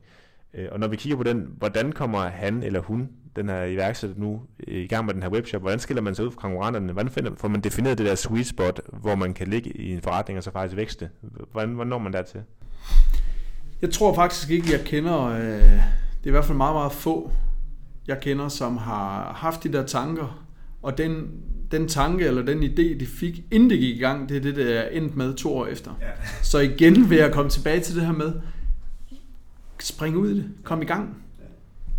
Øh, 0.53 0.67
Og 0.71 0.79
når 0.79 0.87
vi 0.87 0.95
kigger 0.95 1.17
på 1.17 1.23
den, 1.23 1.47
hvordan 1.57 1.91
kommer 1.91 2.19
han 2.19 2.63
eller 2.63 2.79
hun, 2.79 3.09
den 3.35 3.49
her 3.49 3.63
iværksætter 3.63 4.15
nu, 4.19 4.41
i 4.59 4.87
gang 4.87 5.05
med 5.05 5.13
den 5.13 5.23
her 5.23 5.29
webshop, 5.29 5.61
hvordan 5.61 5.79
skiller 5.79 6.01
man 6.01 6.15
sig 6.15 6.25
ud 6.25 6.31
fra 6.31 6.41
konkurrenterne? 6.41 6.93
Hvordan 6.93 7.11
finder, 7.11 7.31
får 7.37 7.47
man 7.47 7.61
defineret 7.61 7.97
det 7.97 8.05
der 8.05 8.15
sweet 8.15 8.47
spot, 8.47 8.81
hvor 8.93 9.15
man 9.15 9.33
kan 9.33 9.47
ligge 9.47 9.69
i 9.77 9.93
en 9.93 10.01
forretning 10.01 10.37
og 10.37 10.43
så 10.43 10.51
faktisk 10.51 10.77
vækste? 10.77 11.09
Hvordan, 11.51 11.69
hvordan 11.69 11.89
når 11.89 11.97
man 11.97 12.13
dertil? 12.13 12.41
Jeg 13.81 13.91
tror 13.91 14.13
faktisk 14.13 14.49
ikke, 14.49 14.71
jeg 14.71 14.81
kender, 14.85 15.25
øh, 15.25 15.39
det 15.41 16.23
er 16.23 16.27
i 16.27 16.29
hvert 16.29 16.45
fald 16.45 16.57
meget, 16.57 16.75
meget 16.75 16.91
få, 16.91 17.31
jeg 18.07 18.19
kender, 18.21 18.47
som 18.47 18.77
har 18.77 19.33
haft 19.35 19.63
de 19.63 19.73
der 19.73 19.85
tanker, 19.85 20.45
og 20.81 20.97
den, 20.97 21.27
den 21.71 21.87
tanke 21.87 22.25
eller 22.25 22.41
den 22.41 22.63
idé, 22.63 22.99
de 22.99 23.05
fik, 23.05 23.43
inden 23.51 23.69
det 23.69 23.79
gik 23.79 23.97
i 23.97 23.99
gang, 23.99 24.29
det 24.29 24.37
er 24.37 24.41
det, 24.41 24.55
der 24.55 24.79
er 24.79 24.89
endt 24.89 25.15
med 25.15 25.33
to 25.33 25.57
år 25.57 25.65
efter. 25.65 25.91
Ja. 26.01 26.07
Så 26.43 26.59
igen 26.59 27.09
vil 27.09 27.17
jeg 27.17 27.31
komme 27.31 27.49
tilbage 27.49 27.79
til 27.79 27.95
det 27.95 28.05
her 28.05 28.13
med, 28.13 28.33
spring 29.79 30.17
ud 30.17 30.29
i 30.29 30.35
det, 30.35 30.49
kom 30.63 30.81
i 30.81 30.85
gang. 30.85 31.17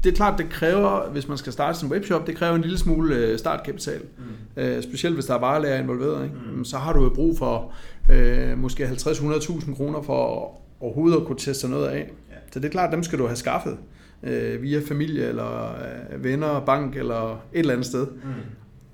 Det 0.05 0.13
er 0.13 0.17
klart, 0.17 0.39
det 0.39 0.49
kræver, 0.51 1.11
hvis 1.11 1.29
man 1.29 1.39
skal 1.39 1.53
starte 1.53 1.79
sin 1.79 1.89
webshop, 1.89 2.27
det 2.27 2.37
kræver 2.37 2.55
en 2.55 2.63
lille 2.63 2.79
smule 2.79 3.17
øh, 3.17 3.39
startkapital. 3.39 4.01
Mm. 4.19 4.63
Øh, 4.63 4.83
specielt 4.83 5.15
hvis 5.17 5.27
der 5.27 5.35
er 5.35 5.39
varelærer 5.39 5.83
involveret. 5.83 6.25
Ikke? 6.25 6.37
Mm. 6.57 6.65
Så 6.65 6.79
har 6.79 6.93
du 6.93 7.03
jo 7.03 7.09
brug 7.09 7.39
for 7.39 7.73
øh, 8.11 8.59
måske 8.59 8.85
50-100.000 8.85 9.75
kroner 9.75 10.03
for 10.03 10.51
overhovedet 10.81 11.17
at 11.17 11.27
kunne 11.27 11.39
teste 11.39 11.69
noget 11.69 11.89
af. 11.89 12.11
Ja. 12.31 12.35
Så 12.53 12.61
det 12.61 12.67
er 12.67 12.71
klart, 12.71 12.93
dem 12.93 13.03
skal 13.03 13.19
du 13.19 13.27
have 13.27 13.37
skaffet 13.37 13.79
øh, 14.23 14.63
via 14.63 14.81
familie 14.87 15.29
eller 15.29 15.75
øh, 16.13 16.25
venner, 16.25 16.61
bank 16.61 16.97
eller 16.97 17.33
et 17.33 17.39
eller 17.53 17.73
andet 17.73 17.87
sted. 17.87 18.07
Mm. 18.07 18.33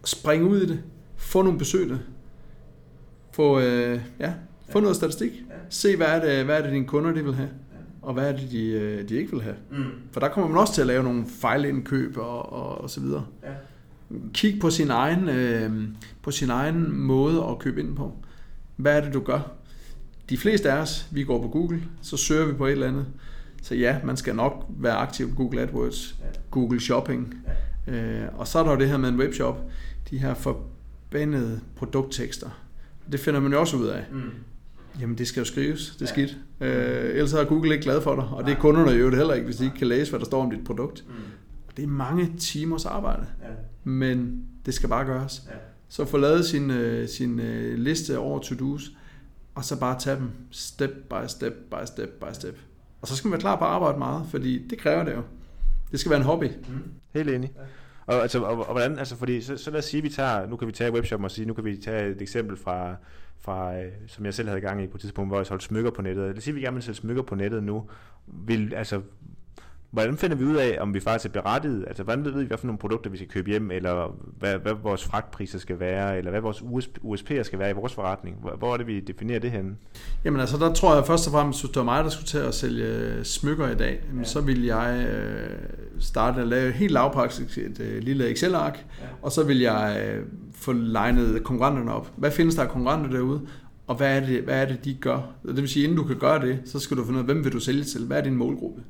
Spring 0.04 0.44
ud 0.44 0.60
i 0.60 0.66
det. 0.66 0.82
Få 1.16 1.42
nogle 1.42 1.58
besøgende. 1.58 2.00
Få, 3.32 3.60
øh, 3.60 4.00
ja, 4.20 4.32
få 4.70 4.80
noget 4.80 4.96
statistik. 4.96 5.32
Ja. 5.32 5.54
Se, 5.70 5.96
hvad 5.96 6.06
er, 6.06 6.24
det, 6.24 6.44
hvad 6.44 6.58
er 6.58 6.62
det, 6.62 6.72
dine 6.72 6.86
kunder 6.86 7.12
de 7.12 7.24
vil 7.24 7.34
have, 7.34 7.48
og 8.02 8.14
hvad 8.14 8.32
er 8.32 8.36
det, 8.36 8.50
de, 8.50 8.70
øh, 8.70 9.08
de 9.08 9.16
ikke 9.16 9.30
vil 9.30 9.42
have. 9.42 9.56
Mm. 9.70 9.84
For 10.12 10.20
der 10.20 10.28
kommer 10.28 10.48
man 10.48 10.58
også 10.58 10.74
til 10.74 10.80
at 10.80 10.86
lave 10.86 11.02
nogle 11.02 11.24
fejlindkøb 11.40 12.16
og, 12.16 12.52
og, 12.52 12.80
og 12.80 12.90
så 12.90 13.00
videre. 13.00 13.26
Ja. 13.42 13.48
Kig 14.32 14.60
på 14.60 14.70
sin 14.70 14.90
egen, 14.90 15.28
øh, 15.28 15.72
på 16.22 16.30
sin 16.30 16.50
egen 16.50 16.96
måde 16.96 17.44
at 17.44 17.58
købe 17.58 17.80
ind 17.80 17.96
på. 17.96 18.12
Hvad 18.76 18.96
er 18.96 19.04
det, 19.04 19.14
du 19.14 19.20
gør? 19.20 19.40
De 20.30 20.36
fleste 20.36 20.72
af 20.72 20.80
os, 20.80 21.06
vi 21.10 21.24
går 21.24 21.42
på 21.42 21.48
Google, 21.48 21.82
så 22.02 22.16
søger 22.16 22.46
vi 22.46 22.52
på 22.52 22.66
et 22.66 22.72
eller 22.72 22.88
andet. 22.88 23.06
Så 23.62 23.74
ja, 23.74 23.98
man 24.04 24.16
skal 24.16 24.34
nok 24.36 24.66
være 24.68 24.94
aktiv 24.94 25.28
på 25.30 25.34
Google 25.34 25.60
AdWords. 25.62 26.16
Google 26.50 26.80
Shopping. 26.80 27.34
Øh, 27.86 28.22
og 28.34 28.46
så 28.48 28.58
er 28.58 28.62
der 28.62 28.70
jo 28.72 28.78
det 28.78 28.88
her 28.88 28.96
med 28.96 29.08
en 29.08 29.16
webshop, 29.18 29.70
de 30.10 30.18
her 30.18 30.34
forbandede 30.34 31.60
produkttekster. 31.76 32.50
Det 33.12 33.20
finder 33.20 33.40
man 33.40 33.52
jo 33.52 33.60
også 33.60 33.76
ud 33.76 33.86
af. 33.86 34.04
Mm. 34.12 34.20
Jamen, 35.00 35.18
det 35.18 35.28
skal 35.28 35.40
jo 35.40 35.44
skrives. 35.44 35.90
Det 35.90 36.02
er 36.02 36.06
Ja. 36.18 36.26
skidt. 36.26 36.36
Øh, 36.60 37.10
ellers 37.10 37.32
er 37.32 37.44
Google 37.44 37.72
ikke 37.72 37.84
glad 37.84 38.00
for 38.02 38.14
dig, 38.14 38.24
og 38.24 38.44
det 38.44 38.52
er 38.52 38.56
kunderne 38.60 38.90
jo 38.90 39.10
heller 39.10 39.34
ikke, 39.34 39.44
hvis 39.44 39.56
de 39.56 39.64
ikke 39.64 39.76
kan 39.76 39.86
læse, 39.86 40.10
hvad 40.10 40.20
der 40.20 40.26
står 40.26 40.42
om 40.42 40.50
dit 40.50 40.64
produkt. 40.64 41.04
Mm. 41.08 41.14
Det 41.76 41.82
er 41.84 41.88
mange 41.88 42.32
timers 42.38 42.84
arbejde, 42.86 43.26
Ja. 43.42 43.48
men 43.84 44.42
det 44.66 44.74
skal 44.74 44.88
bare 44.88 45.04
gøres. 45.04 45.42
Ja. 45.46 45.52
Så 45.88 46.04
få 46.04 46.16
lavet 46.16 46.44
sin, 46.44 46.70
øh, 46.70 47.08
sin 47.08 47.40
øh, 47.40 47.78
liste 47.78 48.18
over 48.18 48.38
to-dos, 48.38 48.90
og 49.54 49.64
så 49.64 49.80
bare 49.80 49.98
tage 50.00 50.16
dem 50.16 50.30
step 50.50 50.90
by 51.10 51.26
step 51.28 51.52
by 51.70 51.84
step 51.86 52.08
by 52.08 52.32
step. 52.32 52.58
Og 53.02 53.08
så 53.08 53.16
skal 53.16 53.28
man 53.28 53.32
være 53.32 53.40
klar 53.40 53.56
på 53.56 53.64
at 53.64 53.70
arbejde 53.70 53.98
meget, 53.98 54.26
fordi 54.30 54.68
det 54.68 54.78
kræver 54.78 55.04
det 55.04 55.12
jo. 55.12 55.22
Det 55.90 56.00
skal 56.00 56.11
være 56.11 56.20
en 56.20 56.26
hobby. 56.26 56.44
Mm. 56.44 56.82
Helt 57.14 57.30
enig. 57.30 57.52
Og, 58.06 58.14
altså, 58.14 58.42
og, 58.42 58.58
og 58.58 58.72
hvordan, 58.72 58.98
altså 58.98 59.16
fordi, 59.16 59.40
så, 59.40 59.56
så 59.56 59.70
lad 59.70 59.78
os 59.78 59.84
sige, 59.84 60.02
vi 60.02 60.08
tager, 60.08 60.46
nu 60.46 60.56
kan 60.56 60.68
vi 60.68 60.72
tage 60.72 60.92
webshop 60.92 61.22
og 61.22 61.30
sige, 61.30 61.46
nu 61.46 61.54
kan 61.54 61.64
vi 61.64 61.76
tage 61.76 62.11
et 62.11 62.22
eksempel 62.22 62.56
fra, 62.56 62.96
fra 63.40 63.78
øh, 63.78 63.92
som 64.06 64.24
jeg 64.24 64.34
selv 64.34 64.48
havde 64.48 64.61
gang 64.61 64.82
i 64.82 64.87
på 64.87 64.96
et 64.96 65.00
tidspunkt, 65.00 65.30
hvor 65.30 65.37
jeg 65.37 65.46
solgte 65.46 65.66
smykker 65.66 65.90
på 65.90 66.02
nettet. 66.02 66.26
Lad 66.26 66.37
os 66.37 66.44
sige, 66.44 66.54
vi 66.54 66.61
gerne 66.61 66.74
vil 66.74 66.82
sælge 66.82 66.96
smykker 66.96 67.22
på 67.22 67.34
nettet 67.34 67.62
nu. 67.62 67.84
Vil, 68.26 68.74
altså, 68.74 69.00
hvordan 69.90 70.16
finder 70.16 70.37
vi 70.37 70.44
ud 70.44 70.57
af, 70.57 70.79
om 70.81 70.94
vi 70.94 71.01
faktisk 71.01 71.27
er 71.37 71.42
berettiget? 71.42 71.85
Altså, 71.87 72.03
hvordan 72.03 72.24
ved 72.24 72.33
vi, 72.33 72.44
hvad 72.44 72.59
for 72.59 72.66
nogle 72.66 72.79
produkter 72.79 73.11
vi 73.11 73.16
skal 73.16 73.29
købe 73.29 73.51
hjem, 73.51 73.70
eller 73.70 74.16
hvad, 74.38 74.59
hvad 74.59 74.72
vores 74.83 75.05
fragtpriser 75.05 75.59
skal 75.59 75.81
være, 75.81 76.18
eller 76.18 76.31
hvad 76.31 76.40
vores 76.40 76.62
USP, 76.62 76.98
USP'er 77.05 77.42
skal 77.42 77.59
være 77.59 77.70
i 77.70 77.72
vores 77.72 77.94
forretning? 77.94 78.37
Hvor, 78.40 78.57
hvor 78.59 78.72
er 78.72 78.77
det, 78.77 78.87
vi 78.87 79.01
definerer 79.01 79.38
det 79.38 79.51
henne? 79.51 79.77
Jamen 80.24 80.40
altså, 80.40 80.57
der 80.57 80.72
tror 80.72 80.94
jeg 80.94 81.07
først 81.07 81.27
og 81.27 81.33
fremmest, 81.33 81.62
hvis 81.62 81.68
det 81.68 81.77
var 81.77 81.85
mig, 81.85 82.05
der 82.05 82.11
skulle 82.11 82.27
til 82.27 82.38
at 82.38 82.55
sælge 82.55 83.24
smykker 83.24 83.68
i 83.70 83.74
dag, 83.74 84.01
ja. 84.18 84.24
så 84.24 84.40
ville 84.40 84.77
jeg 84.77 85.07
øh, 85.07 85.59
starte 86.01 86.40
at 86.40 86.48
lave 86.48 86.72
helt 86.72 86.92
lavpraktisk 86.92 87.59
et 87.59 87.81
øh, 87.81 88.03
lille 88.03 88.31
Excel-ark, 88.31 88.85
Ja. 89.01 89.07
og 89.22 89.33
så 89.33 89.44
vil 89.44 89.59
jeg 89.61 90.07
øh, 90.07 90.22
få 90.55 90.72
legnet 90.72 91.44
konkurrenterne 91.44 91.92
op. 91.92 92.11
Hvad 92.16 92.31
findes 92.31 92.55
der 92.55 92.62
af 92.62 92.68
konkurrenter 92.68 93.11
derude? 93.11 93.40
Og 93.87 93.96
hvad 93.96 94.16
er, 94.16 94.27
det, 94.27 94.42
hvad 94.42 94.62
er 94.62 94.66
det, 94.66 94.85
de 94.85 94.94
gør? 94.94 95.20
Det 95.46 95.57
vil 95.57 95.68
sige, 95.68 95.85
inden 95.85 95.96
du 95.98 96.05
kan 96.05 96.16
gøre 96.16 96.40
det, 96.46 96.59
så 96.64 96.79
skal 96.79 96.96
du 96.96 97.05
finde 97.05 97.14
ud 97.14 97.18
af, 97.20 97.24
hvem 97.24 97.44
vil 97.44 97.53
du 97.53 97.61
sælge 97.61 97.85
til? 97.85 98.07
Hvad 98.07 98.18
er 98.18 98.22
din 98.22 98.37
målgruppe? 98.37 98.83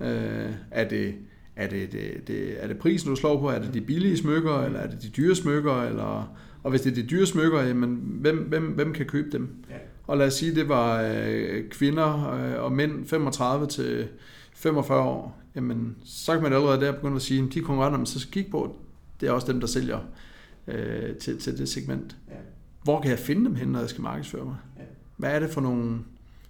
Øh, 0.00 0.52
er, 0.70 0.88
det, 0.88 1.14
er, 1.56 1.68
det, 1.68 1.92
det, 1.92 2.28
det, 2.28 2.64
er 2.64 2.68
det 2.68 2.78
prisen, 2.78 3.10
du 3.10 3.16
slår 3.16 3.40
på? 3.40 3.48
Er 3.48 3.58
det 3.58 3.74
de 3.74 3.80
billige 3.80 4.16
smykker, 4.16 4.62
eller 4.62 4.78
er 4.78 4.90
det 4.90 5.02
de 5.02 5.08
dyre 5.08 5.34
smykker? 5.34 5.82
Eller, 5.82 6.36
og 6.62 6.70
hvis 6.70 6.80
det 6.80 6.90
er 6.90 6.94
de 6.94 7.02
dyre 7.02 7.26
smykker, 7.26 7.62
jamen, 7.62 8.00
hvem, 8.02 8.36
hvem, 8.36 8.64
hvem 8.64 8.92
kan 8.92 9.06
købe 9.06 9.30
dem? 9.30 9.64
Ja. 9.70 9.74
Og 10.06 10.16
lad 10.16 10.26
os 10.26 10.34
sige, 10.34 10.54
det 10.54 10.68
var 10.68 11.02
øh, 11.02 11.68
kvinder 11.68 12.32
øh, 12.32 12.64
og 12.64 12.72
mænd 12.72 13.06
35 13.06 13.66
til 13.66 14.08
45 14.54 15.02
år. 15.02 15.42
Jamen, 15.54 15.96
så 16.04 16.32
kan 16.32 16.42
man 16.42 16.52
allerede 16.52 16.80
der 16.80 16.92
begynde 16.92 17.16
at 17.16 17.22
sige, 17.22 17.42
at 17.42 17.54
de 17.54 17.60
konkurrenter, 17.60 17.98
man 17.98 18.06
så 18.06 18.20
skal 18.20 18.32
kigge 18.32 18.50
på, 18.50 18.76
det 19.20 19.28
er 19.28 19.32
også 19.32 19.52
dem, 19.52 19.60
der 19.60 19.66
sælger 19.66 19.98
øh, 20.66 21.16
til, 21.16 21.38
til 21.38 21.58
det 21.58 21.68
segment. 21.68 22.16
Ja. 22.28 22.34
Hvor 22.82 23.00
kan 23.00 23.10
jeg 23.10 23.18
finde 23.18 23.44
dem 23.44 23.54
hen, 23.54 23.68
når 23.68 23.80
jeg 23.80 23.88
skal 23.88 24.02
markedsføre 24.02 24.44
mig? 24.44 24.56
Ja. 24.76 24.82
Hvad 25.16 25.30
er 25.30 25.40
det 25.40 25.50
for 25.50 25.60
nogle, 25.60 25.98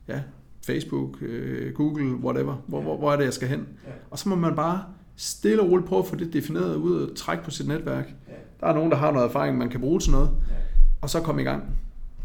ja, 0.09 0.21
Facebook, 0.67 1.23
øh, 1.23 1.75
Google, 1.75 2.15
whatever. 2.15 2.55
Hvor, 2.67 2.83
hvor, 2.83 2.97
hvor 2.97 3.13
er 3.13 3.17
det, 3.17 3.25
jeg 3.25 3.33
skal 3.33 3.49
hen? 3.49 3.69
Ja. 3.87 3.91
Og 4.11 4.19
så 4.19 4.29
må 4.29 4.37
man 4.37 4.57
bare 4.57 4.83
stille 5.17 5.63
og 5.63 5.71
roligt 5.71 5.89
prøve 5.89 6.03
at 6.03 6.07
få 6.07 6.17
det 6.17 6.33
defineret 6.33 6.77
ud 6.77 7.03
og 7.03 7.17
trække 7.17 7.45
på 7.45 7.51
sit 7.51 7.69
netværk. 7.69 8.15
Ja. 8.29 8.33
Der 8.61 8.67
er 8.67 8.75
nogen, 8.75 8.91
der 8.91 8.97
har 8.97 9.11
noget 9.11 9.27
erfaring, 9.27 9.59
man 9.59 9.69
kan 9.69 9.81
bruge 9.81 10.01
til 10.01 10.11
noget. 10.13 10.31
Ja. 10.49 10.55
Og 11.01 11.11
så 11.11 11.21
komme 11.21 11.43
i 11.43 11.45
gang. 11.45 11.65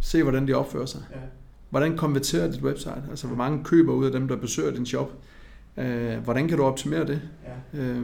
Se, 0.02 0.24
hvordan 0.24 0.48
de 0.48 0.54
opfører 0.54 0.86
sig. 0.86 1.02
Ja. 1.12 1.16
Hvordan 1.70 1.98
konverterer 1.98 2.52
dit 2.52 2.62
website? 2.62 3.04
Altså, 3.10 3.28
hvor 3.28 3.38
mange 3.38 3.64
køber 3.64 3.94
ud 3.94 4.06
af 4.06 4.12
dem, 4.12 4.28
der 4.28 4.36
besøger 4.36 4.72
din 4.72 4.86
shop? 4.86 5.12
Øh, 5.78 6.18
hvordan 6.18 6.48
kan 6.48 6.58
du 6.58 6.64
optimere 6.64 7.08
det? 7.08 7.22
Ja. 7.74 7.80
Øh, 7.80 8.04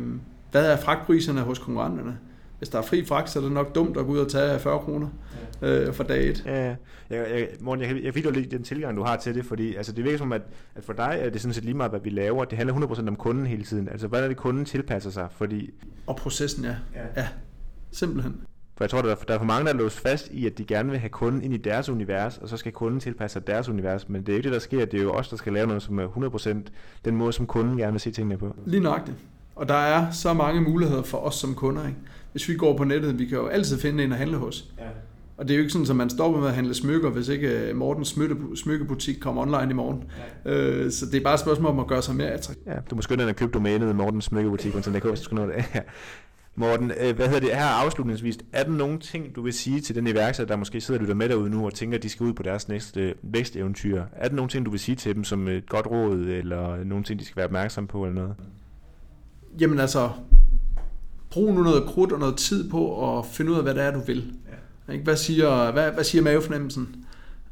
hvad 0.52 0.71
er 0.71 0.78
fragtpriserne 0.78 1.41
hos 1.41 1.60
konkurrenterne? 1.60 2.17
Hvis 2.58 2.70
der 2.70 2.78
er 2.78 2.82
fri 2.82 3.06
fragt, 3.06 3.30
så 3.30 3.39
er 3.39 3.43
det 3.43 3.52
nok 3.52 3.76
dumt 3.76 3.98
at 3.98 4.06
gå 4.06 4.12
ud 4.12 4.17
og 4.17 4.32
tage 4.32 4.60
40 4.60 4.80
kroner 4.80 5.08
øh, 5.62 5.93
for 5.93 6.04
dag 6.04 6.30
et. 6.30 6.43
Ja, 6.46 6.65
ja. 6.67 6.76
jeg, 7.10 7.26
jeg, 7.39 7.48
Morten, 7.60 7.82
jeg, 7.82 7.89
kan- 7.93 8.04
jeg 8.04 8.13
fik 8.13 8.26
lidt 8.32 8.52
den 8.52 8.63
tilgang, 8.63 8.98
du 8.98 9.04
har 9.04 9.17
til 9.17 9.36
det, 9.36 9.46
fordi 9.46 9.76
altså, 9.76 9.91
det 9.91 10.04
virker 10.04 10.17
som, 10.17 10.32
at, 10.34 10.41
at 10.76 10.84
for 10.84 10.93
dig 10.93 11.17
er 11.22 11.30
det 11.30 11.41
sådan 11.41 11.54
set 11.54 11.65
lige 11.65 11.74
meget, 11.78 11.91
hvad 11.91 12.00
vi 12.00 12.10
laver. 12.10 12.46
Det 12.46 12.58
handler 12.58 12.76
100% 12.76 13.08
om 13.08 13.15
kunden 13.15 13.46
hele 13.46 13.63
tiden. 13.63 13.89
Altså, 13.89 14.08
hvordan 14.08 14.24
er 14.24 14.28
det, 14.28 14.38
kunden 14.38 14.65
tilpasser 14.65 15.10
sig? 15.10 15.28
Fordi, 15.32 15.70
Og 16.08 16.15
processen, 16.15 16.63
ja. 16.65 16.76
Ja. 16.96 17.22
Ja, 17.22 17.28
simpelthen. 17.91 18.36
for 18.78 18.84
jeg 18.84 18.89
tror, 18.89 19.02
der 19.02 19.12
er, 19.12 19.15
der 19.15 19.34
er 19.34 19.38
for 19.38 19.46
mange, 19.46 19.65
der 19.67 19.74
er 19.74 19.78
låst 19.78 20.00
fast 20.00 20.28
i, 20.32 20.46
at 20.46 20.58
de 20.58 20.65
gerne 20.65 20.89
vil 20.89 21.00
have 21.00 21.10
kunden 21.10 21.41
ind 21.41 21.54
i 21.54 21.58
deres 21.58 21.89
univers, 21.89 22.38
og 22.38 22.50
så 22.50 22.58
skal 22.58 22.72
kunden 22.72 23.00
tilpasse 23.00 23.34
sig 23.34 23.48
deres 23.48 23.70
univers. 23.70 24.10
Men 24.10 24.22
det 24.22 24.30
er 24.30 24.34
jo 24.34 24.38
ikke 24.38 24.45
det, 24.45 24.53
der 24.53 24.60
sker. 24.60 24.86
Det 24.86 24.99
er 24.99 25.03
jo 25.03 25.12
os, 25.12 25.30
der 25.30 25.38
skal 25.38 25.53
lave 25.53 25.68
noget, 25.68 25.82
som 25.84 25.99
er 25.99 26.08
100% 26.08 26.72
den 27.05 27.16
måde, 27.16 27.34
som 27.34 27.45
kunden 27.47 27.78
gerne 27.78 27.91
vil 27.91 28.01
se 28.01 28.12
tingene 28.12 28.38
på. 28.38 28.55
Lige 28.66 28.80
nøjagtigt. 28.84 29.18
Og 29.55 29.68
der 29.70 29.74
er 29.76 30.12
så 30.12 30.34
mange 30.34 30.62
muligheder 30.62 31.01
for 31.03 31.18
os 31.18 31.36
som 31.36 31.55
kunder. 31.55 31.88
Ikke? 31.88 31.97
Hvis 32.38 32.50
vi 32.50 32.56
går 32.56 32.78
på 32.78 32.84
nettet, 32.84 33.20
vi 33.20 33.26
kan 33.26 33.38
jo 33.38 33.48
altid 33.48 33.80
finde 33.80 34.04
en 34.04 34.12
at 34.12 34.18
handle 34.18 34.38
hos. 34.38 34.66
Ja. 34.80 34.84
Og 35.38 35.48
det 35.48 35.54
er 35.54 35.58
jo 35.58 35.62
ikke 35.62 35.74
sådan, 35.74 35.90
at 35.90 35.96
man 35.96 36.10
stopper 36.10 36.40
med 36.40 36.48
at 36.48 36.54
handle 36.54 36.74
smykker, 36.74 37.10
hvis 37.10 37.30
ikke 37.30 37.48
øh, 37.48 37.76
Mortens 37.76 38.18
smykkebutik 38.56 39.20
kommer 39.20 39.42
online 39.42 39.72
i 39.72 39.74
morgen. 39.74 40.04
Ja. 40.46 40.52
Øh, 40.52 40.92
så 40.92 41.06
det 41.06 41.16
er 41.16 41.24
bare 41.24 41.34
et 41.34 41.40
spørgsmål 41.40 41.72
om 41.72 41.80
at 41.80 41.88
gøre 41.88 42.02
sig 42.02 42.16
mere 42.16 42.28
attraktiv. 42.28 42.64
Ja, 42.68 42.74
du 42.90 42.96
må 42.96 43.02
skynde 43.02 43.24
dig 43.24 43.30
at 43.30 43.36
købe 43.36 43.52
domænet 43.52 43.96
Mortens 43.96 44.26
smykkebutik, 44.26 44.74
hvis 44.74 44.86
du 44.86 45.16
skal 45.16 45.36
nå 45.36 45.46
det. 45.48 45.66
Morten, 46.56 46.92
øh, 47.00 47.16
hvad 47.16 47.26
hedder 47.26 47.40
det 47.40 47.50
her 47.50 47.66
afslutningsvis? 47.66 48.38
Er 48.54 48.64
der 48.64 48.72
nogle 48.72 49.00
ting, 49.00 49.36
du 49.36 49.42
vil 49.42 49.54
sige 49.54 49.82
til 49.82 49.96
den 49.96 50.08
iværksætter, 50.08 50.54
der 50.54 50.60
måske 50.60 50.82
sidder 50.82 51.00
og 51.00 51.02
lytter 51.02 51.16
med 51.16 51.30
derude 51.30 51.50
nu 51.50 51.66
og 51.66 51.74
tænker, 51.74 51.98
at 51.98 52.04
de 52.04 52.10
skal 52.10 52.24
ud 52.24 52.34
på 52.34 52.44
deres 52.44 52.68
næste 52.68 53.14
væksteventyr? 53.24 54.04
Er 54.12 54.28
der 54.28 54.36
nogle 54.36 54.50
ting, 54.50 54.66
du 54.66 54.72
vil 54.72 54.80
sige 54.80 54.96
til 54.96 55.16
dem 55.16 55.24
som 55.24 55.48
et 55.48 55.70
godt 55.70 55.88
råd, 55.88 56.18
eller 56.18 56.84
nogle 56.84 57.04
ting, 57.04 57.20
de 57.20 57.26
skal 57.26 57.36
være 57.36 57.46
opmærksom 57.46 57.88
på, 57.88 58.06
eller 58.06 58.16
noget? 58.16 58.36
Jamen 59.60 59.80
altså, 59.80 60.10
brug 61.30 61.53
nu 61.53 61.63
noget 61.63 61.84
krudt 61.84 62.11
og 62.11 62.19
noget 62.19 62.38
tid 62.38 62.69
på 62.69 63.17
at 63.17 63.25
finde 63.25 63.51
ud 63.51 63.57
af, 63.57 63.63
hvad 63.63 63.75
det 63.75 63.84
er, 63.84 63.91
du 63.91 63.99
vil. 63.99 64.34
Ja. 64.88 64.97
Hvad, 64.97 65.15
siger, 65.15 65.71
hvad, 65.71 65.91
hvad 65.91 66.03
siger 66.03 66.21
mavefornemmelsen? 66.21 66.95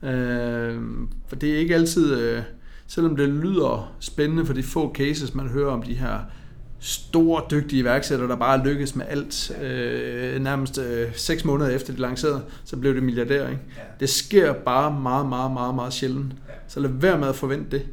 Øh, 0.03 0.81
for 1.27 1.35
det 1.35 1.53
er 1.53 1.57
ikke 1.57 1.75
altid, 1.75 2.19
øh, 2.19 2.41
selvom 2.87 3.15
det 3.15 3.29
lyder 3.29 3.95
spændende 3.99 4.45
for 4.45 4.53
de 4.53 4.63
få 4.63 4.93
cases, 4.93 5.35
man 5.35 5.47
hører 5.47 5.71
om 5.71 5.81
de 5.81 5.93
her 5.93 6.19
store, 6.79 7.43
dygtige 7.51 7.79
iværksættere, 7.79 8.29
der 8.29 8.35
bare 8.35 8.67
lykkes 8.67 8.95
med 8.95 9.05
alt. 9.09 9.51
Øh, 9.61 10.41
nærmest 10.41 10.77
øh, 10.77 11.15
seks 11.15 11.45
måneder 11.45 11.69
efter 11.69 11.93
de 11.93 11.99
lancerede, 11.99 12.41
så 12.63 12.77
blev 12.77 12.95
det 12.95 13.03
milliardær. 13.03 13.49
Ikke? 13.49 13.61
Ja. 13.77 13.81
Det 13.99 14.09
sker 14.09 14.53
bare 14.53 15.01
meget, 15.01 15.29
meget, 15.29 15.51
meget, 15.51 15.75
meget 15.75 15.93
sjældent. 15.93 16.33
Ja. 16.47 16.53
Så 16.67 16.79
lad 16.79 16.89
være 16.89 17.17
med 17.19 17.27
at 17.27 17.35
forvente 17.35 17.77
det. 17.77 17.85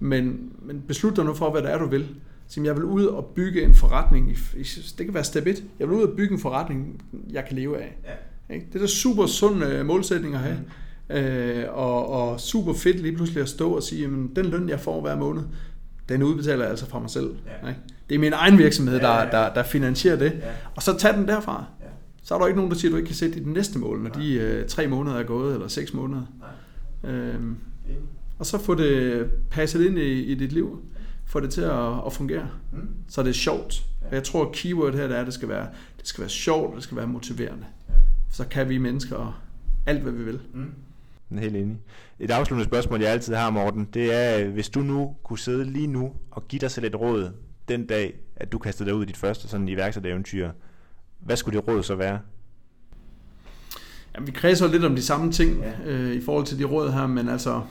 Men, 0.00 0.52
men 0.62 0.82
beslut 0.88 1.16
dig 1.16 1.24
nu 1.24 1.34
for, 1.34 1.50
hvad 1.50 1.62
det 1.62 1.70
er, 1.72 1.78
du 1.78 1.86
vil. 1.86 2.08
Så 2.48 2.62
jeg 2.64 2.76
vil 2.76 2.84
ud 2.84 3.04
og 3.04 3.32
bygge 3.34 3.62
en 3.62 3.74
forretning. 3.74 4.38
Det 4.98 5.06
kan 5.06 5.14
være 5.14 5.24
step 5.24 5.46
1. 5.46 5.64
Jeg 5.78 5.88
vil 5.88 5.96
ud 5.96 6.02
og 6.02 6.16
bygge 6.16 6.34
en 6.34 6.40
forretning, 6.40 7.02
jeg 7.30 7.44
kan 7.44 7.56
leve 7.56 7.78
af. 7.78 7.96
Ja. 8.04 8.54
Det 8.54 8.74
er 8.74 8.78
da 8.78 8.86
super 8.86 9.26
sund 9.26 9.64
uh, 9.64 9.86
målsætning 9.86 10.34
at 10.34 10.40
have. 10.40 10.58
Mm. 10.58 11.16
Øh, 11.16 11.64
og, 11.68 12.10
og 12.10 12.40
super 12.40 12.74
fedt 12.74 13.00
lige 13.00 13.16
pludselig 13.16 13.42
at 13.42 13.48
stå 13.48 13.70
og 13.70 13.82
sige, 13.82 14.04
at 14.04 14.10
den 14.36 14.46
løn, 14.46 14.68
jeg 14.68 14.80
får 14.80 15.00
hver 15.00 15.16
måned, 15.16 15.42
den 16.08 16.22
udbetaler 16.22 16.62
jeg 16.62 16.70
altså 16.70 16.86
fra 16.86 16.98
mig 16.98 17.10
selv. 17.10 17.30
Ja. 17.62 17.68
Ikke? 17.68 17.80
Det 18.08 18.14
er 18.14 18.18
min 18.18 18.32
egen 18.32 18.58
virksomhed, 18.58 19.00
der, 19.00 19.08
ja, 19.08 19.22
ja. 19.22 19.30
der, 19.30 19.54
der 19.54 19.62
finansierer 19.62 20.16
det. 20.16 20.32
Ja. 20.32 20.50
Og 20.74 20.82
så 20.82 20.98
tag 20.98 21.14
den 21.14 21.28
derfra. 21.28 21.64
Ja. 21.80 21.86
Så 22.22 22.34
er 22.34 22.38
der 22.38 22.46
ikke 22.46 22.56
nogen, 22.56 22.70
der 22.70 22.78
siger, 22.78 22.90
at 22.90 22.92
du 22.92 22.96
ikke 22.96 23.06
kan 23.06 23.16
sætte 23.16 23.40
i 23.40 23.44
den 23.44 23.52
næste 23.52 23.78
mål, 23.78 24.02
når 24.02 24.10
de 24.10 24.34
øh, 24.34 24.66
tre 24.66 24.86
måneder 24.86 25.16
er 25.16 25.22
gået, 25.22 25.54
eller 25.54 25.68
seks 25.68 25.94
måneder. 25.94 26.22
Nej. 27.02 27.12
Øhm, 27.12 27.56
og 28.38 28.46
så 28.46 28.58
få 28.58 28.74
det 28.74 29.26
passet 29.50 29.86
ind 29.86 29.98
i, 29.98 30.22
i 30.22 30.34
dit 30.34 30.52
liv. 30.52 30.82
Få 31.26 31.40
det 31.40 31.50
til 31.50 31.60
at, 31.60 32.06
at 32.06 32.12
fungere. 32.12 32.48
Mm. 32.72 32.88
Så 33.08 33.22
det 33.22 33.28
er 33.28 33.34
sjovt. 33.34 33.82
Ja. 34.02 34.14
Jeg 34.14 34.24
tror, 34.24 34.46
at 34.46 34.52
keyword 34.52 34.94
her 34.94 35.06
det 35.06 35.16
er, 35.16 35.20
at 35.20 35.26
det 35.26 35.34
skal 35.34 35.48
være, 35.48 35.68
det 35.98 36.08
skal 36.08 36.22
være 36.22 36.30
sjovt, 36.30 36.74
det 36.74 36.82
skal 36.82 36.96
være 36.96 37.06
motiverende. 37.06 37.66
Ja. 37.88 37.94
Så 38.30 38.44
kan 38.48 38.68
vi 38.68 38.78
mennesker 38.78 39.42
alt, 39.86 40.02
hvad 40.02 40.12
vi 40.12 40.24
vil. 40.24 40.40
Mm. 40.54 40.72
Helt 41.38 41.56
enig. 41.56 41.76
Et 42.18 42.30
afsluttende 42.30 42.70
spørgsmål, 42.70 43.00
jeg 43.00 43.10
altid 43.10 43.34
har, 43.34 43.50
Morten, 43.50 43.88
det 43.94 44.14
er, 44.14 44.48
hvis 44.48 44.68
du 44.68 44.80
nu 44.80 45.16
kunne 45.22 45.38
sidde 45.38 45.64
lige 45.64 45.86
nu 45.86 46.12
og 46.30 46.48
give 46.48 46.60
dig 46.60 46.70
selv 46.70 46.86
et 46.86 47.00
råd 47.00 47.32
den 47.68 47.86
dag, 47.86 48.14
at 48.36 48.52
du 48.52 48.58
kastede 48.58 48.88
dig 48.88 48.96
ud 48.96 49.02
i 49.02 49.06
dit 49.06 49.16
første 49.16 49.48
sådan 49.48 49.68
iværksættereventyr, 49.68 50.50
hvad 51.20 51.36
skulle 51.36 51.60
det 51.60 51.68
råd 51.68 51.82
så 51.82 51.94
være? 51.94 52.18
Jamen, 54.14 54.26
vi 54.26 54.32
kredser 54.32 54.68
lidt 54.68 54.84
om 54.84 54.94
de 54.94 55.02
samme 55.02 55.32
ting 55.32 55.60
ja. 55.60 55.90
øh, 55.90 56.14
i 56.14 56.20
forhold 56.20 56.46
til 56.46 56.58
de 56.58 56.64
råd 56.64 56.92
her, 56.92 57.06
men 57.06 57.28
altså... 57.28 57.62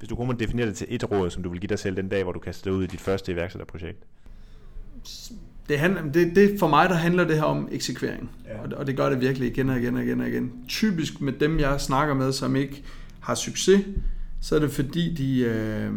Hvis 0.00 0.08
du 0.08 0.16
kunne 0.16 0.26
må 0.26 0.32
definere 0.32 0.66
det 0.66 0.76
til 0.76 0.86
et 0.90 1.10
råd, 1.10 1.30
som 1.30 1.42
du 1.42 1.50
vil 1.50 1.60
give 1.60 1.68
dig 1.68 1.78
selv 1.78 1.96
den 1.96 2.08
dag, 2.08 2.22
hvor 2.22 2.32
du 2.32 2.38
kastede 2.38 2.70
dig 2.70 2.78
ud 2.78 2.84
i 2.84 2.86
dit 2.86 3.00
første 3.00 3.32
iværksætterprojekt? 3.32 3.98
Det, 5.68 5.78
handler, 5.78 6.02
det, 6.02 6.36
det, 6.36 6.56
for 6.58 6.68
mig 6.68 6.88
der 6.88 6.94
handler 6.94 7.24
det 7.24 7.36
her 7.36 7.42
om 7.42 7.68
eksekvering, 7.72 8.30
ja. 8.46 8.60
og, 8.60 8.68
og 8.76 8.86
det 8.86 8.96
gør 8.96 9.10
det 9.10 9.20
virkelig 9.20 9.50
igen 9.50 9.70
og 9.70 9.78
igen 9.78 9.96
og 9.96 10.02
igen 10.02 10.20
og 10.20 10.28
igen. 10.28 10.52
Typisk 10.68 11.20
med 11.20 11.32
dem, 11.32 11.58
jeg 11.58 11.80
snakker 11.80 12.14
med, 12.14 12.32
som 12.32 12.56
ikke 12.56 12.84
har 13.20 13.34
succes, 13.34 13.86
så 14.40 14.56
er 14.56 14.60
det 14.60 14.70
fordi, 14.70 15.14
de... 15.14 15.40
Øh, 15.40 15.92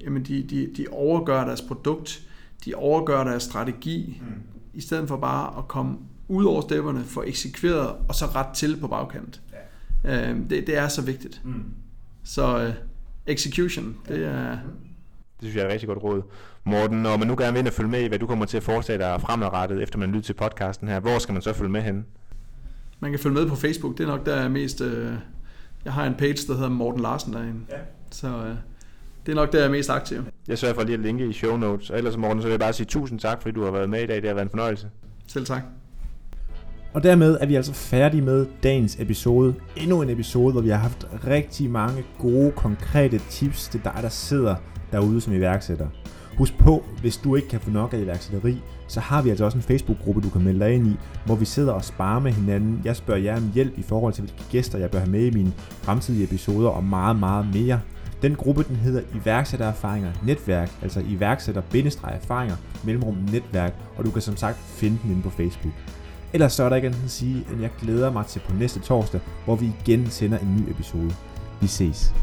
jamen 0.00 0.22
de, 0.22 0.42
de, 0.42 0.70
de 0.76 0.86
overgør 0.90 1.44
deres 1.44 1.62
produkt, 1.62 2.22
de 2.64 2.74
overgør 2.74 3.24
deres 3.24 3.42
strategi, 3.42 4.22
mm. 4.22 4.42
i 4.74 4.80
stedet 4.80 5.08
for 5.08 5.16
bare 5.16 5.58
at 5.58 5.68
komme 5.68 5.96
ud 6.28 6.44
over 6.44 6.62
stepperne, 6.62 7.04
få 7.04 7.22
eksekveret 7.22 7.96
og 8.08 8.14
så 8.14 8.26
ret 8.26 8.54
til 8.54 8.76
på 8.80 8.88
bagkant. 8.88 9.40
Ja. 10.04 10.30
Øh, 10.30 10.36
det, 10.50 10.66
det 10.66 10.76
er 10.76 10.88
så 10.88 11.02
vigtigt. 11.02 11.40
Mm. 11.44 11.64
Så 12.22 12.66
uh, 12.68 12.74
execution, 13.26 13.96
det 14.08 14.24
er... 14.24 14.50
Det 15.40 15.50
synes 15.50 15.56
jeg 15.56 15.62
er 15.62 15.66
et 15.66 15.72
rigtig 15.72 15.88
godt 15.88 16.02
råd. 16.02 16.22
Morten, 16.64 17.02
når 17.02 17.16
man 17.16 17.28
nu 17.28 17.36
gerne 17.38 17.52
vil 17.52 17.58
ind 17.58 17.68
og 17.68 17.72
følge 17.72 17.90
med 17.90 18.02
i, 18.02 18.06
hvad 18.06 18.18
du 18.18 18.26
kommer 18.26 18.44
til 18.44 18.56
at 18.56 18.62
foretage 18.62 18.98
dig 18.98 19.20
fremadrettet, 19.20 19.82
efter 19.82 19.98
man 19.98 20.08
lytter 20.08 20.22
til 20.22 20.32
podcasten 20.32 20.88
her, 20.88 21.00
hvor 21.00 21.18
skal 21.18 21.32
man 21.32 21.42
så 21.42 21.52
følge 21.52 21.70
med 21.70 21.82
hen? 21.82 22.06
Man 23.00 23.10
kan 23.10 23.20
følge 23.20 23.34
med 23.34 23.48
på 23.48 23.56
Facebook, 23.56 23.98
det 23.98 24.04
er 24.04 24.08
nok 24.08 24.26
der 24.26 24.34
er 24.34 24.48
mest... 24.48 24.80
Uh, 24.80 25.12
jeg 25.84 25.92
har 25.92 26.06
en 26.06 26.14
page, 26.14 26.46
der 26.46 26.54
hedder 26.54 26.68
Morten 26.68 27.00
Larsen 27.00 27.32
derinde. 27.32 27.60
Ja. 27.70 27.76
Så 28.10 28.28
uh, 28.28 28.56
det 29.26 29.32
er 29.32 29.36
nok 29.36 29.52
der, 29.52 29.58
jeg 29.58 29.66
er 29.66 29.70
mest 29.70 29.90
aktiv. 29.90 30.22
Jeg 30.48 30.58
sørger 30.58 30.74
for 30.74 30.82
lige 30.82 30.94
at 30.94 31.00
linke 31.00 31.26
i 31.26 31.32
show 31.32 31.56
notes. 31.56 31.90
Og 31.90 31.98
ellers, 31.98 32.16
Morten, 32.16 32.42
så 32.42 32.46
vil 32.46 32.52
jeg 32.52 32.60
bare 32.60 32.72
sige 32.72 32.86
tusind 32.86 33.20
tak, 33.20 33.42
fordi 33.42 33.54
du 33.54 33.64
har 33.64 33.70
været 33.70 33.90
med 33.90 34.02
i 34.02 34.06
dag. 34.06 34.16
Det 34.16 34.24
har 34.24 34.34
været 34.34 34.44
en 34.44 34.50
fornøjelse. 34.50 34.90
Selv 35.26 35.46
tak. 35.46 35.62
Og 36.94 37.02
dermed 37.02 37.38
er 37.40 37.46
vi 37.46 37.54
altså 37.54 37.72
færdige 37.72 38.22
med 38.22 38.46
dagens 38.62 38.96
episode. 39.00 39.54
Endnu 39.76 40.02
en 40.02 40.10
episode, 40.10 40.52
hvor 40.52 40.60
vi 40.60 40.68
har 40.68 40.76
haft 40.76 41.06
rigtig 41.26 41.70
mange 41.70 42.04
gode, 42.18 42.50
konkrete 42.50 43.20
tips 43.30 43.68
til 43.68 43.80
dig, 43.84 43.98
der 44.02 44.08
sidder 44.08 44.54
derude 44.92 45.20
som 45.20 45.32
iværksætter. 45.32 45.86
Husk 46.38 46.58
på, 46.58 46.84
hvis 47.00 47.16
du 47.16 47.36
ikke 47.36 47.48
kan 47.48 47.60
få 47.60 47.70
nok 47.70 47.92
af 47.92 47.98
iværksætteri, 47.98 48.62
så 48.88 49.00
har 49.00 49.22
vi 49.22 49.30
altså 49.30 49.44
også 49.44 49.58
en 49.58 49.62
Facebook-gruppe, 49.62 50.20
du 50.20 50.30
kan 50.30 50.42
melde 50.42 50.60
dig 50.60 50.74
ind 50.74 50.86
i, 50.86 50.96
hvor 51.26 51.34
vi 51.34 51.44
sidder 51.44 51.72
og 51.72 51.84
sparer 51.84 52.20
med 52.20 52.32
hinanden. 52.32 52.80
Jeg 52.84 52.96
spørger 52.96 53.20
jer 53.20 53.36
om 53.36 53.50
hjælp 53.54 53.78
i 53.78 53.82
forhold 53.82 54.12
til, 54.12 54.24
hvilke 54.24 54.42
gæster 54.50 54.78
jeg 54.78 54.90
bør 54.90 54.98
have 54.98 55.10
med 55.10 55.26
i 55.26 55.30
mine 55.30 55.52
fremtidige 55.82 56.24
episoder, 56.24 56.68
og 56.68 56.84
meget, 56.84 57.16
meget 57.16 57.46
mere. 57.54 57.80
Den 58.22 58.34
gruppe 58.34 58.62
den 58.62 58.76
hedder 58.76 59.00
iværksættererfaringer 59.22 60.12
netværk, 60.26 60.70
altså 60.82 61.00
iværksætter-erfaringer, 61.08 62.56
mellemrum 62.84 63.16
netværk, 63.32 63.74
og 63.96 64.04
du 64.04 64.10
kan 64.10 64.22
som 64.22 64.36
sagt 64.36 64.56
finde 64.56 64.98
den 65.02 65.10
inde 65.10 65.22
på 65.22 65.30
Facebook. 65.30 65.74
Ellers 66.34 66.52
så 66.52 66.62
er 66.62 66.68
der 66.68 66.76
ikke 66.76 66.88
andet 66.88 67.04
at 67.04 67.10
sige, 67.10 67.46
end 67.52 67.60
jeg 67.60 67.70
glæder 67.80 68.12
mig 68.12 68.26
til 68.26 68.42
på 68.48 68.54
næste 68.54 68.80
torsdag, 68.80 69.20
hvor 69.44 69.56
vi 69.56 69.72
igen 69.84 70.10
sender 70.10 70.38
en 70.38 70.56
ny 70.56 70.70
episode. 70.70 71.14
Vi 71.60 71.66
ses. 71.66 72.14